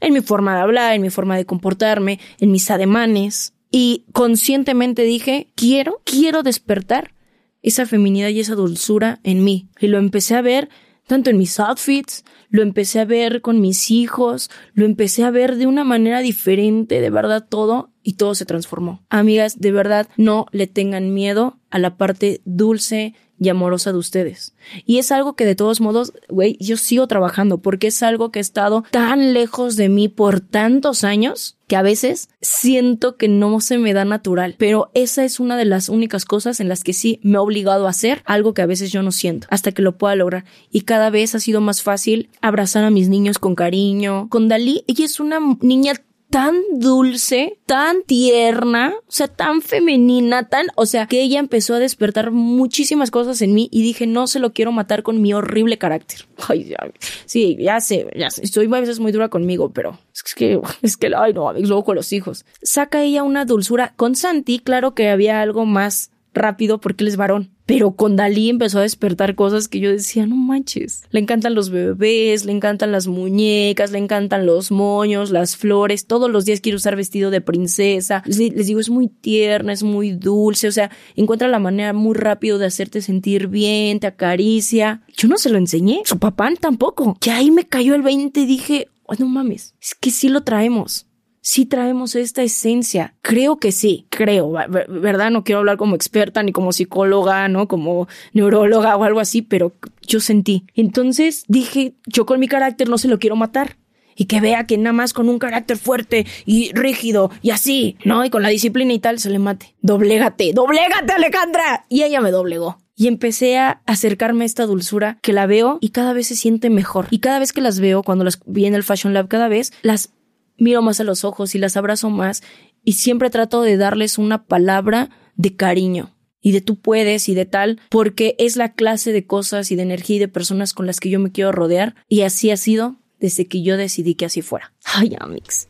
En 0.00 0.14
mi 0.14 0.20
forma 0.20 0.54
de 0.54 0.62
hablar, 0.62 0.94
en 0.94 1.02
mi 1.02 1.10
forma 1.10 1.36
de 1.36 1.44
comportarme, 1.44 2.18
en 2.38 2.50
mis 2.50 2.70
ademanes. 2.70 3.52
Y 3.70 4.06
conscientemente 4.12 5.02
dije, 5.02 5.52
quiero, 5.54 6.00
quiero 6.04 6.42
despertar 6.42 7.14
esa 7.60 7.84
feminidad 7.84 8.28
y 8.28 8.40
esa 8.40 8.54
dulzura 8.54 9.20
en 9.22 9.44
mí. 9.44 9.68
Y 9.80 9.88
lo 9.88 9.98
empecé 9.98 10.34
a 10.34 10.42
ver 10.42 10.70
tanto 11.06 11.30
en 11.30 11.38
mis 11.38 11.58
outfits, 11.58 12.24
lo 12.50 12.62
empecé 12.62 13.00
a 13.00 13.04
ver 13.04 13.40
con 13.40 13.60
mis 13.60 13.90
hijos, 13.90 14.50
lo 14.74 14.84
empecé 14.84 15.24
a 15.24 15.30
ver 15.30 15.56
de 15.56 15.66
una 15.66 15.82
manera 15.82 16.20
diferente, 16.20 17.00
de 17.00 17.10
verdad 17.10 17.46
todo, 17.48 17.90
y 18.02 18.14
todo 18.14 18.34
se 18.34 18.44
transformó. 18.44 19.04
Amigas, 19.08 19.58
de 19.58 19.72
verdad, 19.72 20.08
no 20.16 20.46
le 20.52 20.66
tengan 20.66 21.12
miedo 21.12 21.58
a 21.70 21.78
la 21.78 21.96
parte 21.96 22.40
dulce, 22.44 23.14
y 23.38 23.48
amorosa 23.48 23.92
de 23.92 23.98
ustedes. 23.98 24.54
Y 24.84 24.98
es 24.98 25.12
algo 25.12 25.34
que 25.34 25.44
de 25.44 25.54
todos 25.54 25.80
modos, 25.80 26.12
güey, 26.28 26.56
yo 26.60 26.76
sigo 26.76 27.06
trabajando 27.06 27.58
porque 27.58 27.88
es 27.88 28.02
algo 28.02 28.30
que 28.30 28.38
ha 28.38 28.42
estado 28.42 28.84
tan 28.90 29.32
lejos 29.32 29.76
de 29.76 29.88
mí 29.88 30.08
por 30.08 30.40
tantos 30.40 31.04
años 31.04 31.58
que 31.68 31.76
a 31.76 31.82
veces 31.82 32.30
siento 32.40 33.16
que 33.16 33.28
no 33.28 33.60
se 33.60 33.78
me 33.78 33.92
da 33.92 34.04
natural. 34.04 34.56
Pero 34.58 34.90
esa 34.94 35.24
es 35.24 35.38
una 35.38 35.56
de 35.56 35.66
las 35.66 35.88
únicas 35.88 36.24
cosas 36.24 36.60
en 36.60 36.68
las 36.68 36.82
que 36.82 36.94
sí 36.94 37.20
me 37.22 37.34
he 37.34 37.38
obligado 37.38 37.86
a 37.86 37.90
hacer 37.90 38.22
algo 38.24 38.54
que 38.54 38.62
a 38.62 38.66
veces 38.66 38.90
yo 38.90 39.02
no 39.02 39.12
siento 39.12 39.46
hasta 39.50 39.72
que 39.72 39.82
lo 39.82 39.98
pueda 39.98 40.16
lograr. 40.16 40.44
Y 40.72 40.80
cada 40.82 41.10
vez 41.10 41.34
ha 41.34 41.40
sido 41.40 41.60
más 41.60 41.82
fácil 41.82 42.30
abrazar 42.40 42.84
a 42.84 42.90
mis 42.90 43.08
niños 43.08 43.38
con 43.38 43.54
cariño. 43.54 44.28
Con 44.30 44.48
Dalí, 44.48 44.82
ella 44.86 45.04
es 45.04 45.20
una 45.20 45.38
niña 45.60 45.92
tan 46.30 46.56
dulce, 46.72 47.58
tan 47.66 48.02
tierna, 48.02 48.94
o 49.06 49.10
sea, 49.10 49.28
tan 49.28 49.62
femenina, 49.62 50.48
tan, 50.48 50.66
o 50.76 50.86
sea, 50.86 51.06
que 51.06 51.22
ella 51.22 51.38
empezó 51.38 51.74
a 51.74 51.78
despertar 51.78 52.30
muchísimas 52.30 53.10
cosas 53.10 53.40
en 53.40 53.54
mí 53.54 53.68
y 53.72 53.82
dije, 53.82 54.06
no 54.06 54.26
se 54.26 54.38
lo 54.38 54.52
quiero 54.52 54.72
matar 54.72 55.02
con 55.02 55.22
mi 55.22 55.32
horrible 55.32 55.78
carácter. 55.78 56.26
Ay, 56.48 56.64
ya, 56.64 56.78
sí, 57.26 57.56
ya 57.58 57.80
sé, 57.80 58.08
ya 58.14 58.30
sé, 58.30 58.44
estoy 58.44 58.66
a 58.66 58.80
veces 58.80 59.00
muy 59.00 59.12
dura 59.12 59.28
conmigo, 59.28 59.70
pero 59.70 59.98
es 60.12 60.34
que, 60.34 60.60
es 60.82 60.96
que, 60.96 61.10
ay, 61.16 61.32
no, 61.32 61.52
luego 61.52 61.84
con 61.84 61.96
los 61.96 62.12
hijos. 62.12 62.44
Saca 62.62 63.02
ella 63.02 63.22
una 63.22 63.44
dulzura. 63.44 63.94
Con 63.96 64.14
Santi, 64.14 64.58
claro 64.58 64.94
que 64.94 65.08
había 65.08 65.40
algo 65.40 65.64
más 65.64 66.10
rápido 66.34 66.80
porque 66.80 67.04
él 67.04 67.08
es 67.08 67.16
varón. 67.16 67.50
Pero 67.66 67.90
con 67.90 68.16
Dalí 68.16 68.48
empezó 68.48 68.78
a 68.78 68.82
despertar 68.82 69.34
cosas 69.34 69.68
que 69.68 69.78
yo 69.78 69.90
decía, 69.90 70.26
no 70.26 70.36
manches. 70.36 71.02
Le 71.10 71.20
encantan 71.20 71.54
los 71.54 71.68
bebés, 71.68 72.46
le 72.46 72.52
encantan 72.52 72.92
las 72.92 73.06
muñecas, 73.08 73.90
le 73.90 73.98
encantan 73.98 74.46
los 74.46 74.70
moños, 74.70 75.30
las 75.30 75.56
flores. 75.56 76.06
Todos 76.06 76.30
los 76.30 76.46
días 76.46 76.62
quiere 76.62 76.76
usar 76.76 76.96
vestido 76.96 77.30
de 77.30 77.42
princesa. 77.42 78.22
Les, 78.24 78.66
digo, 78.66 78.80
es 78.80 78.88
muy 78.88 79.08
tierna, 79.08 79.74
es 79.74 79.82
muy 79.82 80.12
dulce. 80.12 80.68
O 80.68 80.72
sea, 80.72 80.90
encuentra 81.14 81.46
la 81.46 81.58
manera 81.58 81.92
muy 81.92 82.14
rápido 82.14 82.56
de 82.56 82.66
hacerte 82.66 83.02
sentir 83.02 83.48
bien, 83.48 84.00
te 84.00 84.06
acaricia. 84.06 85.02
Yo 85.14 85.28
no 85.28 85.36
se 85.36 85.50
lo 85.50 85.58
enseñé. 85.58 86.00
Su 86.06 86.18
papá 86.18 86.48
tampoco. 86.58 87.18
Que 87.20 87.32
ahí 87.32 87.50
me 87.50 87.66
cayó 87.66 87.94
el 87.94 88.00
20 88.00 88.40
y 88.40 88.46
dije, 88.46 88.88
oh, 89.04 89.14
no 89.18 89.26
mames. 89.26 89.74
Es 89.78 89.94
que 89.94 90.10
sí 90.10 90.30
lo 90.30 90.42
traemos 90.42 91.07
sí 91.48 91.64
traemos 91.64 92.14
esta 92.14 92.42
esencia. 92.42 93.14
Creo 93.22 93.56
que 93.56 93.72
sí, 93.72 94.06
creo, 94.10 94.52
¿verdad? 94.52 95.30
No 95.30 95.44
quiero 95.44 95.60
hablar 95.60 95.78
como 95.78 95.96
experta 95.96 96.42
ni 96.42 96.52
como 96.52 96.72
psicóloga, 96.72 97.48
¿no? 97.48 97.68
Como 97.68 98.06
neuróloga 98.34 98.94
o 98.98 99.04
algo 99.04 99.18
así, 99.18 99.40
pero 99.40 99.72
yo 100.06 100.20
sentí. 100.20 100.66
Entonces 100.74 101.44
dije, 101.48 101.94
yo 102.06 102.26
con 102.26 102.38
mi 102.38 102.48
carácter 102.48 102.90
no 102.90 102.98
se 102.98 103.08
lo 103.08 103.18
quiero 103.18 103.34
matar. 103.34 103.78
Y 104.14 104.26
que 104.26 104.42
vea 104.42 104.66
que 104.66 104.76
nada 104.76 104.92
más 104.92 105.14
con 105.14 105.28
un 105.30 105.38
carácter 105.38 105.78
fuerte 105.78 106.26
y 106.44 106.70
rígido 106.74 107.30
y 107.40 107.50
así, 107.50 107.96
¿no? 108.04 108.26
Y 108.26 108.30
con 108.30 108.42
la 108.42 108.50
disciplina 108.50 108.92
y 108.92 108.98
tal 108.98 109.18
se 109.18 109.30
le 109.30 109.38
mate. 109.38 109.74
Doblégate, 109.80 110.52
doblégate, 110.52 111.14
Alejandra. 111.14 111.86
Y 111.88 112.02
ella 112.02 112.20
me 112.20 112.30
doblegó 112.30 112.78
y 112.94 113.06
empecé 113.06 113.56
a 113.58 113.80
acercarme 113.86 114.42
a 114.42 114.46
esta 114.46 114.66
dulzura 114.66 115.18
que 115.22 115.32
la 115.32 115.46
veo 115.46 115.78
y 115.80 115.90
cada 115.90 116.12
vez 116.12 116.26
se 116.26 116.36
siente 116.36 116.68
mejor. 116.68 117.06
Y 117.10 117.20
cada 117.20 117.38
vez 117.38 117.52
que 117.52 117.60
las 117.60 117.78
veo, 117.78 118.02
cuando 118.02 118.24
las 118.24 118.40
vi 118.44 118.66
en 118.66 118.74
el 118.74 118.82
Fashion 118.82 119.14
Lab, 119.14 119.28
cada 119.28 119.46
vez 119.46 119.72
las 119.82 120.10
miro 120.58 120.82
más 120.82 121.00
a 121.00 121.04
los 121.04 121.24
ojos 121.24 121.54
y 121.54 121.58
las 121.58 121.76
abrazo 121.76 122.10
más 122.10 122.42
y 122.84 122.94
siempre 122.94 123.30
trato 123.30 123.62
de 123.62 123.76
darles 123.76 124.18
una 124.18 124.44
palabra 124.44 125.10
de 125.36 125.56
cariño 125.56 126.14
y 126.40 126.52
de 126.52 126.60
tú 126.60 126.80
puedes 126.80 127.28
y 127.28 127.34
de 127.34 127.46
tal, 127.46 127.80
porque 127.90 128.36
es 128.38 128.56
la 128.56 128.72
clase 128.72 129.12
de 129.12 129.26
cosas 129.26 129.70
y 129.70 129.76
de 129.76 129.82
energía 129.82 130.16
y 130.16 130.20
de 130.20 130.28
personas 130.28 130.72
con 130.72 130.86
las 130.86 131.00
que 131.00 131.10
yo 131.10 131.20
me 131.20 131.32
quiero 131.32 131.52
rodear 131.52 131.94
y 132.08 132.22
así 132.22 132.50
ha 132.50 132.56
sido 132.56 132.96
desde 133.18 133.46
que 133.46 133.62
yo 133.62 133.76
decidí 133.76 134.14
que 134.14 134.26
así 134.26 134.42
fuera. 134.42 134.72
Ay, 134.84 135.16
Amix. 135.18 135.68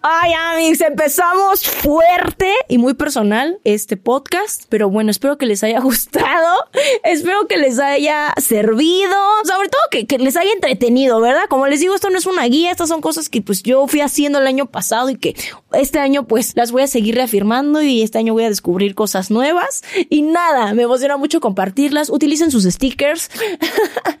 Ay, 0.00 0.32
Amix, 0.32 0.80
empezamos 0.80 1.64
fuerte 1.66 2.52
y 2.68 2.78
muy 2.78 2.94
personal 2.94 3.58
este 3.64 3.96
podcast, 3.96 4.62
pero 4.68 4.88
bueno, 4.88 5.10
espero 5.10 5.38
que 5.38 5.44
les 5.44 5.64
haya 5.64 5.80
gustado, 5.82 6.56
espero 7.02 7.48
que 7.48 7.56
les 7.56 7.80
haya 7.80 8.32
servido, 8.36 9.16
sobre 9.44 9.68
todo 9.68 9.80
que, 9.90 10.18
les 10.18 10.36
haya 10.36 10.52
entretenido, 10.52 11.20
¿verdad? 11.20 11.42
Como 11.48 11.66
les 11.66 11.80
digo, 11.80 11.96
esto 11.96 12.10
no 12.10 12.18
es 12.18 12.26
una 12.26 12.44
guía, 12.44 12.70
estas 12.70 12.88
son 12.88 13.00
cosas 13.00 13.28
que 13.28 13.42
pues 13.42 13.64
yo 13.64 13.88
fui 13.88 14.00
haciendo 14.00 14.38
el 14.38 14.46
año 14.46 14.66
pasado 14.66 15.10
y 15.10 15.16
que 15.16 15.34
este 15.72 15.98
año 15.98 16.28
pues 16.28 16.54
las 16.54 16.70
voy 16.70 16.82
a 16.82 16.86
seguir 16.86 17.16
reafirmando 17.16 17.82
y 17.82 18.02
este 18.02 18.18
año 18.18 18.34
voy 18.34 18.44
a 18.44 18.48
descubrir 18.50 18.94
cosas 18.94 19.32
nuevas 19.32 19.82
y 20.08 20.22
nada, 20.22 20.74
me 20.74 20.84
emociona 20.84 21.16
mucho 21.16 21.40
compartirlas, 21.40 22.08
utilicen 22.08 22.52
sus 22.52 22.62
stickers 22.64 23.30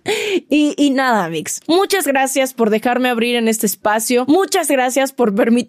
y, 0.50 0.74
y 0.76 0.90
nada, 0.90 1.26
Amix. 1.26 1.60
Muchas 1.68 2.04
gracias 2.04 2.52
por 2.52 2.70
dejarme 2.70 3.10
abrir 3.10 3.36
en 3.36 3.46
este 3.46 3.66
espacio. 3.66 4.24
Muchas 4.26 4.68
gracias 4.68 5.12
por 5.12 5.34
permitirme 5.36 5.67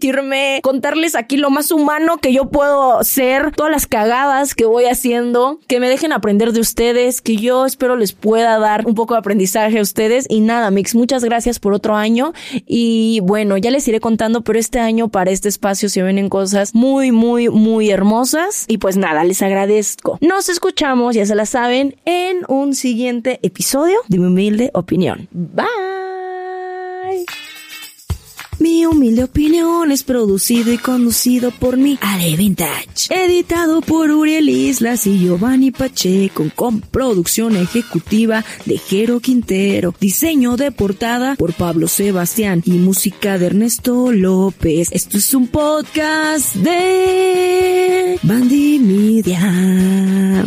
contarles 0.61 1.15
aquí 1.15 1.37
lo 1.37 1.49
más 1.49 1.71
humano 1.71 2.17
que 2.17 2.33
yo 2.33 2.49
puedo 2.49 3.03
ser, 3.03 3.51
todas 3.51 3.71
las 3.71 3.87
cagadas 3.87 4.55
que 4.55 4.65
voy 4.65 4.85
haciendo, 4.85 5.59
que 5.67 5.79
me 5.79 5.89
dejen 5.89 6.13
aprender 6.13 6.51
de 6.51 6.61
ustedes, 6.61 7.21
que 7.21 7.35
yo 7.35 7.65
espero 7.65 7.95
les 7.95 8.13
pueda 8.13 8.57
dar 8.59 8.85
un 8.85 8.95
poco 8.95 9.13
de 9.13 9.19
aprendizaje 9.19 9.79
a 9.79 9.81
ustedes. 9.81 10.25
Y 10.29 10.41
nada, 10.41 10.71
Mix, 10.71 10.95
muchas 10.95 11.23
gracias 11.23 11.59
por 11.59 11.73
otro 11.73 11.95
año. 11.95 12.33
Y 12.65 13.19
bueno, 13.23 13.57
ya 13.57 13.71
les 13.71 13.87
iré 13.87 13.99
contando, 13.99 14.41
pero 14.41 14.59
este 14.59 14.79
año 14.79 15.09
para 15.09 15.31
este 15.31 15.49
espacio 15.49 15.89
se 15.89 16.01
vienen 16.03 16.29
cosas 16.29 16.73
muy, 16.73 17.11
muy, 17.11 17.49
muy 17.49 17.89
hermosas. 17.89 18.65
Y 18.67 18.77
pues 18.77 18.97
nada, 18.97 19.23
les 19.23 19.41
agradezco. 19.41 20.17
Nos 20.21 20.49
escuchamos, 20.49 21.15
ya 21.15 21.25
se 21.25 21.35
la 21.35 21.45
saben, 21.45 21.95
en 22.05 22.39
un 22.47 22.73
siguiente 22.75 23.39
episodio 23.43 23.99
de 24.07 24.19
mi 24.19 24.25
humilde 24.25 24.71
opinión. 24.73 25.27
Bye. 25.31 25.98
Mi 28.59 28.85
humilde 28.85 29.23
opinión 29.23 29.89
es 29.89 30.03
producido 30.03 30.73
y 30.73 30.77
conducido 30.77 31.51
por 31.51 31.77
mi 31.77 31.97
Ale 32.01 32.35
Vintage. 32.35 33.07
Editado 33.09 33.79
por 33.79 34.11
Uriel 34.11 34.49
Islas 34.49 35.07
y 35.07 35.17
Giovanni 35.17 35.71
Pacheco 35.71 36.45
con 36.55 36.81
producción 36.81 37.55
ejecutiva 37.55 38.43
de 38.65 38.77
Jero 38.77 39.21
Quintero. 39.21 39.95
Diseño 39.99 40.57
de 40.57 40.73
portada 40.73 41.35
por 41.35 41.53
Pablo 41.53 41.87
Sebastián 41.87 42.61
y 42.65 42.71
música 42.71 43.37
de 43.37 43.45
Ernesto 43.45 44.11
López. 44.11 44.89
Esto 44.91 45.17
es 45.17 45.33
un 45.33 45.47
podcast 45.47 46.55
de 46.55 48.19
Bandy 48.23 48.79
Media. 48.79 50.45